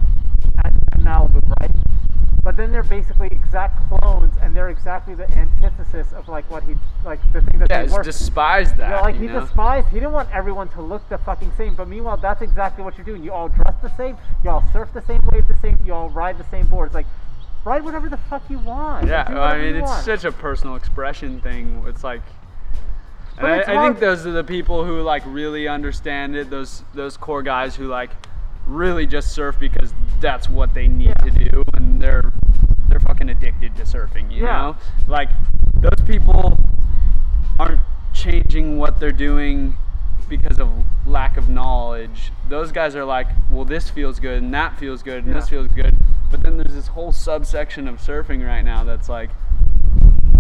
[0.64, 1.72] at Malibu, right?
[2.44, 6.76] But then they're basically exact clones, and they're exactly the antithesis of like what he
[7.06, 8.12] like the thing that Yeah, they just worship.
[8.14, 9.40] despise that, Yeah, like he know?
[9.40, 9.88] despised.
[9.88, 11.74] He didn't want everyone to look the fucking same.
[11.74, 13.24] But meanwhile, that's exactly what you're doing.
[13.24, 14.18] You all dress the same.
[14.44, 15.80] You all surf the same, wave the same.
[15.86, 16.94] You all ride the same boards.
[16.94, 17.06] Like,
[17.64, 19.08] ride whatever the fuck you want.
[19.08, 20.04] Yeah, well, I mean, it's want.
[20.04, 21.82] such a personal expression thing.
[21.88, 22.22] It's like,
[23.38, 26.50] I, it's I hard- think those are the people who like really understand it.
[26.50, 28.12] Those those core guys who like
[28.68, 29.94] really just surf because
[30.24, 32.32] that's what they need to do, and they're
[32.88, 34.32] they're fucking addicted to surfing.
[34.32, 34.62] You Yeah.
[34.62, 34.76] know,
[35.08, 35.30] like
[35.76, 36.58] those people
[37.60, 37.82] aren't
[38.14, 39.76] changing what they're doing
[40.30, 40.70] because of
[41.06, 42.32] lack of knowledge.
[42.48, 45.68] Those guys are like, well, this feels good and that feels good and this feels
[45.68, 45.96] good.
[46.32, 49.30] But then there's this whole subsection of surfing right now that's like,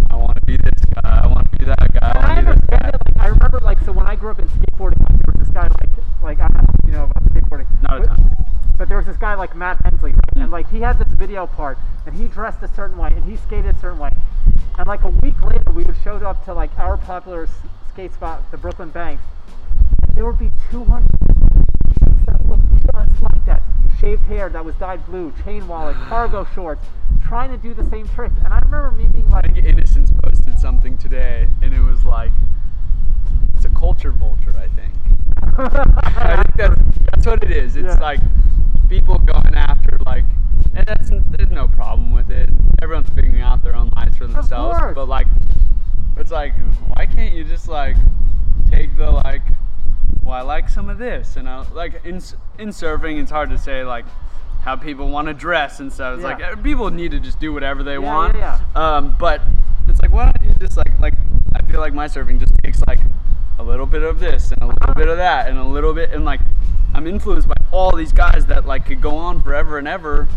[0.10, 2.40] I want to be this guy, I want to be that guy, I I want
[2.40, 3.02] to this understand it.
[3.16, 5.64] Like, I remember, like, so when I grew up in skateboarding, there was this guy,
[5.68, 5.90] like,
[6.24, 7.68] like I don't know, if you know about skateboarding.
[7.84, 8.30] Not a ton.
[8.78, 10.52] But there was this guy like Matt Hensley, and hmm.
[10.52, 13.76] like he had this video part, and he dressed a certain way, and he skated
[13.76, 14.12] a certain way,
[14.78, 17.50] and like a week later, we would showed up to like our popular s-
[17.90, 19.24] skate spot, the Brooklyn Banks.
[20.16, 21.08] There would be 200
[22.00, 23.62] kids that looked just like that,
[24.00, 26.86] shaved hair that was dyed blue, chain wallet, cargo shorts,
[27.24, 28.36] trying to do the same tricks.
[28.44, 32.04] And I remember me being like, I think Innocence posted something today, and it was
[32.04, 32.32] like,
[33.54, 34.94] it's a culture vulture, I think.
[35.58, 37.76] I think that's, that's what it is.
[37.76, 38.02] It's Yeah.
[38.02, 38.20] like
[38.94, 40.24] people going after, like,
[40.76, 42.48] and that's there's no problem with it.
[42.82, 44.78] Everyone's figuring out their own lives for themselves.
[44.94, 45.26] But, like,
[46.18, 46.54] it's like,
[46.90, 47.96] why can't you just, like,
[48.70, 49.42] take the, like,
[50.24, 52.16] well, I like some of this, and I like in
[52.60, 54.06] in surfing, it's hard to say like
[54.62, 56.14] how people want to dress and stuff.
[56.16, 56.52] It's like Yeah.
[56.52, 58.38] uh, people need to just do whatever they Yeah, want.
[58.38, 59.42] yeah, Um, but
[59.90, 61.16] it's like why don't you just like like
[61.54, 63.00] I feel like my surfing just takes like
[63.60, 66.12] a little bit of this and a little bit of that and a little bit
[66.14, 66.40] and like
[66.94, 70.28] I'm influenced by all these guys that like could go on forever and ever.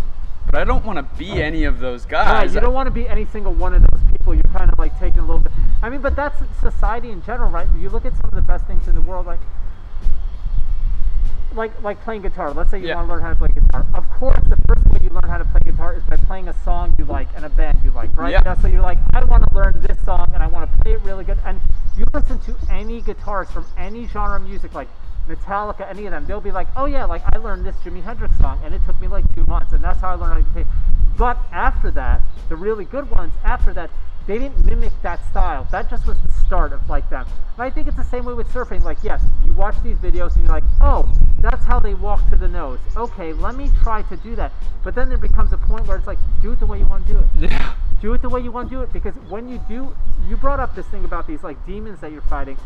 [0.46, 2.54] But I don't want to be any of those Right, guys.
[2.54, 4.32] you don't want to be any single one of those people.
[4.32, 5.50] You're kind of like taking a little bit.
[5.82, 7.66] I mean, but that's society in general, right?
[7.76, 9.40] You look at some of the best things in the world, like
[11.54, 12.52] like like playing guitar.
[12.52, 12.96] Let's say you Yeah.
[12.96, 13.84] want to learn how to play guitar.
[13.94, 16.52] Of course, the first way you learn how to play guitar is by playing a
[16.64, 18.30] song you like and a band you like, right?
[18.32, 18.54] Yeah.
[18.60, 21.00] So you're like, I want to learn this song and I want to play it
[21.00, 21.38] really good.
[21.44, 21.60] And
[21.96, 24.88] you listen to any guitars from any genre of music, like
[25.28, 28.36] Metallica, any of them, they'll be like, oh yeah, like I learned this Jimi Hendrix
[28.38, 30.52] song and it took me like two months, and that's how I learned how to
[30.52, 30.66] play.
[31.16, 33.90] But after that, the really good ones, after that,
[34.26, 35.66] they didn't mimic that style.
[35.70, 37.26] That just was the start of like them.
[37.54, 38.82] And I think it's the same way with surfing.
[38.82, 42.36] Like, yes, you watch these videos and you're like, oh, that's how they walk to
[42.36, 42.80] the nose.
[42.96, 44.52] Okay, let me try to do that.
[44.82, 47.06] But then there becomes a point where it's like, do it the way you want
[47.06, 47.26] to do it.
[47.50, 47.74] Yeah.
[48.02, 49.96] Do it the way you want to do it because when you do,
[50.28, 52.58] you brought up this thing about these like demons that you're fighting.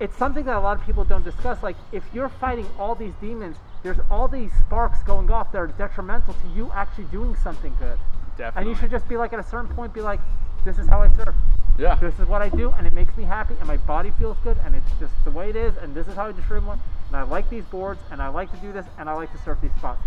[0.00, 1.62] It's something that a lot of people don't discuss.
[1.62, 5.66] Like, if you're fighting all these demons, there's all these sparks going off that are
[5.68, 7.98] detrimental to you actually doing something good.
[8.36, 8.60] Definitely.
[8.60, 10.20] And you should just be like, at a certain point, be like,
[10.64, 11.34] this is how I surf.
[11.78, 11.96] Yeah.
[11.96, 14.56] This is what I do, and it makes me happy, and my body feels good,
[14.64, 16.80] and it's just the way it is, and this is how I distribute one.
[17.08, 19.38] And I like these boards, and I like to do this, and I like to
[19.38, 20.02] surf these spots.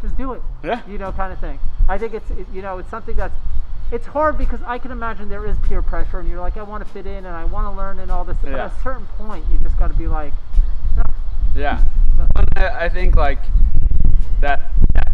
[0.00, 0.42] Just do it.
[0.64, 0.80] Yeah.
[0.88, 1.58] You know, kind of thing.
[1.88, 3.34] I think it's, it, you know, it's something that's,
[3.90, 6.84] it's hard because I can imagine there is peer pressure, and you're like, I want
[6.84, 8.36] to fit in, and I want to learn, and all this.
[8.42, 8.64] But Yeah.
[8.66, 10.32] at a certain point, you just got to be like,
[10.96, 11.02] no.
[11.54, 11.82] Yeah.
[12.56, 13.38] I, I think like
[14.40, 15.12] that, that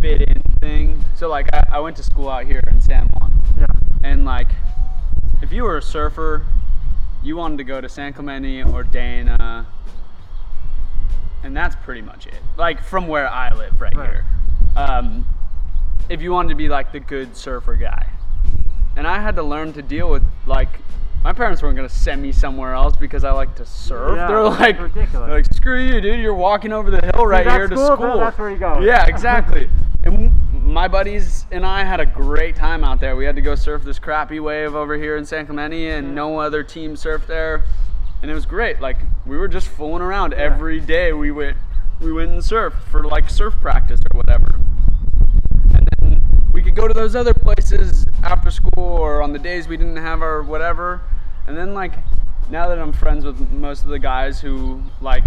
[0.00, 1.04] fit in thing.
[1.14, 3.32] So like I, I went to school out here in San Juan.
[3.58, 3.66] Yeah.
[4.04, 4.48] And like
[5.42, 6.44] if you were a surfer,
[7.22, 9.66] you wanted to go to San Clemente or Dana.
[11.42, 12.40] And that's pretty much it.
[12.56, 14.10] Like from where I live right, Right.
[14.10, 14.24] here.
[14.76, 15.26] Um,
[16.08, 18.08] if you wanted to be like the good surfer guy.
[18.96, 20.68] And I had to learn to deal with like
[21.24, 24.16] my parents weren't gonna send me somewhere else because I like to surf.
[24.16, 25.28] Yeah, they're like, ridiculous.
[25.28, 26.20] they're like, screw you, dude.
[26.20, 28.18] You're walking over the hill right here to school, school.
[28.18, 28.80] that's where you go.
[28.80, 29.70] Yeah, exactly.
[30.02, 33.14] and my buddies and I had a great time out there.
[33.14, 36.40] We had to go surf this crappy wave over here in San Clemente, and no
[36.40, 37.64] other team surfed there.
[38.22, 38.80] And it was great.
[38.80, 41.12] Like we were just fooling around every day.
[41.12, 41.56] We went,
[42.00, 44.48] we went and surfed for like surf practice or whatever.
[46.52, 49.96] We could go to those other places after school or on the days we didn't
[49.96, 51.00] have our whatever.
[51.46, 51.94] And then like
[52.50, 55.24] now that I'm friends with most of the guys who like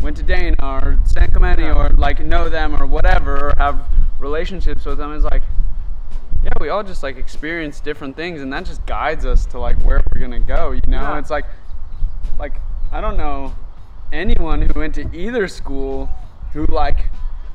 [0.00, 3.86] went to Dana or San Clemente or like know them or whatever or have
[4.18, 5.42] relationships with them, it's like
[6.42, 9.76] yeah, we all just like experience different things and that just guides us to like
[9.84, 11.00] where we're gonna go, you know?
[11.00, 11.18] Yeah.
[11.18, 11.44] It's like
[12.38, 12.54] like
[12.90, 13.54] I don't know
[14.12, 16.10] anyone who went to either school
[16.52, 17.06] who like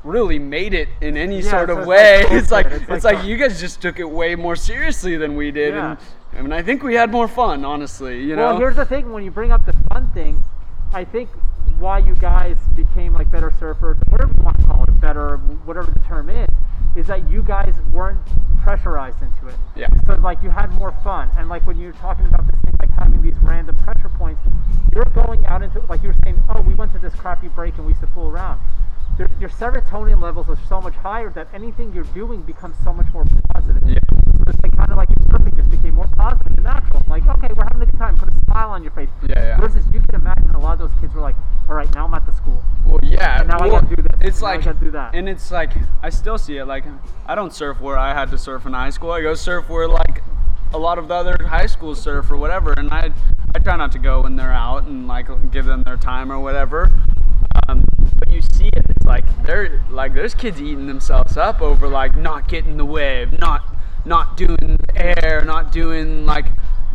[0.04, 2.22] really made it in any Yeah, sort so of it's way.
[2.24, 5.36] like it's like it's It's like, you guys just took it way more seriously than
[5.36, 5.96] we did, Yeah.
[6.32, 8.22] and I mean I think we had more fun, honestly.
[8.22, 8.58] You well, know.
[8.60, 10.42] here's the thing: when you bring up the fun thing,
[10.92, 11.28] I think
[11.78, 15.90] why you guys became like better surfers, whatever you want to call it, better, whatever
[15.90, 16.48] the term is,
[16.96, 18.18] is that you guys weren't
[18.62, 19.54] pressurized into it.
[19.76, 19.86] Yeah.
[20.06, 22.90] So like you had more fun, and like when you're talking about this thing, like
[22.92, 24.40] having these random pressure points,
[24.94, 27.76] you're going out into like you were saying, oh, we went to this crappy break
[27.76, 28.60] and we used to fool around.
[29.18, 33.06] Your, your serotonin levels are so much higher that anything you're doing becomes so much
[33.12, 33.82] more positive.
[33.88, 33.98] Yeah.
[34.36, 37.02] So it's like kind of like surfing just became more positive and natural.
[37.08, 38.16] Like, okay, we're having a good time.
[38.16, 39.08] Put a smile on your face.
[39.28, 39.60] Yeah, yeah.
[39.60, 41.34] Versus you can imagine a lot of those kids were like,
[41.68, 42.62] all right, now I'm at the school.
[42.86, 43.40] Well, yeah.
[43.40, 44.20] And now I well, gotta do this.
[44.20, 45.14] It's now I like, gotta do that.
[45.14, 45.72] and it's like
[46.02, 46.66] I still see it.
[46.66, 46.84] Like
[47.26, 49.10] I don't surf where I had to surf in high school.
[49.10, 50.22] I go surf where like
[50.72, 52.72] a lot of the other high schools surf or whatever.
[52.72, 53.12] And I
[53.54, 56.38] I try not to go when they're out and like give them their time or
[56.38, 56.90] whatever.
[57.68, 57.84] Um,
[58.18, 58.86] but you see it.
[58.88, 63.38] It's like they're like there's kids eating themselves up over like not getting the wave,
[63.38, 63.74] not
[64.04, 66.46] not doing the air, not doing like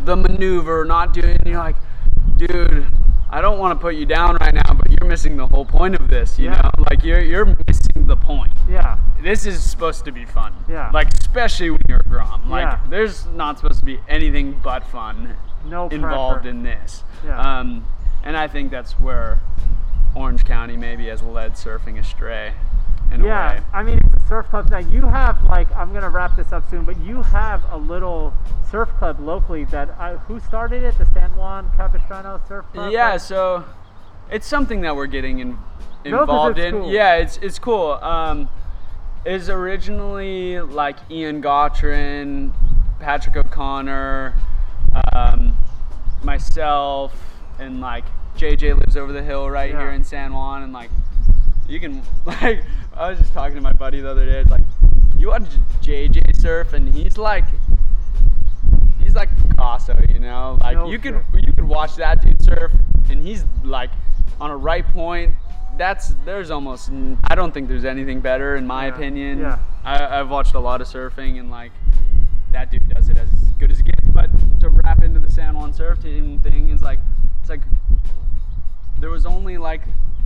[0.06, 1.38] the maneuver, not doing.
[1.45, 1.76] You're like,
[2.38, 2.88] dude.
[3.30, 5.95] I don't want to put you down right now, but you're missing the whole point
[5.95, 6.38] of this.
[6.38, 6.61] You Yeah.
[6.77, 8.52] know, like you're you're missing the point.
[8.69, 8.99] Yeah.
[9.23, 10.53] This is supposed to be fun.
[10.69, 10.91] Yeah.
[10.94, 12.48] Like especially when you're a grom.
[12.48, 12.80] Like Yeah.
[12.91, 15.34] there's not supposed to be anything but fun
[15.65, 16.49] No involved pressure.
[16.56, 17.03] in this.
[17.26, 17.40] Yeah.
[17.60, 17.88] Um,
[18.23, 19.40] and I think that's where
[20.15, 22.53] Orange County maybe has led surfing astray.
[23.11, 23.64] In a yeah.
[23.73, 24.80] I mean, it's a surf club now.
[24.80, 28.34] You have like, I'm gonna wrap this up soon, but you have a little
[28.69, 30.98] surf club locally that I, who started it?
[30.98, 32.91] The San Juan Capistrano Surf Club.
[32.91, 33.65] Yeah, so
[34.31, 35.57] it's something that we're getting in,
[36.06, 36.81] No, involved it's in.
[36.81, 36.91] cool.
[36.91, 37.91] Yeah, it's it's cool.
[38.02, 38.49] Um,
[39.26, 42.52] is originally like Ian Gautrin,
[42.99, 44.34] Patrick O'Connor,
[45.14, 45.56] um,
[46.23, 47.14] myself,
[47.60, 48.06] and like
[48.38, 49.80] JJ lives over the hill right Yeah.
[49.80, 50.89] here in San Juan, and like
[51.68, 52.64] you can like
[52.95, 54.39] I was just talking to my buddy the other day.
[54.39, 54.61] It's like
[55.18, 55.43] you watch
[55.81, 57.45] JJ surf, and he's like
[59.01, 60.57] he's like Picasso, you know.
[60.61, 62.72] Like No you could you could watch that dude surf,
[63.10, 63.89] and he's like
[64.41, 65.34] on a right point.
[65.77, 66.91] That's there's almost
[67.26, 69.39] I don't think there's anything better in my Yeah, opinion.
[69.39, 69.60] yeah.
[69.84, 71.72] I, I've watched a lot of surfing, and like
[72.51, 73.30] that dude does it as
[73.60, 74.07] good as it gets.
[74.10, 74.30] But
[74.60, 76.99] to wrap into the San Juan surf team thing is like
[77.41, 77.61] it's like
[79.03, 79.81] there was only like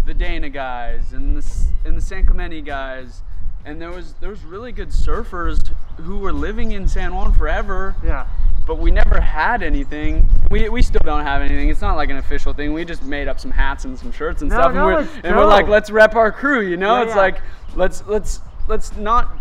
[0.06, 3.24] the Dana guys and the and the San Clemente guys,
[3.66, 7.96] and there was there was really good surfers who were living in San Juan forever.
[8.06, 8.28] Yeah.
[8.68, 10.30] But we never had anything.
[10.52, 11.70] We, we still don't have anything.
[11.70, 12.72] It's not like an official thing.
[12.74, 15.22] We just made up some hats and some shirts and No, stuff, no, and, we're,
[15.24, 16.62] and we're like, let's rep our crew.
[16.62, 17.22] You know, Yeah, it's yeah.
[17.22, 17.42] like
[17.76, 19.32] let's let's let's not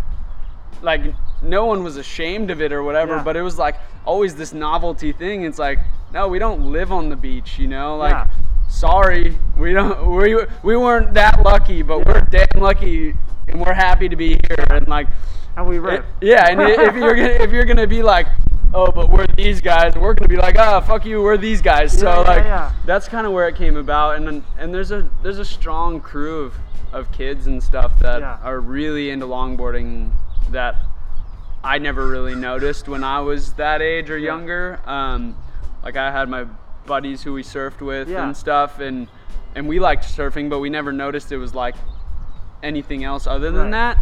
[0.80, 1.02] like
[1.42, 3.22] no one was ashamed of it or whatever, Yeah.
[3.22, 3.76] but it was like
[4.06, 5.42] always this novelty thing.
[5.42, 5.78] It's like
[6.14, 7.58] no, we don't live on the beach.
[7.58, 8.30] You know, like Yeah.
[8.68, 13.14] Sorry, we don't we we weren't that lucky, but we're damn lucky,
[13.48, 14.64] and we're happy to be here.
[14.70, 15.08] And like
[15.56, 16.04] And we rip.
[16.20, 18.26] yeah, and if you're gonna if you're gonna be like,
[18.74, 21.94] oh, but we're these guys, we're gonna be like, ah, fuck you, we're these guys.
[21.94, 22.72] Yeah, So yeah, like, yeah.
[22.84, 26.00] that's kind of where it came about, and then- and there's a there's a strong
[26.00, 26.54] crew of,
[26.92, 28.38] of kids and stuff that Yeah.
[28.42, 30.10] are really into longboarding
[30.50, 30.76] that
[31.64, 34.78] I never really noticed when I was that age or younger.
[34.86, 35.36] Um,
[35.82, 36.44] like I had my
[36.86, 38.24] buddies who we surfed with Yeah.
[38.24, 39.08] and stuff, and
[39.54, 41.76] and we liked surfing, but we never noticed it was like
[42.62, 43.96] anything else other than Right.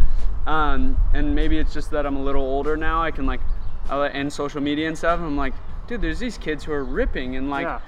[0.45, 0.51] that.
[0.51, 3.01] Um, and maybe it's just that I'm a little older now.
[3.01, 3.39] I can like,
[3.89, 5.19] I and social media and stuff.
[5.19, 5.53] I'm like,
[5.87, 7.79] dude, there's these kids who are ripping and like, Yeah.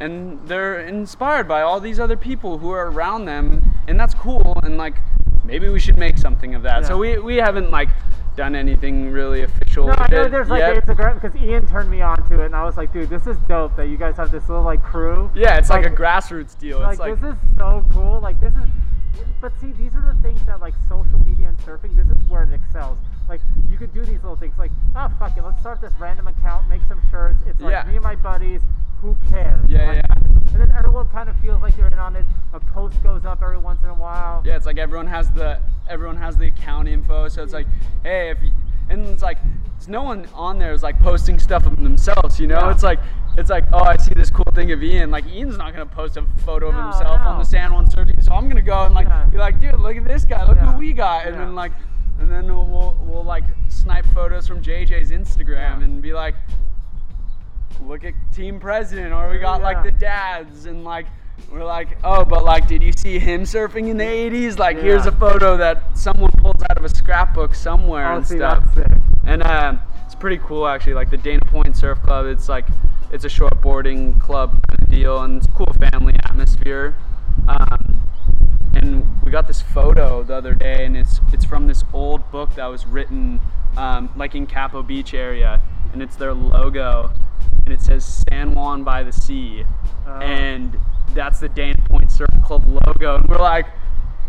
[0.00, 4.58] and they're inspired by all these other people who are around them, and that's cool.
[4.62, 4.94] And like,
[5.46, 6.86] maybe we should make something of that.
[6.86, 7.88] So we we haven't like
[8.36, 10.84] done anything really official No, I know there's like yet.
[10.84, 13.38] Instagram because Ian turned me on to it, and I was like, dude, this is
[13.48, 15.30] dope that you guys have this little like crew.
[15.34, 16.80] yeah, it's like, a grassroots deal.
[16.80, 18.20] like, it's like this is so cool.
[18.20, 18.68] Like this is,
[19.40, 21.96] but see, these are the things that like social media and surfing.
[21.96, 22.98] This is where it excels.
[23.28, 23.40] Like
[23.70, 24.54] you could do these little things.
[24.58, 27.42] Like, oh fuck it, let's start this random account, make some shirts.
[27.46, 27.84] It's like Yeah.
[27.84, 28.62] me and my buddies.
[29.02, 29.68] Who cares?
[29.68, 30.14] Yeah, Like, yeah.
[30.54, 32.24] And then everyone kind of feels like they're in on it.
[32.54, 34.42] A post goes up every once in a while.
[34.44, 35.58] Yeah, it's like everyone has the
[35.88, 37.66] everyone has the account info, so it's like,
[38.02, 38.52] hey, if you,
[38.88, 39.38] and it's like
[39.76, 42.58] it's no one on there is like posting stuff of themselves, you know?
[42.60, 42.70] Yeah.
[42.70, 43.00] It's like
[43.36, 45.10] it's like, oh, I see this cool thing of Ian.
[45.10, 47.38] Like Ian's not gonna post a photo of No, himself on no.
[47.40, 49.24] the San Juan surfing, so I'm gonna go and like Yeah.
[49.26, 50.72] be like, dude, look at this guy, look Yeah.
[50.72, 51.44] who we got, and Yeah.
[51.44, 51.72] then like,
[52.18, 55.82] and then we'll, we'll like snipe photos from JJ's Instagram Yeah.
[55.82, 56.34] and be like,
[57.84, 60.66] look at team president or we got like the dads.
[60.66, 61.06] And like
[61.50, 65.04] we're like oh but like did you see him surfing in the 80s like here's
[65.04, 68.64] a photo that someone pulls out of a scrapbook somewhere Oh, and stuff.
[69.26, 69.74] and uh,
[70.06, 70.94] it's pretty cool actually.
[70.94, 72.66] Like the dana point surf club it's like
[73.12, 76.96] it's a shortboarding club kind of deal and it's a cool family atmosphere.
[77.46, 77.85] Um,
[78.76, 82.54] and we got this photo the other day, and it's it's from this old book
[82.56, 83.40] that was written
[83.76, 85.60] um, like in Capo Beach area,
[85.92, 87.10] and it's their logo,
[87.64, 89.64] and it says San Juan by the Sea,
[90.06, 90.78] and
[91.10, 93.66] that's the Dana Point Surf Club logo, and we're like.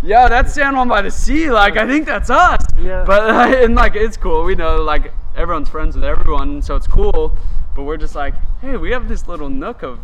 [0.03, 1.49] Yeah, that's San Juan by the Sea.
[1.49, 2.64] Like, I think that's us.
[2.80, 3.03] Yeah.
[3.03, 4.44] But and like, it's cool.
[4.44, 7.36] We know like everyone's friends with everyone, so it's cool.
[7.76, 9.99] But we're just like, hey, we have this little nook of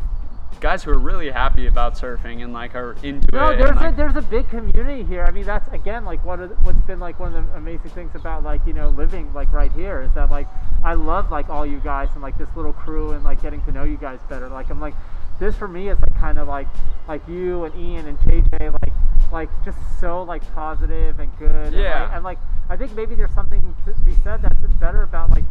[0.63, 3.57] guys who are really happy about surfing and like are into No, it.
[3.57, 5.25] there's and, like, a there's a big community here.
[5.25, 7.91] I mean, that's again like one of the, what's been like one of the amazing
[7.91, 10.47] things about like you know living like right here is that like
[10.81, 13.73] I love like all you guys and like this little crew and like getting to
[13.73, 14.47] know you guys better.
[14.47, 14.93] Like I'm like
[15.37, 16.67] this for me is like kind of like
[17.09, 18.93] like you and Ian and JJ like
[19.33, 21.51] like just so like positive and good.
[21.51, 22.03] And, Yeah.
[22.03, 25.43] like, and like I think maybe there's something to be said that's better about like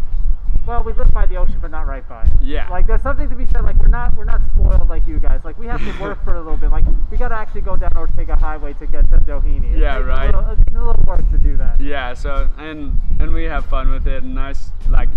[0.67, 2.23] well, we live by the ocean, but not right by.
[2.23, 2.33] it.
[2.41, 2.69] Yeah.
[2.69, 3.63] Like there's something to be said.
[3.65, 5.41] Like we're not we're not spoiled like you guys.
[5.45, 6.71] Like we have to work for a little bit.
[6.71, 9.73] Like we gotta actually go down Ortega Highway to get to Doheny.
[9.75, 10.27] It Yeah, takes a right.
[10.35, 11.81] little- It takes a little work to do that.
[11.81, 12.15] yeah.
[12.15, 15.09] So and and we have fun with it, and I s- like.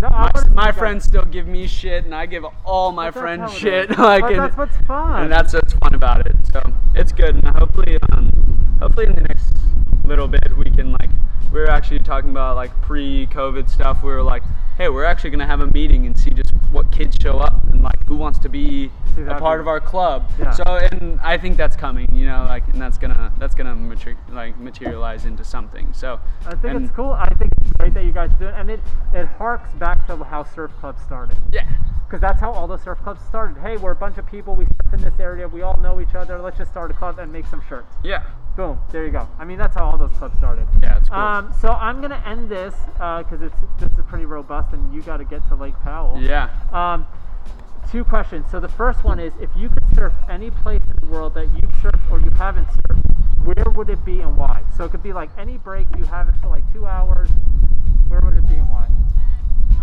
[0.00, 3.52] No, my, my friends still give me shit, and I give all my That's friends
[3.52, 3.90] shit.
[3.98, 5.22] like, and, that's what's fun.
[5.24, 6.36] and that's what's fun about it.
[6.52, 6.62] So
[6.94, 9.54] it's good, and hopefully, um, hopefully in the next
[10.04, 11.10] little bit we can like.
[11.52, 14.02] We were actually talking about like pre-COVID stuff.
[14.02, 14.42] We were like,
[14.78, 17.82] hey, we're actually gonna have a meeting and see just what kids show up and
[17.82, 20.30] like who wants to be See, a part of our club.
[20.38, 20.52] Yeah.
[20.52, 22.06] So and I think that's coming.
[22.12, 25.92] You know, like and that's gonna that's gonna matri- like materialize into something.
[25.92, 27.10] So I think it's cool.
[27.10, 28.80] I think it's great that you guys do it, and it
[29.12, 31.36] it harks back to how surf clubs started.
[31.52, 31.66] Yeah.
[32.06, 33.58] Because that's how all the surf clubs started.
[33.60, 34.54] Hey, we're a bunch of people.
[34.56, 35.46] We surf in this area.
[35.46, 36.38] We all know each other.
[36.40, 37.94] Let's just start a club and make some shirts.
[38.02, 38.22] Yeah.
[38.56, 38.78] Boom.
[38.90, 39.28] There you go.
[39.38, 40.66] I mean, that's how all those clubs started.
[40.82, 41.18] Yeah, it's cool.
[41.18, 45.18] Um, so I'm gonna end this because it's this is pretty robust, and you got
[45.18, 46.18] to get to Lake Powell.
[46.20, 46.48] Yeah.
[46.72, 47.06] Um,
[47.92, 48.46] two questions.
[48.50, 51.46] So the first one is, if you could surf any place in the world that
[51.54, 54.62] you've surfed or you haven't surfed, where would it be and why?
[54.76, 57.28] So it could be like any break you have it for like two hours.
[58.08, 58.88] Where would it be and why?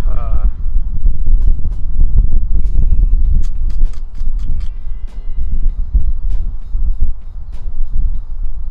[0.08, 0.48] Uh,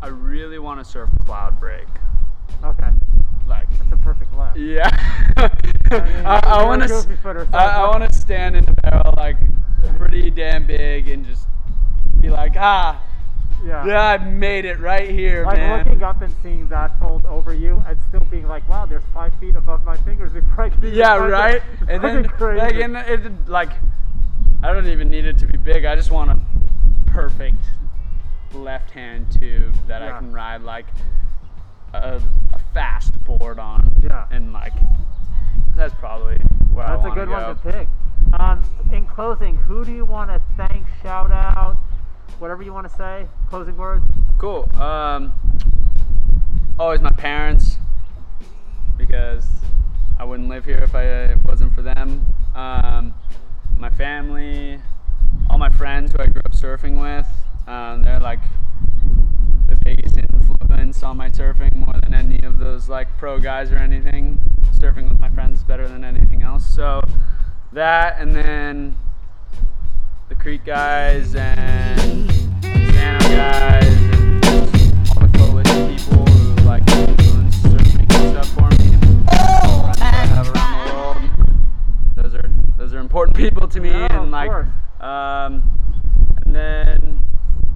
[0.02, 1.86] I really want to surf Cloudbreak.
[2.62, 2.88] Okay.
[3.46, 4.58] Like That's a perfect left.
[4.58, 4.88] yeah,
[5.36, 5.50] I,
[5.90, 6.88] you're I a want to.
[6.88, 9.36] goofy footer, so I, I want to stand in the barrel like
[9.98, 11.46] pretty damn big and just
[12.20, 13.02] be like, ah,
[13.64, 13.86] Yeah.
[13.86, 15.78] yeah, I made it right here, Like man.
[15.86, 19.32] looking up and seeing that fold over you and still being like, wow, there's five
[19.40, 21.62] feet above my fingers before I can yeah, it." right.
[21.80, 22.60] It's And then crazy.
[22.60, 23.70] like, and it like,
[24.62, 25.84] I don't even need it to be big.
[25.86, 26.38] I just want a
[27.06, 27.62] perfect
[28.52, 30.14] left hand tube that Yeah.
[30.14, 30.86] I can ride like
[31.94, 32.20] a,
[32.52, 33.90] a fast board on.
[34.02, 34.26] Yeah.
[34.30, 34.74] And like,
[35.74, 36.36] that's probably
[36.72, 37.32] where I That's a good go.
[37.32, 37.88] one to pick.
[38.38, 38.62] Um,
[38.92, 41.76] in closing, who do you want to thank, shout out,
[42.38, 43.26] whatever you want to say?
[43.48, 44.04] Closing words?
[44.38, 44.70] Cool.
[44.80, 45.32] Um,
[46.78, 47.76] always my parents,
[48.96, 49.46] because
[50.18, 52.26] I wouldn't live here if I it wasn't for them.
[52.54, 53.14] Um,
[53.76, 54.80] my family,
[55.50, 57.26] all my friends who I grew up surfing with.
[57.66, 58.40] Um, they're like
[59.68, 63.76] the biggest influence on my surfing more than any of those like pro guys or
[63.76, 64.40] anything.
[64.72, 66.66] Surfing with my friends is better than anything else.
[66.66, 67.00] So
[67.72, 68.96] that, and then
[70.28, 72.30] the Creek guys and
[72.62, 78.88] Sano guys and all the coalition people who like influence surfing stuff for me.
[79.26, 82.16] Friends I have around the world.
[82.16, 84.50] Those are those are important people to me Yeah, and like
[85.00, 85.62] um
[86.44, 87.26] and then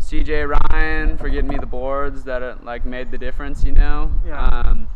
[0.01, 4.11] CJ Ryan for getting me the boards that uh, like made the difference, you know.
[4.27, 4.43] Yeah.
[4.43, 4.89] Um,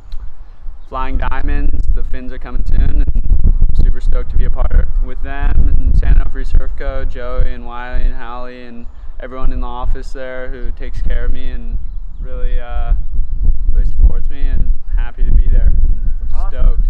[0.88, 3.51] Flying Diamonds, the fins are coming soon, and
[3.82, 5.50] super stoked to be a part with them.
[5.78, 8.86] And Santa Free Surf Co, Joey and Wiley and Hallie and
[9.20, 11.78] everyone in the office there who takes care of me and
[12.20, 12.94] really, uh,
[13.72, 14.48] really supports me.
[14.48, 15.72] And happy to be there.
[15.82, 16.50] And I'm Awesome.
[16.50, 16.86] stoked.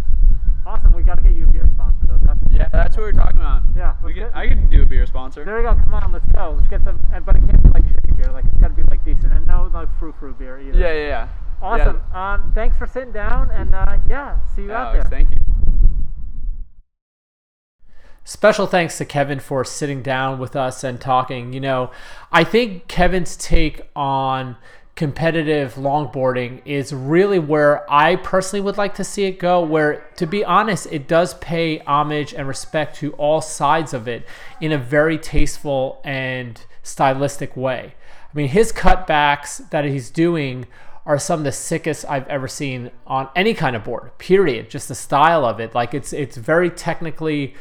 [0.64, 0.93] Awesome.
[0.93, 2.19] We got to get you a beer sponsor, though.
[2.23, 3.62] That's Yeah, that's what we're talking about.
[3.77, 5.44] Yeah, we get- I can do a beer sponsor.
[5.44, 5.74] There we go.
[5.74, 6.55] Come on, let's go.
[6.56, 6.98] Let's get some.
[7.24, 8.31] But it can't be like shitty beer.
[8.32, 10.78] Like it's got to be like decent, and no like frou frou beer either.
[10.78, 11.28] Yeah, yeah, yeah.
[11.60, 12.01] Awesome.
[12.14, 15.02] Um, thanks for sitting down, and uh, yeah, see you Yeah, out there.
[15.05, 15.39] thank you.
[18.24, 21.53] Special thanks to Kevin for sitting down with us and talking.
[21.53, 21.90] You know,
[22.31, 24.57] I think Kevin's take on
[24.94, 29.61] competitive longboarding is really where I personally would like to see it go.
[29.61, 34.24] Where, to be honest, it does pay homage and respect to all sides of it
[34.61, 37.94] in a very tasteful and stylistic way.
[38.32, 40.66] I mean, his cutbacks that he's doing
[41.05, 44.16] are some of the sickest I've ever seen on any kind of board.
[44.19, 44.70] Period.
[44.70, 47.55] Just the style of it, like it's it's very technically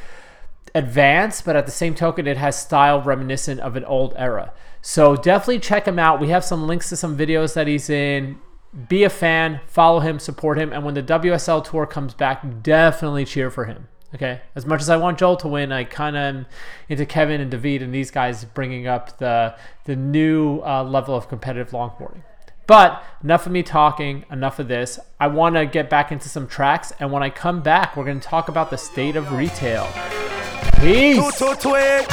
[0.73, 4.53] advanced, but at the same token, it has style reminiscent of an old era.
[4.81, 6.19] So definitely check him out.
[6.19, 8.39] We have some links to some videos that he's in.
[8.87, 13.25] Be a fan, follow him, support him, and when the WSL tour comes back, definitely
[13.25, 13.89] cheer for him.
[14.13, 16.45] Okay, as much as I want Joel to win, I kind of am
[16.89, 21.29] into Kevin and David and these guys bringing up the the new uh, level of
[21.29, 22.23] competitive longboarding.
[22.67, 24.99] But enough of me talking, enough of this.
[25.19, 28.19] I want to get back into some tracks, and when I come back, we're going
[28.19, 29.89] to talk about the state of retail.
[30.79, 31.17] Peace.
[31.17, 32.07] Two, two, twig.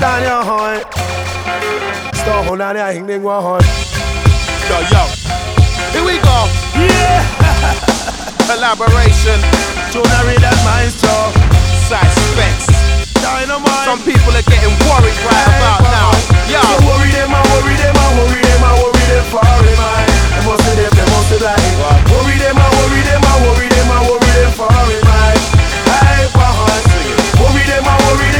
[0.00, 0.80] Down your horn.
[2.16, 3.64] Stone hold down there, hing ding one horn.
[4.68, 5.02] Yo, yo.
[5.92, 6.36] Here we go.
[6.76, 7.20] Yeah.
[8.48, 9.38] Collaboration.
[9.92, 11.12] Tuna read that maestro.
[11.86, 12.68] Suspects.
[13.20, 13.84] Dynamite.
[13.88, 16.10] Some people are getting worried right about now.
[16.48, 16.60] Yo.
[16.60, 20.04] So worry them, I worry them, I worry them, I worry them for him, man.
[20.34, 21.60] They must be them, they must be like.
[22.12, 25.23] Worry them, I worry them, I worry them, I worry them for him, man.
[27.74, 28.33] Them, I worry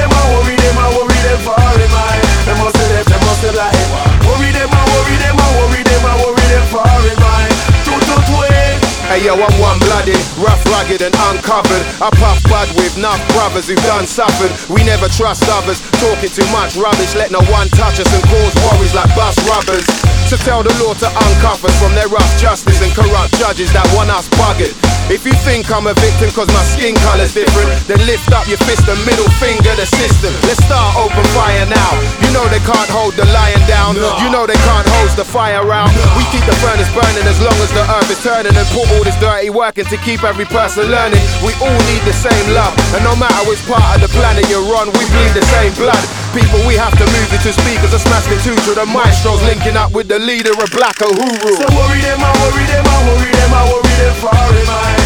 [9.15, 11.87] Hey yo, I'm one blooded, rough, rugged, and uncovered.
[12.03, 14.51] I puff bud with enough brothers who've done suffered.
[14.67, 17.15] We never trust others, talking too much rubbish.
[17.15, 19.87] Let no one touch us and cause worries like bus rubbers.
[20.27, 23.87] So tell the law to uncuff us from their rough justice and corrupt judges that
[23.95, 24.75] want us buggered.
[25.13, 28.57] If you think I'm a victim cause my skin color's different, then lift up your
[28.65, 30.33] fist and middle finger the system.
[30.49, 31.93] Let's start open fire now.
[32.25, 34.01] You know they can't hold the lion down.
[34.01, 35.93] You know they can't hose the fire out.
[36.17, 39.04] We keep the furnace burning as long as the earth is turning and put all
[39.05, 41.21] this dirty work in to keep every person learning.
[41.45, 44.65] We all need the same love, and no matter which part of the planet you're
[44.81, 46.01] on, we bleed the same blood.
[46.33, 49.77] People, we have to move into speakers and smash the two to the maestros, linking
[49.77, 51.53] up with the leader of Black Uhuru.
[51.61, 55.04] So worry them, I worry them, I worry them, I worry them for him, man.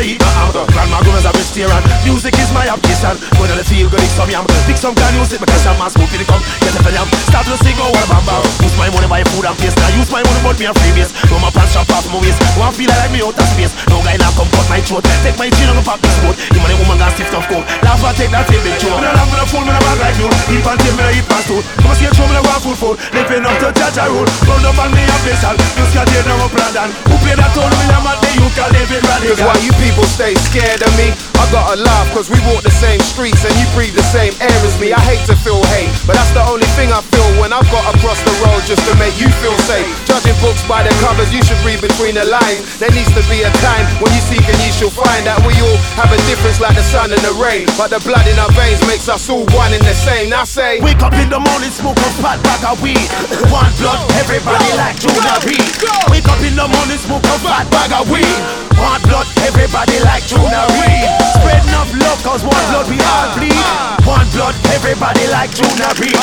[0.00, 0.56] No no heat, no out.
[0.72, 1.82] Grandma goes a vegetarian.
[2.08, 3.20] Music is my obsession.
[3.36, 4.48] When I feel good, it's some yam.
[4.64, 6.40] Pick some can use it, I'm a smoke in the come.
[6.64, 7.08] Get a yam.
[7.28, 8.40] Start to sing, oh, what a bamba.
[8.64, 9.76] Use my money, buy food and place.
[9.76, 11.12] Now use my money, but me a free base.
[11.28, 12.40] No my pants chop off my waist.
[12.56, 13.76] One feel like me out of space.
[13.92, 15.04] No guy now come cut my throat.
[15.20, 16.36] Take my chin and go pop this boat.
[16.56, 17.64] You money woman got stiff tough coat.
[17.84, 18.96] Laugh and take that big joke.
[18.96, 20.28] Me no laugh, me no fool, me no bag like you.
[20.48, 21.60] Heap and tail, me no eat past two.
[21.84, 22.96] Come see a trouble, me no want full food.
[23.12, 24.28] Living up to judge a rule.
[24.48, 25.56] Round up on me a facial.
[25.76, 26.88] You scared, you know I'm Brandon.
[27.04, 29.89] Who play that tone, me a man, they you can live it radical.
[29.90, 31.10] People stay scared of me?
[31.34, 34.60] I gotta laugh cause we walk the same streets and you breathe the same air
[34.62, 34.94] as me.
[34.94, 37.82] I hate to feel hate, but that's the only thing I feel when I've got
[37.90, 39.82] to cross the road just to make you feel safe.
[40.06, 42.62] Judging books by the covers, you should read between the lines.
[42.78, 45.58] There needs to be a time when you seek and you shall find that we
[45.58, 47.66] all have a difference like the sun and the rain.
[47.74, 50.30] But the blood in our veins makes us all one and the same.
[50.30, 53.10] Now say, Wake up in the morning, smoke a fat bag of weed.
[53.50, 55.66] One blood, everybody like Junior Reid.
[56.14, 58.38] Wake up in the morning, smoke a fat bag of weed.
[58.78, 61.08] One blood, everybody like Junior Reid.
[61.40, 63.56] Spread enough love, cause one blood we all bleed.
[64.04, 66.16] One blood, everybody like Junior Reid.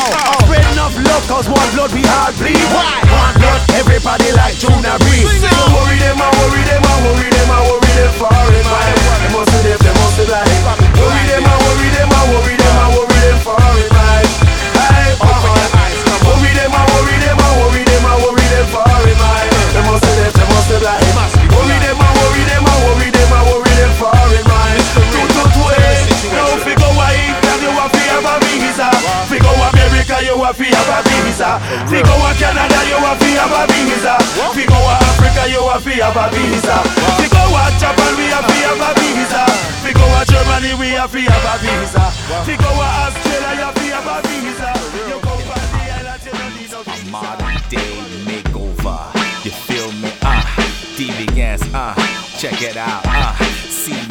[0.45, 2.61] Spread enough love, cause one blood we all bleed.
[2.69, 5.25] One blood, everybody like Junior Reid.
[5.41, 8.65] So worry them, I worry them, I worry them, I worry them for him.
[9.25, 10.45] They must them, they must be like.
[11.01, 14.06] Worry them, I worry them, I worry them, I worry them for him.
[30.47, 31.59] A visa.
[31.91, 34.15] Figure Canada, you to have a visa.
[34.55, 36.75] Figure Africa, you to have a visa.
[37.19, 39.43] Figure Japan, we to have a visa.
[39.83, 42.03] Figure Germany, we to have a visa.
[42.47, 44.71] Figure Australia, you to have a visa.
[45.19, 45.35] Go
[47.11, 48.99] modern day makeover.
[49.43, 50.11] You feel me?
[50.21, 50.41] Uh,
[50.95, 51.93] deviance, uh,
[52.37, 53.46] check it out, uh,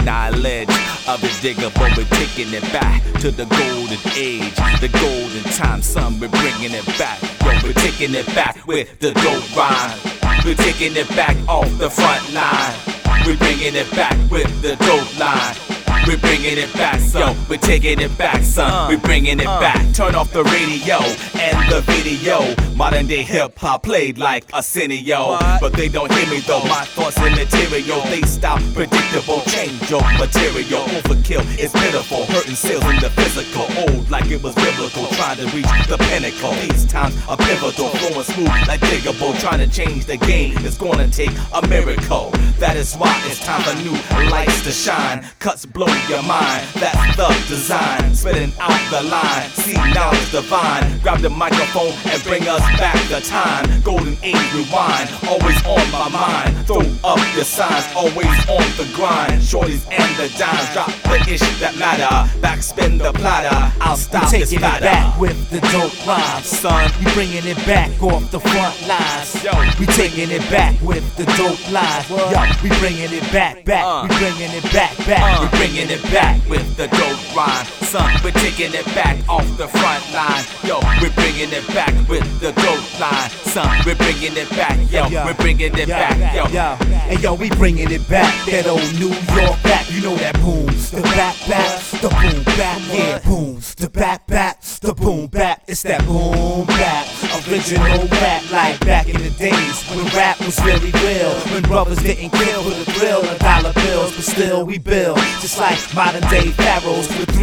[0.07, 0.71] knowledge
[1.09, 5.83] of the digger, but we're taking it back to the golden age, the golden time,
[5.83, 7.21] son, we're bringing it back.
[7.43, 9.99] Yo, we're taking it back with the dope rhyme.
[10.45, 12.79] We're taking it back off the front line.
[13.27, 15.66] We're bringing it back with the dope line.
[16.07, 17.37] We're bringing it back, son.
[17.49, 18.71] We're taking it back, son.
[18.71, 18.87] Uh.
[18.89, 19.59] We're bringing it uh.
[19.59, 19.93] back.
[19.93, 20.99] Turn off the radio
[21.35, 22.55] and the video.
[22.77, 25.37] Modern day hip hop played like Arsenio.
[25.61, 26.63] But they don't hear me though.
[26.65, 29.41] My thoughts and material, they stop predictable.
[29.47, 30.85] Change your material.
[31.01, 32.27] Overkill is pitiful.
[32.27, 33.67] Hurting sales in the physical.
[33.83, 35.07] Old like it was biblical.
[35.17, 36.53] Trying to reach the pinnacle.
[36.69, 37.89] These times are pivotal.
[37.89, 39.37] Flowing smooth like Digable.
[39.41, 40.55] Trying to change the game.
[40.59, 42.31] It's gonna take a miracle.
[42.61, 43.97] That is why it's time for new
[44.31, 45.27] lights to shine.
[45.41, 46.67] Cuts blow your mind.
[46.75, 48.15] That's the design.
[48.15, 49.49] Spitting out the line.
[49.51, 50.99] See knowledge divine.
[51.01, 53.65] Grab the microphone and bring us back the time.
[53.83, 55.11] Golden age rewind.
[55.29, 56.67] Always on my mind.
[56.67, 57.87] Throw up your signs.
[57.95, 59.41] Always on the grind.
[59.43, 60.73] Shorties and the dimes.
[60.73, 62.13] Drop the ish that matter.
[62.41, 63.73] Backspin the platter.
[63.81, 64.85] I'll stop we this taking batter.
[64.85, 66.91] it back with the dope rhymes, son.
[66.99, 69.45] We bringing it back off the front lines.
[69.45, 72.09] Yo, we taking it back with the dope lines.
[72.11, 73.85] Yo, we bringing it back, back.
[73.85, 74.07] Uh.
[74.09, 75.41] We bringing it back, back.
[75.41, 77.86] We're bringing it back with the dope rhyme.
[77.97, 80.45] Son, we're taking it back off the front line.
[80.69, 83.31] Yo, we're bringing it back with the dope line.
[83.49, 84.77] Son, we're bringing it back.
[84.93, 86.13] Yo, we're bringing it back.
[86.35, 86.77] Yo, yo,
[87.09, 88.35] and yo, we bringing it back.
[88.51, 92.83] That old New York back, you know that boom, the back, back, the boom, back,
[92.93, 95.63] yeah, boom, the back, back, the boom, back.
[95.67, 97.09] It's that boom, back,
[97.49, 101.33] original rap like back in the days when rap was really real.
[101.49, 105.59] When brothers didn't kill for the thrill of dollar bills, but still we build just
[105.59, 107.37] like modern day pharaohs with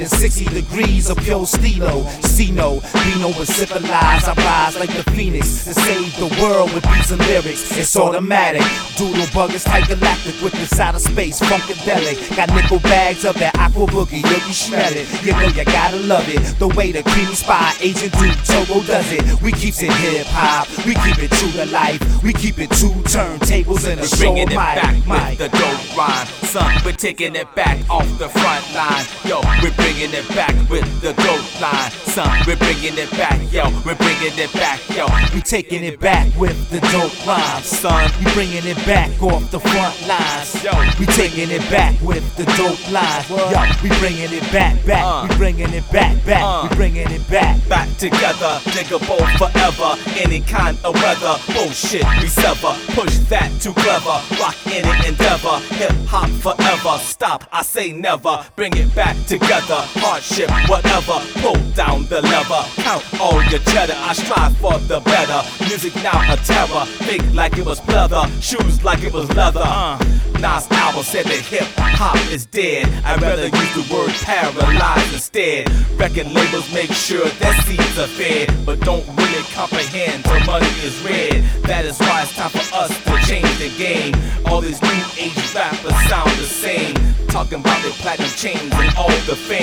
[0.00, 2.06] 360 degrees of pure stilo.
[2.22, 4.28] Sino, Reno was civilized.
[4.28, 7.76] I rise like the phoenix to save the world with beats and lyrics.
[7.76, 8.62] It's automatic.
[8.96, 12.34] Doodle buggers type galactic with this outer space funkadelic.
[12.34, 15.06] Got nickel bags of that aqua boogie, yo, you smell it.
[15.22, 16.40] You know you gotta love it.
[16.58, 19.42] The way the creamy spy agent Duke Togo does it.
[19.42, 20.66] We keeps it hip hop.
[20.86, 22.00] We keep it true to life.
[22.22, 24.80] We keep it two turntables and a show bringing it mic.
[24.80, 25.38] back mic.
[25.38, 26.26] with the dope rhyme.
[26.48, 29.04] Son, we're taking it back off the front line.
[29.28, 31.90] Yo, we're bringing it back with the dope line.
[32.14, 33.38] Son, we're bringing it back.
[33.52, 34.80] Yo, we're bringing it back.
[34.90, 38.10] Yo, We taking it back with the dope rhymes, son.
[38.18, 40.64] We bringing it back off the front lines.
[40.64, 43.30] Yo, we taking it back with the dope lines.
[43.30, 45.04] Yo, we bringing it back, back.
[45.04, 45.26] Uh.
[45.28, 46.42] We bringing it back, back.
[46.42, 46.68] Uh.
[46.68, 47.56] We bringing it back.
[47.68, 49.90] back together, Digable forever.
[50.18, 52.74] Any kind of weather, bullshit we sever.
[52.98, 55.58] Push that too clever, rock in it endeavor.
[55.78, 58.44] Hip hop forever, stop, I say never.
[58.56, 61.20] Bring it back together, hardship, whatever.
[61.40, 63.94] Pull down the lever, count all your cheddar.
[63.96, 65.40] I strive for the better.
[65.64, 69.62] Music now a terror, think like it was pleather, shoes like it was leather.
[69.62, 69.98] Uh.
[70.40, 72.88] Nas album said that hip hop is dead.
[73.04, 75.68] I'd rather use the word paralyzed instead.
[76.00, 80.96] Record labels make sure their seeds are fed, but don't really comprehend the money is
[81.04, 81.44] red.
[81.68, 84.14] That is why it's time for us to change the game.
[84.46, 86.96] All these new age rappers sound the same.
[87.28, 89.59] Talking about their platinum chains and all the fame.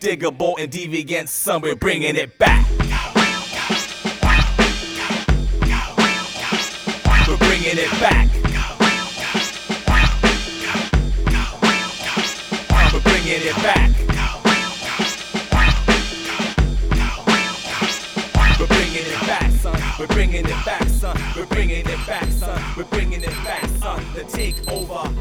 [0.00, 2.66] Digable and deviant, some we're bringing it back.
[7.28, 8.28] We're bringing it back.
[12.92, 13.90] We're bringing it back.
[18.58, 19.80] We're bringing it back, son.
[19.98, 21.20] We're bringing it back, son.
[21.36, 22.62] We're bringing it back, son.
[22.76, 24.02] We're bringing it back, son.
[24.14, 25.12] The takeover.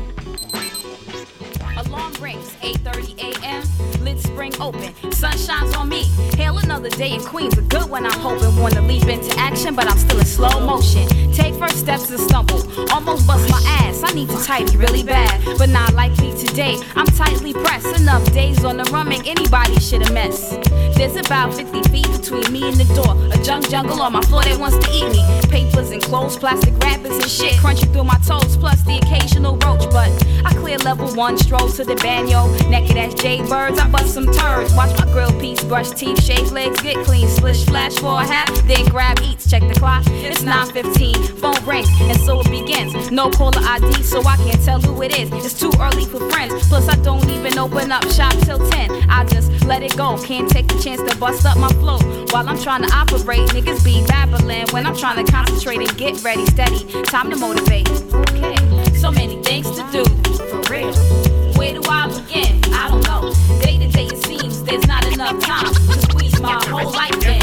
[1.78, 3.95] Alarm rings, 8:30 a.m.
[4.16, 6.04] Lit spring open, sun shines on me.
[6.38, 8.06] Hail another day in Queens, a good one.
[8.06, 11.08] I'm hoping wanna leap into action, but I'm still in slow motion.
[11.34, 12.62] Take first steps and stumble,
[12.92, 14.04] almost bust my ass.
[14.04, 16.78] I need to tighten really bad, but not likely today.
[16.96, 17.86] I'm tightly pressed.
[18.00, 20.58] Enough days on the run make anybody shit a mess.
[20.96, 23.16] There's about 50 feet between me and the door.
[23.34, 25.22] A junk jungle on my floor that wants to eat me.
[25.50, 29.90] Papers and clothes, plastic wrappers and shit crunching through my toes, plus the occasional roach.
[29.92, 30.12] But
[30.46, 32.48] I clear level one, stroll to the banyo.
[32.70, 34.74] Naked as jaybirds, I bust some turds.
[34.74, 37.28] Watch my grill piece, brush teeth, shave legs, get clean.
[37.28, 39.50] Splish flash for a hat, then grab eats.
[39.50, 41.16] Check the clock, it's 9:15.
[41.42, 43.12] Phone rings, and so it begins.
[43.12, 45.32] No caller ID, so I can't tell who it is.
[45.34, 46.68] It's too early for friends.
[46.68, 49.10] Plus, I don't even open up shop till 10.
[49.10, 50.18] I just let it go.
[50.24, 52.00] Can't take the chance to bust up my flow
[52.32, 53.50] while I'm trying to operate.
[53.50, 56.86] Niggas be babbling when I'm trying to concentrate and get ready, steady.
[57.04, 57.90] Time to motivate.
[58.14, 58.56] Okay,
[58.96, 60.04] so many things to do
[60.50, 61.25] for real.
[61.58, 62.62] Where do I begin?
[62.74, 63.34] I don't know.
[63.62, 67.42] Day to day, it seems there's not enough time to squeeze my whole life in.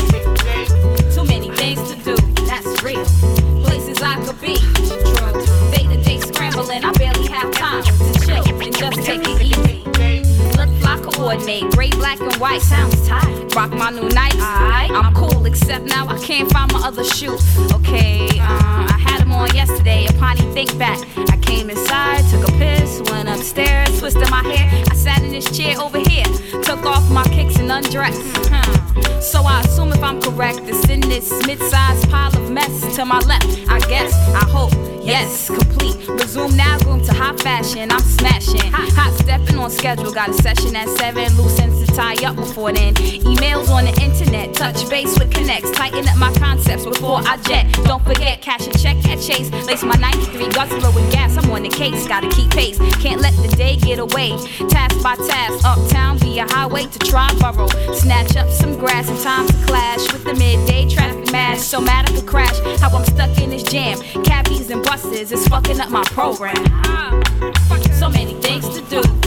[1.12, 2.16] Too many things to do,
[2.46, 3.04] that's real.
[3.64, 4.56] Places I could be.
[5.70, 9.82] Day to day scrambling, I barely have time to chill and just take it easy.
[10.80, 11.76] Fly, coordinate,
[12.16, 12.62] black, and white.
[12.62, 13.54] Sounds tight.
[13.54, 14.40] Rock my new Nikes.
[14.40, 17.36] I'm cool, except now I can't find my other shoe.
[17.72, 20.06] Okay, uh, I had them on yesterday.
[20.06, 20.98] Upon he think back,
[21.30, 24.84] I came inside, took a piss, went upstairs, twisted my hair.
[24.90, 26.26] I sat in this chair over here,
[26.62, 28.20] took off my kicks and undressed.
[28.48, 29.20] Hmm.
[29.20, 33.20] So I assume if I'm correct, it's in this mid-sized pile of mess to my
[33.20, 33.46] left.
[33.68, 34.72] I guess, I hope,
[35.04, 35.96] yes, complete.
[36.08, 37.90] Resume now, groom to high fashion.
[37.90, 38.70] I'm smashing.
[38.72, 40.12] Hot stepping on schedule.
[40.12, 41.36] Got a session at seven.
[41.36, 42.94] Loose ends to tie up before then.
[42.94, 44.54] Emails on the internet.
[44.54, 45.70] Touch base with connects.
[45.72, 47.72] Tighten up my concepts before I jet.
[47.84, 49.50] Don't forget, cash a check at Chase.
[49.66, 51.36] Lace my 93 guzzler with gas.
[51.36, 52.06] I'm on the case.
[52.06, 52.78] Gotta keep pace.
[53.00, 54.36] Can't let the day get away.
[54.68, 55.64] Task by task.
[55.64, 57.94] Uptown via highway to Triborough.
[57.94, 61.60] Snatch up some grass in time to clash with the midday traffic mash.
[61.60, 62.58] So mad I could crash.
[62.80, 63.98] How I'm stuck in this jam.
[64.24, 66.54] Cabbies and buses is fucking up my program.
[67.94, 69.21] So many things to do.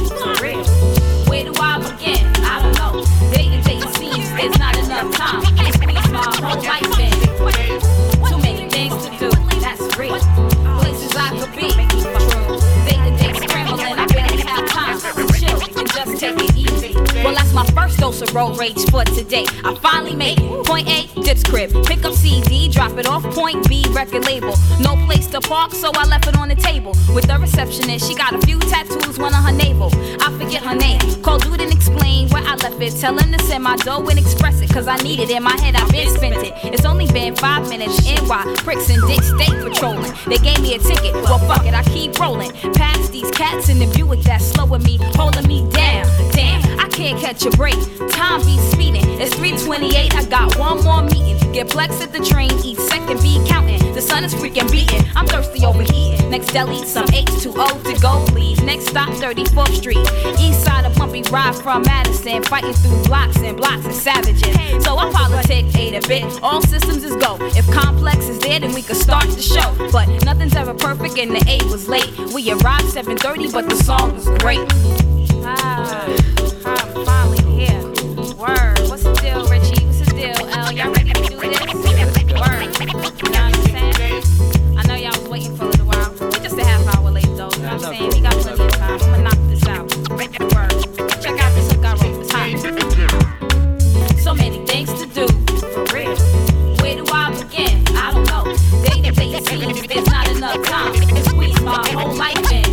[17.56, 19.45] My first dose of road rage for today.
[19.64, 20.38] I finally made.
[20.65, 21.72] Point A, Dip's crib.
[21.86, 23.23] Pick up CD, drop it off.
[23.34, 24.53] Point B, record label.
[24.82, 26.91] No place to park, so I left it on the table.
[27.15, 29.90] With the receptionist, she got a few tattoos, one on her navel.
[30.22, 30.99] I forget her name.
[31.23, 32.91] Call dude and explain where I left it.
[32.99, 35.30] Tell him to send my dough and express it, cause I need it.
[35.30, 36.53] In my head, I've been spent it.
[36.65, 38.06] It's only been five minutes.
[38.06, 40.14] NY, pricks and dicks, stay patrolling.
[40.27, 41.14] They gave me a ticket.
[41.14, 42.52] Well, fuck it, I keep rolling.
[42.73, 46.06] Past these cats in the Buick that's slowing me, holding me down.
[46.32, 47.76] Damn, I can't catch a break.
[48.09, 49.03] Time be speeding.
[49.19, 50.15] It's 328.
[50.15, 51.38] I got one more meeting.
[51.51, 52.51] Get plex at the train.
[52.63, 53.80] Each second be counting.
[53.93, 55.01] The sun is freaking beating.
[55.15, 56.30] I'm thirsty overheating.
[56.30, 58.61] Next deli, some H2O to go, please.
[58.63, 59.97] Next stop, 34th Street.
[60.39, 62.43] East side of bumpy ride from Madison.
[62.43, 64.84] Fighting through blocks and blocks of savages.
[64.84, 66.41] So I politic ate A bit.
[66.41, 67.38] All systems is go.
[67.55, 69.76] If complex is there, then we could start the show.
[69.91, 72.11] But nothing's ever perfect and the A was late.
[72.34, 74.65] We arrived 7:30, but the song was great.
[76.65, 77.81] I'm finally here.
[78.35, 78.79] Word.
[78.89, 79.85] What's the deal, Richie?
[79.85, 80.71] What's the deal, L?
[80.71, 81.59] Y'all ready to do this?
[82.35, 82.67] Word.
[82.79, 84.23] You know what I'm saying?
[84.77, 86.11] I know y'all was waiting for a while.
[86.19, 87.51] We're just a half hour late, though.
[87.51, 88.11] You know what I'm saying?
[88.11, 88.93] We got plenty of time.
[88.93, 89.85] I'm gonna knock this out.
[90.09, 90.73] Word.
[91.21, 91.71] Check out this.
[91.71, 92.49] It's hot.
[94.19, 95.27] So many things to do.
[95.27, 96.17] For real.
[96.81, 97.83] Where do I begin?
[97.95, 98.43] I don't know.
[98.83, 99.11] Day to
[99.87, 101.15] day not enough time
[101.65, 102.64] my whole life in.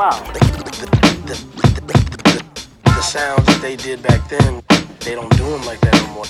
[0.00, 1.26] That's what it was about.
[2.84, 4.62] The sounds that they did back then,
[5.00, 6.24] they don't do them like that no more.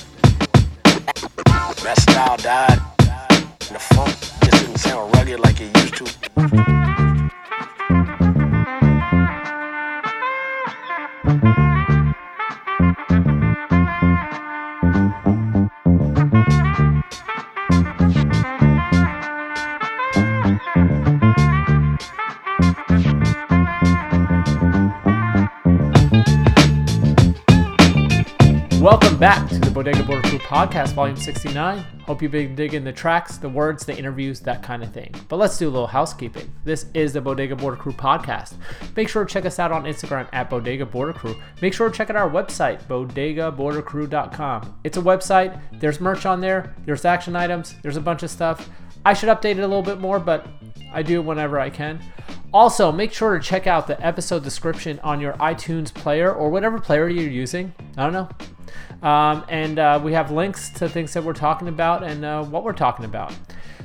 [1.84, 2.80] That style died.
[2.98, 6.89] And the funk just didn't sound rugged like it used to.
[28.90, 31.78] Welcome back to the Bodega Border Crew podcast, volume 69.
[32.06, 35.14] Hope you've been digging the tracks, the words, the interviews, that kind of thing.
[35.28, 36.52] But let's do a little housekeeping.
[36.64, 38.54] This is the Bodega Border Crew podcast.
[38.96, 41.36] Make sure to check us out on Instagram at Bodega Border Crew.
[41.62, 44.80] Make sure to check out our website, bodegabordercrew.com.
[44.82, 48.68] It's a website, there's merch on there, there's action items, there's a bunch of stuff.
[49.06, 50.48] I should update it a little bit more, but
[50.92, 52.00] I do it whenever I can.
[52.52, 56.80] Also, make sure to check out the episode description on your iTunes player or whatever
[56.80, 57.72] player you're using.
[57.96, 59.08] I don't know.
[59.08, 62.64] Um, and uh, we have links to things that we're talking about and uh, what
[62.64, 63.32] we're talking about.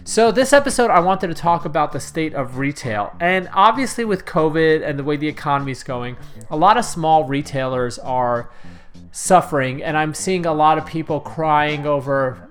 [0.04, 3.16] So, this episode, I wanted to talk about the state of retail.
[3.20, 6.18] And obviously, with COVID and the way the economy is going,
[6.50, 8.52] a lot of small retailers are
[9.12, 9.82] suffering.
[9.82, 12.45] And I'm seeing a lot of people crying over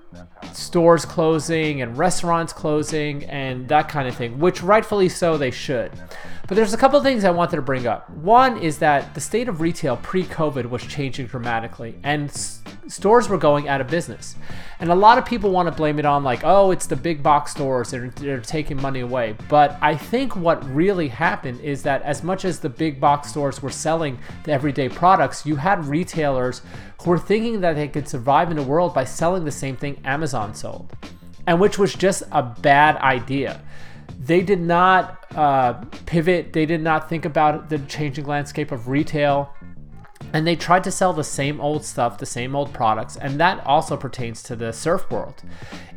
[0.53, 5.91] stores closing and restaurants closing and that kind of thing, which rightfully so they should.
[6.47, 8.07] But there's a couple of things I wanted to bring up.
[8.09, 13.27] One is that the state of retail pre COVID was changing dramatically and s- stores
[13.27, 14.35] were going out of business.
[14.79, 17.23] And a lot of people want to blame it on, like, oh, it's the big
[17.23, 19.35] box stores, they're, they're taking money away.
[19.49, 23.61] But I think what really happened is that as much as the big box stores
[23.61, 26.61] were selling the everyday products, you had retailers
[27.05, 30.53] were thinking that they could survive in the world by selling the same thing Amazon
[30.53, 30.91] sold,
[31.47, 33.61] and which was just a bad idea
[34.25, 35.73] they did not uh,
[36.05, 36.53] pivot.
[36.53, 39.53] They did not think about the changing landscape of retail.
[40.33, 43.15] And they tried to sell the same old stuff, the same old products.
[43.15, 45.43] And that also pertains to the surf world.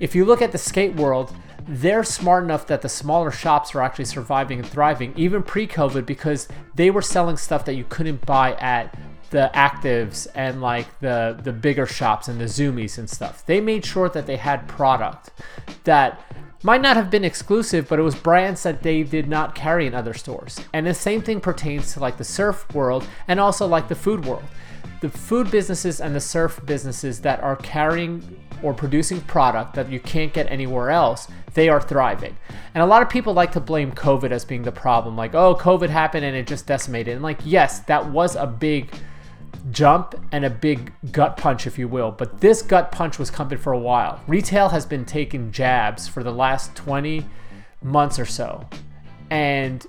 [0.00, 1.34] If you look at the skate world,
[1.66, 6.06] they're smart enough that the smaller shops are actually surviving and thriving, even pre COVID,
[6.06, 8.96] because they were selling stuff that you couldn't buy at
[9.30, 13.44] the actives and like the the bigger shops and the Zumiez and stuff.
[13.44, 15.30] They made sure that they had product
[15.84, 16.20] that
[16.62, 19.94] might not have been exclusive, but it was brands that they did not carry in
[19.94, 20.60] other stores.
[20.72, 24.24] And the same thing pertains to like the surf world and also like the food
[24.24, 24.44] world.
[25.00, 30.00] The food businesses and the surf businesses that are carrying or producing product that you
[30.00, 32.36] can't get anywhere else, they are thriving.
[32.74, 35.16] And a lot of people like to blame COVID as being the problem.
[35.16, 37.14] Like, oh, COVID happened and it just decimated.
[37.14, 38.92] And like, yes, that was a big
[39.70, 42.10] jump and a big gut punch, if you will.
[42.10, 44.20] But this gut punch was coming for a while.
[44.26, 47.24] Retail has been taking jabs for the last 20
[47.82, 48.66] months or so.
[49.30, 49.86] And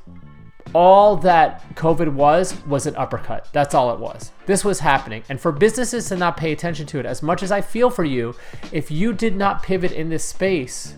[0.73, 3.47] all that COVID was was an uppercut.
[3.53, 4.31] That's all it was.
[4.45, 5.23] This was happening.
[5.29, 8.03] And for businesses to not pay attention to it, as much as I feel for
[8.03, 8.35] you,
[8.71, 10.95] if you did not pivot in this space,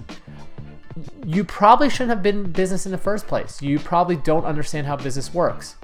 [1.26, 3.62] you probably shouldn't have been in business in the first place.
[3.62, 5.76] You probably don't understand how business works.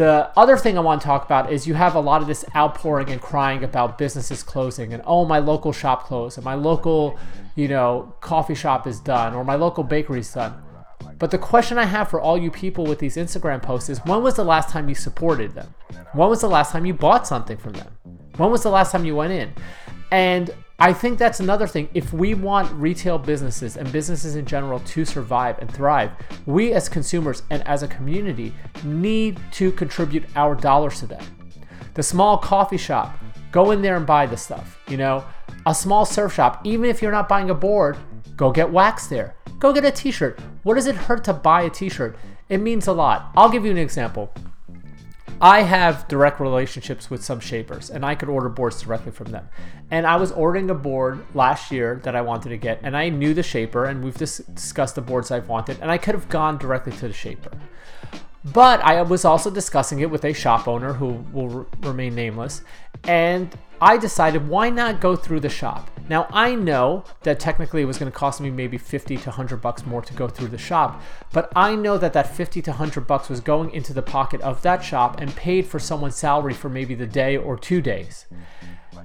[0.00, 2.42] The other thing I want to talk about is you have a lot of this
[2.56, 7.18] outpouring and crying about businesses closing and oh my local shop closed and my local,
[7.54, 10.54] you know, coffee shop is done or my local bakery's done.
[11.18, 14.22] But the question I have for all you people with these Instagram posts is when
[14.22, 15.74] was the last time you supported them?
[16.14, 17.98] When was the last time you bought something from them?
[18.38, 19.52] When was the last time you went in?
[20.10, 20.48] And
[20.82, 21.90] I think that's another thing.
[21.92, 26.10] If we want retail businesses and businesses in general to survive and thrive,
[26.46, 31.22] we as consumers and as a community need to contribute our dollars to them.
[31.92, 33.18] The small coffee shop,
[33.52, 34.78] go in there and buy the stuff.
[34.88, 35.22] You know,
[35.66, 37.98] a small surf shop, even if you're not buying a board,
[38.34, 39.34] go get wax there.
[39.58, 40.40] Go get a t shirt.
[40.62, 42.16] What does it hurt to buy a t shirt?
[42.48, 43.32] It means a lot.
[43.36, 44.32] I'll give you an example.
[45.40, 49.48] I have direct relationships with some shapers and I could order boards directly from them.
[49.90, 53.08] And I was ordering a board last year that I wanted to get and I
[53.08, 56.28] knew the shaper and we've dis- discussed the boards I've wanted and I could have
[56.28, 57.50] gone directly to the shaper.
[58.44, 62.62] But I was also discussing it with a shop owner who will remain nameless
[63.04, 65.90] and I decided why not go through the shop.
[66.10, 69.62] Now I know that technically it was going to cost me maybe 50 to 100
[69.62, 71.00] bucks more to go through the shop,
[71.32, 74.60] but I know that that 50 to 100 bucks was going into the pocket of
[74.62, 78.26] that shop and paid for someone's salary for maybe the day or two days.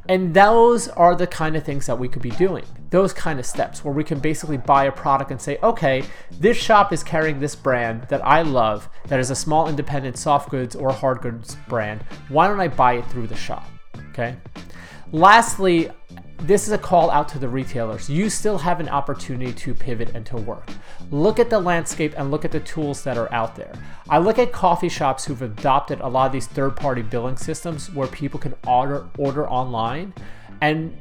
[0.09, 2.63] And those are the kind of things that we could be doing.
[2.89, 6.57] Those kind of steps where we can basically buy a product and say, okay, this
[6.57, 10.75] shop is carrying this brand that I love, that is a small independent soft goods
[10.75, 12.01] or hard goods brand.
[12.29, 13.67] Why don't I buy it through the shop?
[14.09, 14.35] Okay.
[15.11, 15.89] Lastly,
[16.39, 18.09] this is a call out to the retailers.
[18.09, 20.69] You still have an opportunity to pivot and to work.
[21.11, 23.73] Look at the landscape and look at the tools that are out there.
[24.09, 28.07] I look at coffee shops who've adopted a lot of these third-party billing systems where
[28.07, 30.13] people can order order online
[30.61, 30.95] and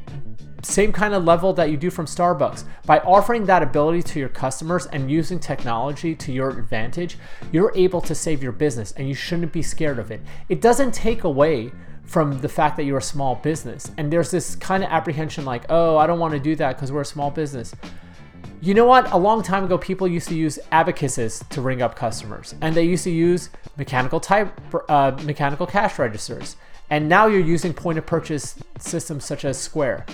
[0.62, 2.64] same kind of level that you do from Starbucks.
[2.86, 7.18] By offering that ability to your customers and using technology to your advantage,
[7.52, 10.22] you're able to save your business and you shouldn't be scared of it.
[10.48, 11.72] It doesn't take away
[12.04, 13.90] from the fact that you're a small business.
[13.96, 16.92] And there's this kind of apprehension like, oh, I don't want to do that because
[16.92, 17.74] we're a small business.
[18.60, 19.12] You know what?
[19.12, 22.84] A long time ago, people used to use abacuses to ring up customers, and they
[22.84, 24.58] used to use mechanical type,
[24.88, 26.56] uh, mechanical cash registers.
[26.88, 30.06] And now you're using point of purchase systems such as Square.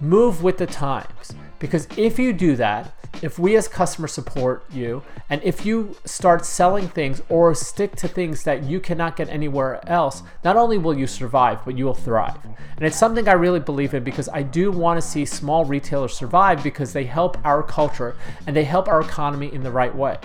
[0.00, 5.02] Move with the times, because if you do that, if we as customer support you,
[5.30, 9.86] and if you start selling things or stick to things that you cannot get anywhere
[9.88, 12.38] else, not only will you survive, but you will thrive.
[12.76, 16.14] And it's something I really believe in because I do want to see small retailers
[16.14, 18.16] survive because they help our culture
[18.46, 20.18] and they help our economy in the right way.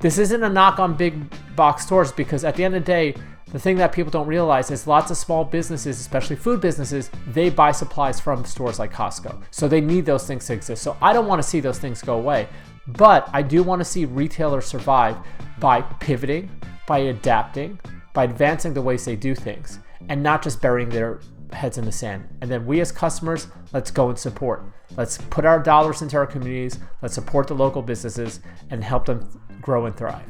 [0.00, 3.14] This isn't a knock on big box stores because at the end of the day,
[3.52, 7.48] the thing that people don't realize is lots of small businesses, especially food businesses, they
[7.48, 9.40] buy supplies from stores like Costco.
[9.50, 10.82] So they need those things to exist.
[10.82, 12.48] So I don't want to see those things go away.
[12.88, 15.16] But I do want to see retailers survive
[15.60, 16.50] by pivoting,
[16.86, 17.78] by adapting,
[18.12, 19.78] by advancing the ways they do things,
[20.08, 21.20] and not just burying their
[21.52, 22.28] heads in the sand.
[22.40, 24.64] And then we as customers, let's go and support.
[24.96, 26.78] Let's put our dollars into our communities.
[27.02, 28.40] Let's support the local businesses
[28.70, 29.28] and help them
[29.60, 30.26] grow and thrive.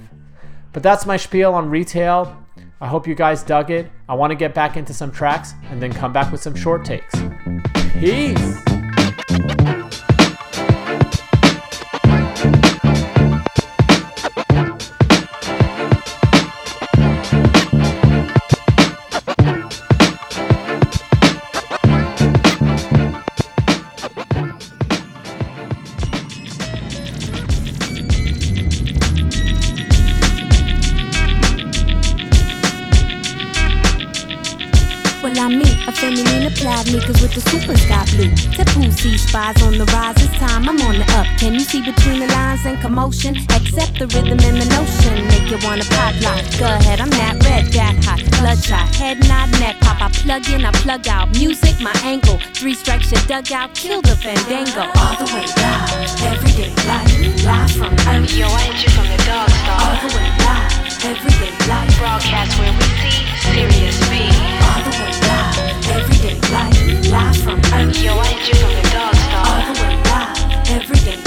[0.72, 2.42] But that's my spiel on retail.
[2.80, 3.90] I hope you guys dug it.
[4.08, 6.84] I want to get back into some tracks and then come back with some short
[6.84, 7.14] takes.
[7.94, 8.62] Peace.
[36.96, 38.32] Cause with the super sky blue.
[38.56, 41.28] The pussy spies on the rise, it's time I'm on the up.
[41.36, 43.36] Can you see between the lines and commotion?
[43.52, 46.40] Accept the rhythm and the notion, make you wanna pop lock.
[46.56, 50.00] Go ahead, I'm that red, that hot, bloodshot, head nod, neck pop.
[50.00, 51.28] I plug in, I plug out.
[51.36, 52.40] Music, my ankle.
[52.56, 54.88] Three strikes, your dugout, kill the fandango.
[54.96, 55.92] All the way live,
[56.32, 57.12] everyday life,
[57.44, 58.32] live from Earth.
[58.32, 59.78] Yo, I you from the dog star.
[59.84, 60.72] All the way live,
[61.04, 61.92] everyday life.
[62.00, 64.32] Broadcast where we see Sirius B.
[64.64, 65.25] All the way
[67.10, 68.02] live from Earth.
[68.02, 69.25] Yo, I hit you from the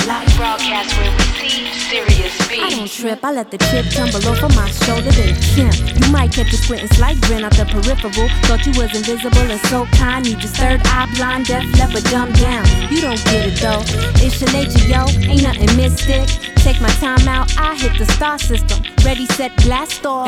[0.10, 2.34] Broadcast where we see serious.
[2.50, 5.70] I don't trip, I let the chip tumble off of my shoulder, then Kim.
[6.02, 8.28] You might catch a squinting slight grin out the peripheral.
[8.50, 10.26] Thought you was invisible and so kind.
[10.26, 12.66] You just third eye blind, deaf, leopard, dumb down.
[12.90, 13.86] You don't get it though.
[14.18, 15.06] It's your nature, yo.
[15.30, 16.26] Ain't nothing mystic.
[16.66, 18.82] Take my time out, I hit the star system.
[19.06, 20.28] Ready, set, blast off.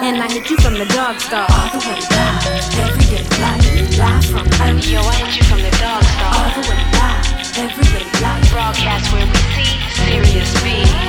[0.00, 1.44] And I hit you from the dog star.
[1.52, 2.48] All the way live,
[2.80, 4.46] everyday life, live from.
[4.88, 6.32] Yo, I hit you from the dog star.
[6.32, 8.50] All the way live, everyday life.
[8.50, 9.74] Broadcast where we see
[10.06, 10.66] Sirius B.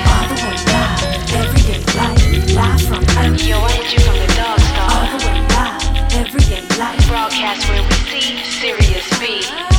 [0.09, 1.01] All the way live,
[1.41, 1.81] everyday
[2.55, 3.03] live from
[3.93, 4.89] you from the dog star.
[4.89, 5.81] All the way live,
[6.13, 6.65] everyday.
[7.07, 9.78] Broadcast where we see Sirius B.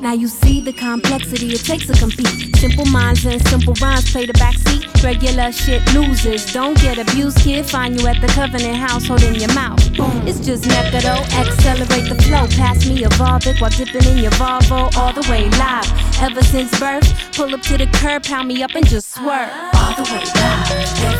[0.00, 2.56] Now you see the complexity it takes to compete.
[2.56, 5.04] Simple minds and simple rhymes play the backseat.
[5.04, 6.50] Regular shit loses.
[6.52, 7.66] Don't get abused, kid.
[7.66, 9.78] Find you at the Covenant house holding your mouth.
[10.26, 11.20] It's just Mecca though.
[11.20, 12.46] Oh, accelerate the flow.
[12.56, 15.86] Pass me a Volvic while dipping in your Volvo all the way live.
[16.22, 19.50] Ever since birth, pull up to the curb, pound me up and just swerve.
[19.74, 21.19] All the way live.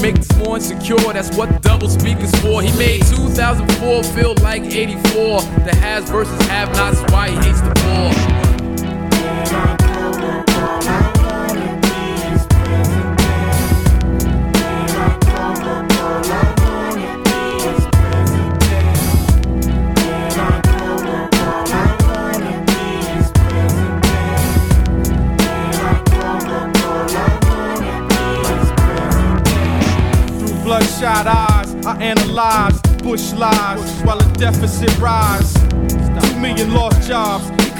[0.00, 0.96] Make us more insecure.
[1.12, 2.62] That's what double speak is for.
[2.62, 5.40] He made 2004 feel like 84.
[5.64, 7.00] The has versus have nots,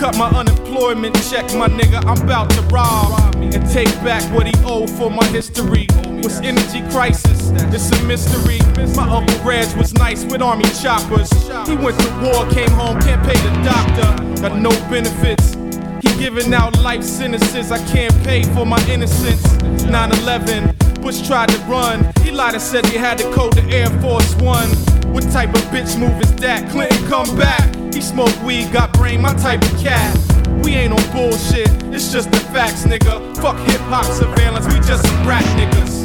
[0.06, 1.98] cut my unemployment check, my nigga.
[2.06, 5.88] I'm about to rob and take back what he owed for my history.
[6.22, 7.50] Was energy crisis?
[7.74, 8.60] It's a mystery.
[8.94, 11.30] My uncle Reg was nice with army choppers.
[11.66, 14.42] He went to war, came home, can't pay the doctor.
[14.42, 15.54] Got no benefits.
[16.02, 17.72] He giving out life sentences.
[17.72, 19.42] I can't pay for my innocence.
[19.90, 20.72] 9/11.
[21.02, 22.12] Bush tried to run.
[22.22, 24.68] He lied and said he had to code the Air Force One.
[25.12, 26.70] What type of bitch move is that?
[26.70, 27.75] Clinton come back.
[27.97, 30.14] He smoke weed, got brain, my type of cat.
[30.62, 33.35] We ain't on bullshit, it's just the facts, nigga.
[33.39, 35.95] Fuck hip hop surveillance, we just some rap niggas.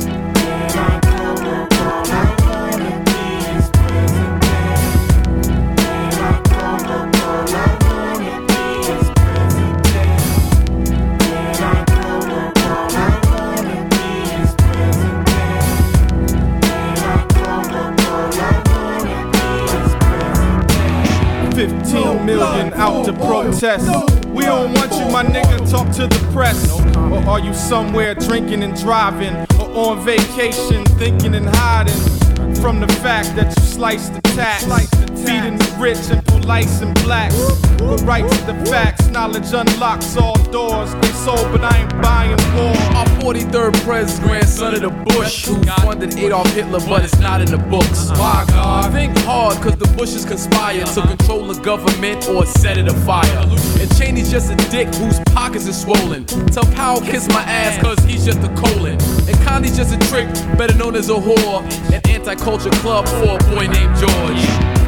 [23.62, 25.70] We don't want you, my nigga.
[25.70, 26.72] Talk to the press.
[26.98, 29.36] Or are you somewhere drinking and driving?
[29.60, 31.94] Or on vacation thinking and hiding?
[32.56, 34.64] From the fact that you sliced the tax.
[35.24, 37.36] Feeding the rich and police and blacks.
[37.78, 39.01] Go right to the facts.
[39.12, 40.96] Knowledge unlocks all doors.
[40.96, 42.74] They sold, but I ain't buying war.
[42.96, 47.52] Our 43rd president, grandson of the Bush, who funded Adolf Hitler, but it's not in
[47.52, 48.10] the books.
[48.10, 48.46] Uh-huh.
[48.46, 48.94] My God.
[48.94, 51.08] Think hard, cause the Bushes conspire to uh-huh.
[51.18, 53.40] control the government or set it afire.
[53.82, 56.26] And Cheney's just a dick whose pockets are swollen.
[56.26, 58.94] Tell Powell kiss my ass, cause he's just a colon.
[59.28, 60.28] And Condi's just a trick,
[60.58, 61.64] better known as a whore.
[61.92, 64.81] An anti-culture club for a boy named George.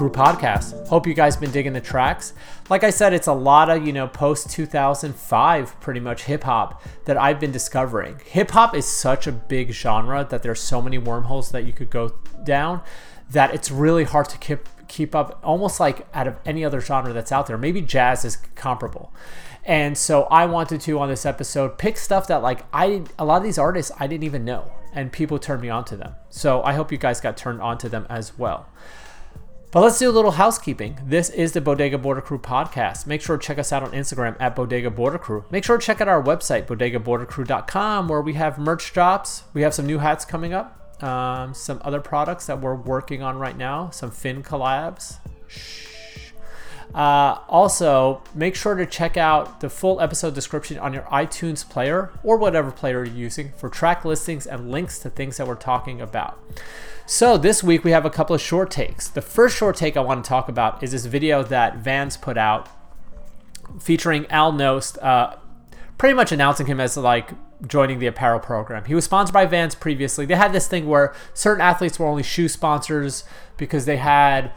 [0.00, 0.88] Crew podcast.
[0.88, 2.32] Hope you guys been digging the tracks.
[2.70, 6.82] Like I said, it's a lot of, you know, post 2005 pretty much hip hop
[7.04, 8.18] that I've been discovering.
[8.24, 11.90] Hip hop is such a big genre that there's so many wormholes that you could
[11.90, 12.14] go
[12.44, 12.80] down
[13.28, 17.12] that it's really hard to keep keep up almost like out of any other genre
[17.12, 17.58] that's out there.
[17.58, 19.12] Maybe jazz is comparable.
[19.66, 23.36] And so I wanted to on this episode pick stuff that like I a lot
[23.36, 26.14] of these artists I didn't even know and people turned me on to them.
[26.30, 28.66] So I hope you guys got turned on to them as well.
[29.72, 30.98] But let's do a little housekeeping.
[31.04, 33.06] This is the Bodega Border Crew podcast.
[33.06, 35.44] Make sure to check us out on Instagram at Bodega Border Crew.
[35.48, 39.44] Make sure to check out our website, bodegabordercrew.com, where we have merch drops.
[39.54, 43.38] We have some new hats coming up, um, some other products that we're working on
[43.38, 45.18] right now, some Finn collabs.
[45.46, 45.89] Shh.
[46.94, 52.10] Uh, also, make sure to check out the full episode description on your iTunes player
[52.24, 56.00] or whatever player you're using for track listings and links to things that we're talking
[56.00, 56.38] about.
[57.06, 59.08] So, this week we have a couple of short takes.
[59.08, 62.36] The first short take I want to talk about is this video that Vans put
[62.36, 62.68] out
[63.78, 65.36] featuring Al Knost, uh,
[65.96, 67.30] pretty much announcing him as like
[67.66, 68.84] joining the apparel program.
[68.84, 70.26] He was sponsored by Vans previously.
[70.26, 73.24] They had this thing where certain athletes were only shoe sponsors
[73.56, 74.50] because they had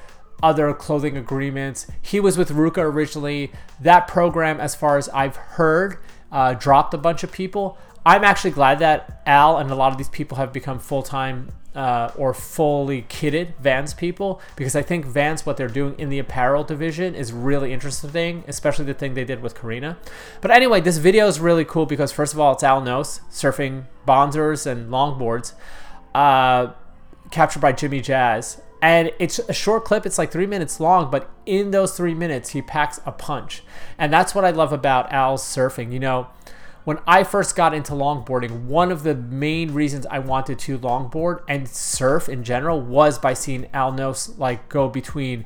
[0.43, 1.87] other clothing agreements.
[2.01, 3.51] He was with RVCA originally.
[3.79, 5.97] That program, as far as I've heard,
[6.31, 7.77] uh, dropped a bunch of people.
[8.05, 11.53] I'm actually glad that Al and a lot of these people have become full time
[11.73, 16.19] uh, or fully kitted Vans people because I think Vans, what they're doing in the
[16.19, 19.97] apparel division, is really interesting, especially the thing they did with Karina.
[20.41, 23.85] But anyway, this video is really cool because, first of all, it's Al Knost surfing
[24.05, 25.53] bonzers and longboards,
[26.13, 26.73] uh,
[27.31, 31.31] captured by Jimmy Jazz and it's a short clip it's like three minutes long but
[31.45, 33.63] in those three minutes he packs a punch.
[33.97, 36.27] And that's what i love about al's surfing you know?
[36.83, 41.43] When i first got into longboarding one of the main reasons i wanted to longboard
[41.47, 45.45] and surf in general was by seeing al Knost like go between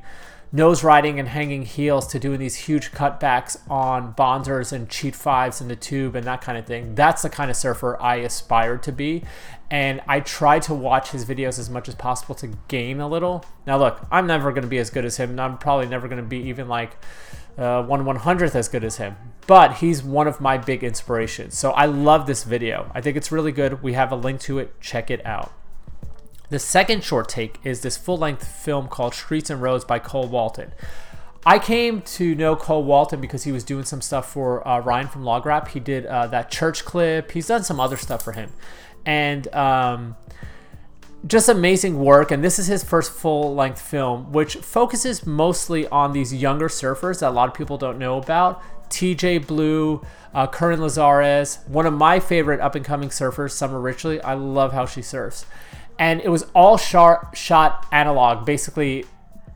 [0.51, 5.59] nose riding and hanging heels to doing these huge cutbacks on bonzers and cheat fives
[5.59, 6.95] in the tube and that kind of thing.
[6.95, 9.23] That's the kind of surfer I aspired to be.
[9.69, 13.43] And I try to watch his videos as much as possible to gain a little.
[13.65, 15.31] Now, look, I'm never going to be as good as him.
[15.31, 16.95] And I'm probably never going to be even like
[17.57, 19.17] uh, one one hundredth as good as him.
[19.45, 21.57] But he's one of my big inspirations.
[21.57, 22.89] So I love this video.
[22.95, 23.83] I think it's really good.
[23.83, 24.79] We have a link to it.
[24.79, 25.51] Check it out.
[26.49, 30.27] The second short take is this full length film called Streets and Roads by Cole
[30.27, 30.71] Walton.
[31.45, 35.07] I came to know Cole Walton because he was doing some stuff for uh, Ryan
[35.07, 35.69] from Log Rap.
[35.69, 37.31] He did uh, that church clip.
[37.31, 38.51] He's done some other stuff for him,
[39.05, 40.15] and um,
[41.25, 42.31] just amazing work.
[42.31, 47.19] And this is his first full length film, which focuses mostly on these younger surfers
[47.19, 48.61] that a lot of people don't know about.
[48.89, 50.01] TJ Blue,
[50.33, 54.21] uh, Curren Lazares, one of my favorite up and coming surfers, Summer Richley.
[54.23, 55.45] I love how she surfs
[55.99, 58.45] and it was all shot shot analog.
[58.45, 59.05] Basically,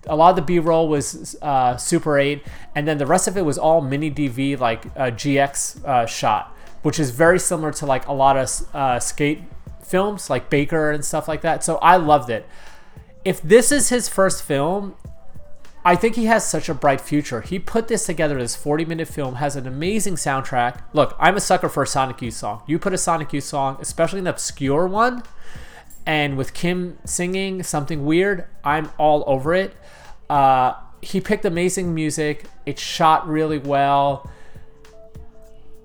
[0.07, 2.43] a lot of the B roll was uh, Super 8,
[2.76, 6.55] and then the rest of it was all mini DV like uh, VX uh, shot,
[6.81, 9.41] which is very similar to like a lot of uh, skate
[9.84, 11.63] films like Baker and stuff like that.
[11.63, 12.47] So I loved it.
[13.23, 14.95] If this is his first film,
[15.84, 17.41] I think he has such a bright future.
[17.41, 20.81] He put this together, this 40 minute film, has an amazing soundtrack.
[20.93, 22.63] Look, I'm a sucker for a Sonic Youth song.
[22.68, 25.23] You put a Sonic Youth song, especially an obscure one,
[26.06, 29.76] and with Kim singing something weird, I'm all over it.
[30.30, 32.45] Uh, he picked amazing music.
[32.65, 34.30] It's shot really well.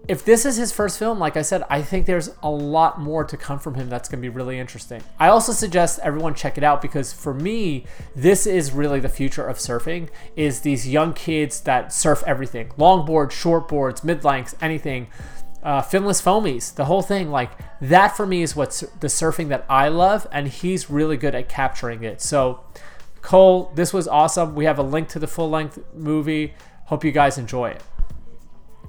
[0.09, 3.25] If this is his first film, like I said, I think there's a lot more
[3.25, 5.03] to come from him that's going to be really interesting.
[5.19, 9.45] I also suggest everyone check it out because for me, this is really the future
[9.45, 12.69] of surfing is these young kids that surf everything.
[12.79, 15.09] Longboards, shortboards, mid-lengths, anything
[15.63, 17.31] uh, finless foamies, the whole thing.
[17.31, 17.51] Like
[17.81, 21.49] that for me is what's the surfing that I love, and he's really good at
[21.49, 22.21] capturing it.
[22.21, 22.61] So,
[23.23, 24.55] Cole, this was awesome.
[24.55, 26.55] We have a link to the full length movie.
[26.87, 27.83] Hope you guys enjoy it.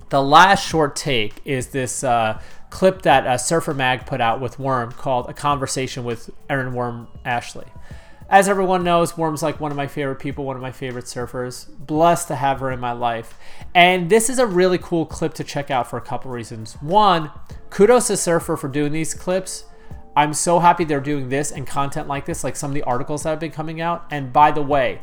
[0.09, 4.59] The last short take is this uh, clip that uh, Surfer Mag put out with
[4.59, 7.65] Worm called "A Conversation with Erin Worm Ashley."
[8.29, 11.69] As everyone knows, Worm's like one of my favorite people, one of my favorite surfers.
[11.79, 13.39] Blessed to have her in my life.
[13.73, 16.73] And this is a really cool clip to check out for a couple reasons.
[16.81, 17.31] One,
[17.69, 19.63] kudos to Surfer for doing these clips.
[20.17, 23.23] I'm so happy they're doing this and content like this, like some of the articles
[23.23, 24.05] that have been coming out.
[24.11, 24.99] And by the way,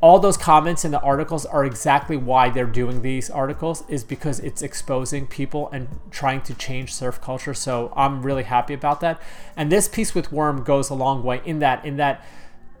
[0.00, 4.38] all those comments in the articles are exactly why they're doing these articles is because
[4.40, 7.52] it's exposing people and trying to change surf culture.
[7.52, 9.20] So i'm really happy about that.
[9.56, 12.24] And this piece with worm goes a long way in that in that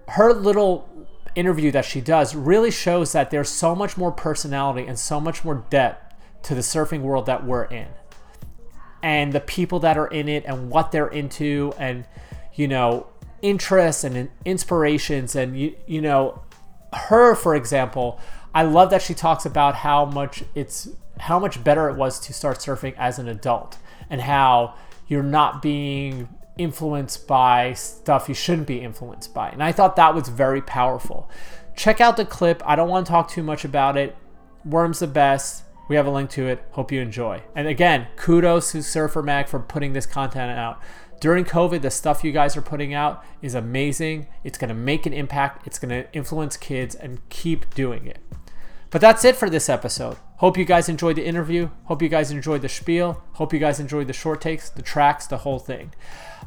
[0.08, 0.88] her little
[1.34, 5.44] interview that she does really shows that there's so much more personality and so much
[5.44, 6.14] more depth
[6.44, 7.88] to the surfing world that we're in.
[9.02, 12.04] And the people that are in it and what they're into and
[12.54, 13.08] you know
[13.42, 16.42] interests and inspirations and you, you know
[16.92, 18.20] her, for example,
[18.54, 20.88] I love that she talks about how much it's
[21.20, 23.76] how much better it was to start surfing as an adult
[24.08, 24.74] and how
[25.08, 29.48] you're not being influenced by stuff you shouldn't be influenced by.
[29.48, 31.30] And I thought that was very powerful.
[31.76, 32.62] Check out the clip.
[32.66, 34.16] I don't want to talk too much about it.
[34.64, 35.64] Worm's the best.
[35.88, 36.62] We have a link to it.
[36.72, 37.42] Hope you enjoy.
[37.54, 40.80] And again, kudos to Surfer Mag for putting this content out
[41.20, 44.26] during COVID, the stuff you guys are putting out is amazing.
[44.44, 48.18] It's going to make an impact, it's going to influence kids, and keep doing it.
[48.90, 50.16] But that's it for this episode.
[50.36, 51.70] Hope you guys enjoyed the interview.
[51.84, 53.22] Hope you guys enjoyed the spiel.
[53.34, 55.92] Hope you guys enjoyed the short takes, the tracks, the whole thing.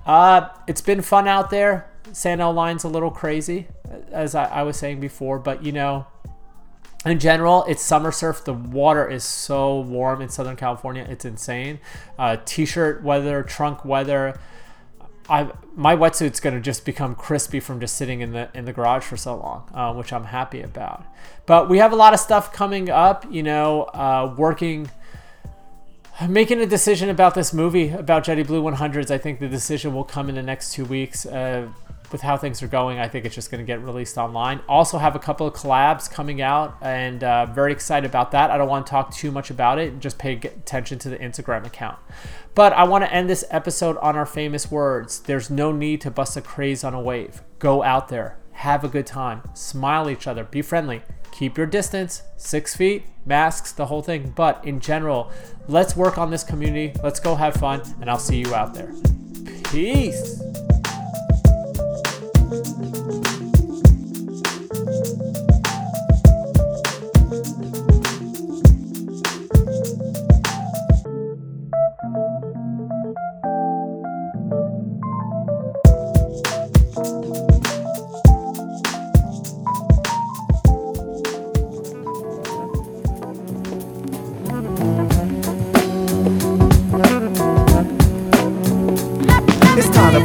[0.06, 1.92] Uh, it's been fun out there.
[2.14, 3.68] Sand line's a little crazy,
[4.12, 6.08] as I, I was saying before, but you know,
[7.06, 8.44] in general, it's summer surf.
[8.44, 11.06] The water is so warm in Southern California.
[11.10, 11.80] It's insane.
[12.18, 14.40] Uh, t-shirt weather, trunk weather.
[15.32, 19.04] I my wetsuit's gonna just become crispy from just sitting in the in the garage
[19.04, 21.06] for so long, uh, which I'm happy about.
[21.46, 23.26] But we have a lot of stuff coming up.
[23.32, 24.92] You know, uh, working,
[26.28, 29.10] making a decision about this movie about Jetty Blue 100s.
[29.10, 31.26] I think the decision will come in the next two weeks.
[31.26, 31.70] Uh,
[32.12, 34.62] with how things are going, I think it's just going to get released online.
[34.68, 38.52] Also, have a couple of collabs coming out, and uh, very excited about that.
[38.52, 40.00] I don't want to talk too much about it.
[40.00, 41.98] Just pay attention to the Instagram account.
[42.54, 45.22] But I want to end this episode on our famous words.
[45.22, 47.42] There's no need to bust a craze on a wave.
[47.60, 52.24] Go out there, have a good time, smile each other, be friendly, keep your distance,
[52.38, 54.34] six feet, masks, the whole thing.
[54.36, 55.32] But in general,
[55.68, 56.94] let's work on this community.
[57.04, 58.94] Let's go have fun, and I'll see you out there.
[59.72, 60.42] Peace
[62.64, 63.31] thank you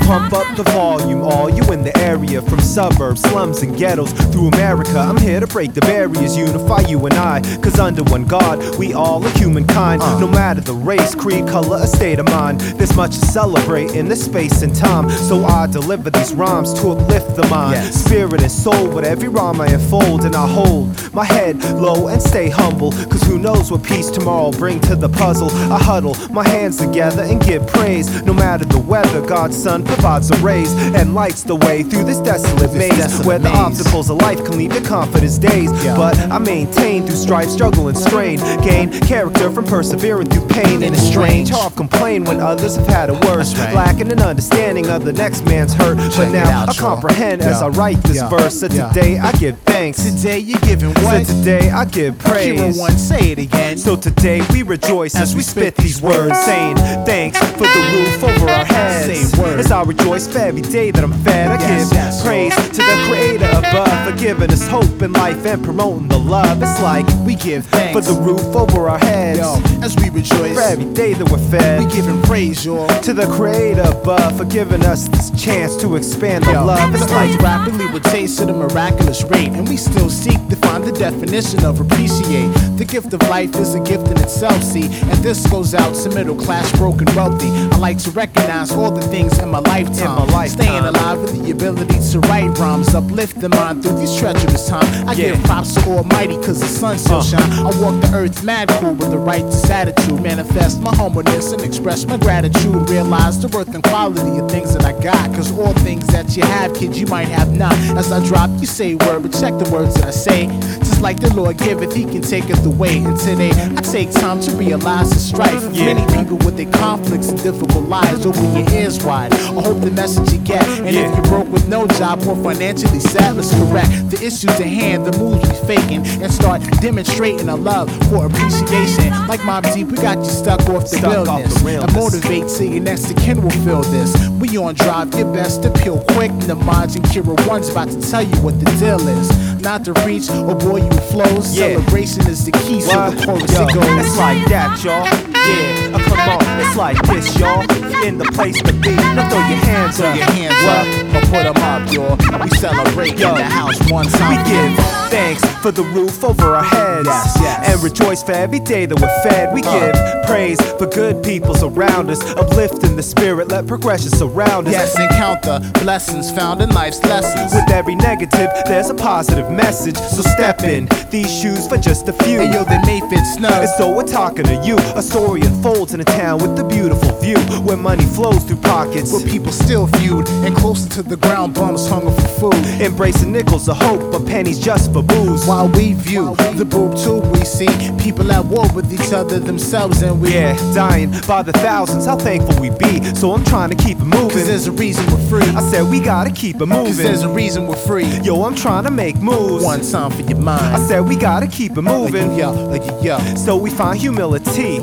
[0.00, 4.49] Pump up the volume, all you in the area from suburbs, slums, and ghettos through
[4.49, 4.99] America.
[4.99, 7.41] I'm here to break the barriers, unify you and I.
[7.62, 10.02] Cause under one God, we all are humankind.
[10.02, 10.18] Uh.
[10.20, 12.60] No matter the race, creed, color, or state of mind.
[12.60, 15.10] There's much to celebrate in this space and time.
[15.10, 18.89] So I deliver these rhymes to uplift the mind, spirit, and soul.
[18.89, 22.92] With every rhyme I unfold, and I hold my head low and stay humble.
[22.92, 25.50] Cause who knows what peace tomorrow bring to the puzzle.
[25.73, 28.23] I huddle my hands together and give praise.
[28.23, 32.18] No matter the weather, God's son provides a raise and lights the way through this
[32.18, 35.70] desolate this maze desolate where the obstacles of life can leave your confidence days.
[35.84, 35.97] Yeah.
[35.97, 38.39] But I maintain through strife, struggle, and strain.
[38.62, 40.82] Gain character from persevering through pain.
[40.82, 43.56] And it's strange how I've complained when others have had it worse.
[43.56, 43.74] Right.
[43.74, 45.98] Lacking an understanding of the next man's hurt.
[46.12, 47.50] Check but now out, I comprehend yeah.
[47.50, 48.28] as I write this yeah.
[48.28, 48.60] verse.
[48.60, 50.02] So today I give thanks.
[50.02, 51.26] Today you're giving what?
[51.26, 52.58] So today I give praise.
[52.58, 53.78] Hearing one, say it again.
[53.78, 58.24] So today we rejoice as, as we spit these words, saying thanks for the roof
[58.24, 59.31] over our heads.
[59.31, 59.70] Say words.
[59.76, 61.50] I rejoice for every day that I'm fed.
[61.50, 65.62] I give yes, praise to the creator above for giving us hope in life and
[65.62, 66.62] promoting the love.
[66.62, 69.38] It's like we give thanks for the roof over our heads.
[69.38, 71.84] Yo, as we rejoice for every day that we're fed.
[71.84, 76.44] We giving praise, y'all, to the creator above for giving us this chance to expand
[76.44, 76.94] the Yo, love.
[76.94, 80.84] It's like rapidly with taste at a miraculous rate, and we still seek to find
[80.84, 82.48] the definition of appreciate.
[82.78, 86.08] The gift of life is a gift in itself, see, and this goes out to
[86.14, 87.50] middle class, broken, wealthy.
[87.50, 90.22] I like to recognize all the things in my lifetime.
[90.22, 90.48] In my lifetime.
[90.48, 94.88] Staying alive with the ability to write rhymes, uplift the mind through these treacherous times.
[95.08, 95.34] I yeah.
[95.34, 97.22] give props to Almighty cause the sun still uh.
[97.22, 97.52] shine.
[97.52, 100.20] I walk the earth mad cool with the righteous attitude.
[100.22, 102.88] Manifest my humbleness and express my gratitude.
[102.90, 105.34] Realize the worth and quality of things that I got.
[105.34, 107.74] Cause all things that you have, kids, you might have not.
[107.96, 110.46] As I drop, you say word, but check the words that I say.
[110.46, 112.99] To Like the Lord giveth, He can take us away.
[112.99, 115.62] And today, I take time to realize the strife.
[115.65, 118.26] of Many people with their conflicts and difficult lives.
[118.26, 119.33] Open your ears wide.
[119.33, 120.66] I hope the message you get.
[120.81, 124.60] And if you're broke with no job or financially sad, let's correct the issues at
[124.62, 129.10] hand, the moves we faking, and start demonstrating a love for appreciation.
[129.28, 131.94] Like Mobb Deep, we got you stuck off the Stuck off the realness.
[131.94, 134.16] I motivate so your next to kin will feel this.
[134.41, 136.33] We on drive, your best to peel quick.
[136.41, 139.55] The minds and Kira One's about to tell you what the deal is.
[139.66, 141.58] Not to reach or boy, you flows.
[141.58, 141.74] Yeah.
[141.74, 144.06] Celebration is the key, so the chorus Yo, it goes.
[144.06, 145.35] It's like that, y'all.
[145.49, 146.60] Yeah, uh, come on.
[146.60, 147.62] It's like this, y'all.
[148.05, 148.94] In the place to be.
[148.94, 150.16] Now throw your hands Throw up.
[150.16, 152.16] your hands up or put 'em up, y'all.
[152.42, 154.44] We celebrate Yo, in the house one time.
[154.44, 154.76] We give
[155.10, 157.07] thanks for the roof over our heads.
[157.07, 157.68] Yes, yes.
[157.73, 159.52] And rejoice for every day that we're fed.
[159.55, 159.73] We Uh.
[159.73, 162.20] give praise for good peoples around us.
[162.36, 164.73] Uplifting the spirit, let progression surround us.
[164.75, 167.52] Yes, and count the blessings found in life's lessons.
[167.55, 169.97] With every negative, there's a positive message.
[169.97, 172.41] So step in these shoes for just a few.
[172.41, 173.52] And yo, they may fit snug.
[173.65, 174.76] And so we're talking to you.
[174.94, 179.12] A story unfolds in a town with a beautiful view where money flows through pockets.
[179.12, 182.65] Where people still feud, and closer to the ground, bums hunger for food.
[182.81, 185.47] Embracing nickels of hope, but pennies just for booze.
[185.47, 190.02] While we view the boob tube, we see people at war with each other themselves,
[190.02, 192.06] and we Yeah, dying by the thousands.
[192.06, 193.02] How thankful we be.
[193.15, 194.47] So I'm trying to keep it Cause moving.
[194.47, 195.48] there's a reason we're free.
[195.56, 198.06] I said we gotta keep it Cause there's a reason we're free.
[198.23, 199.65] Yo, I'm trying to make moves.
[199.65, 200.76] One time for your mind.
[200.76, 202.36] I said we gotta keep it moving.
[202.36, 203.18] Yo, yo, yo.
[203.36, 204.78] So we find humility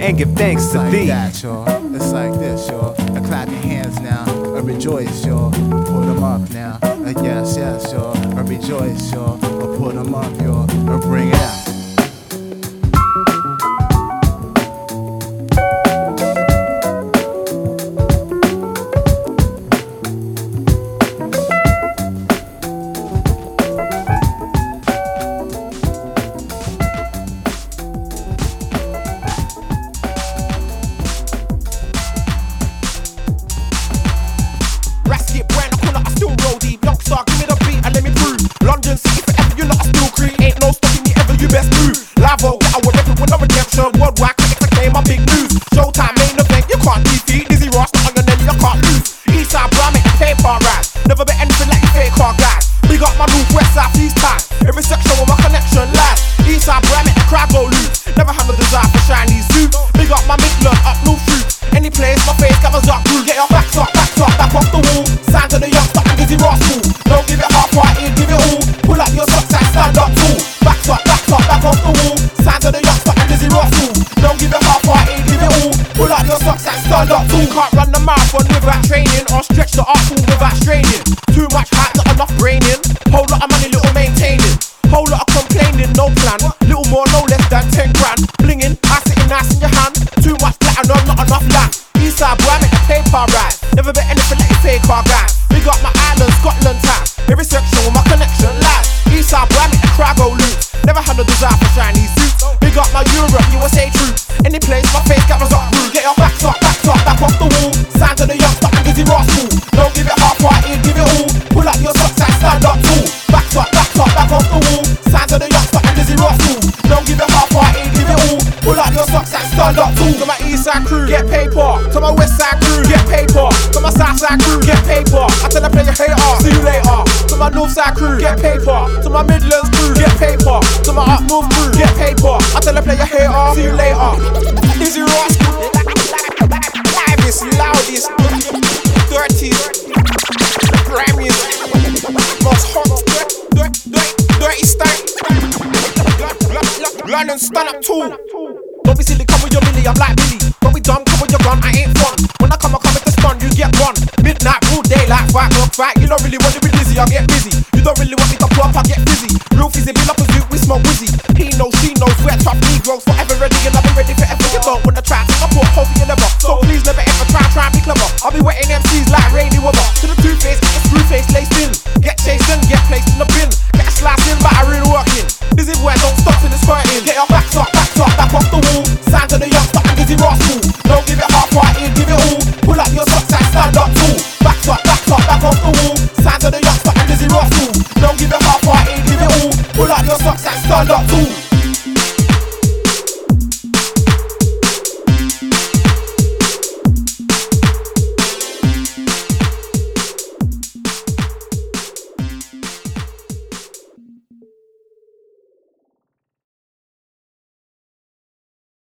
[0.00, 1.06] and give thanks It's to like thee.
[1.06, 1.94] that, y'all.
[1.94, 2.94] It's like this, y'all.
[3.16, 4.24] I clap your hands now.
[4.56, 5.50] I rejoice, y'all.
[5.50, 5.60] Put
[6.06, 6.78] them up now.
[6.82, 8.16] Uh, yes, yes, y'all.
[8.36, 9.36] I rejoice, y'all.
[9.44, 10.70] I put them up, y'all.
[10.90, 11.69] I bring it out.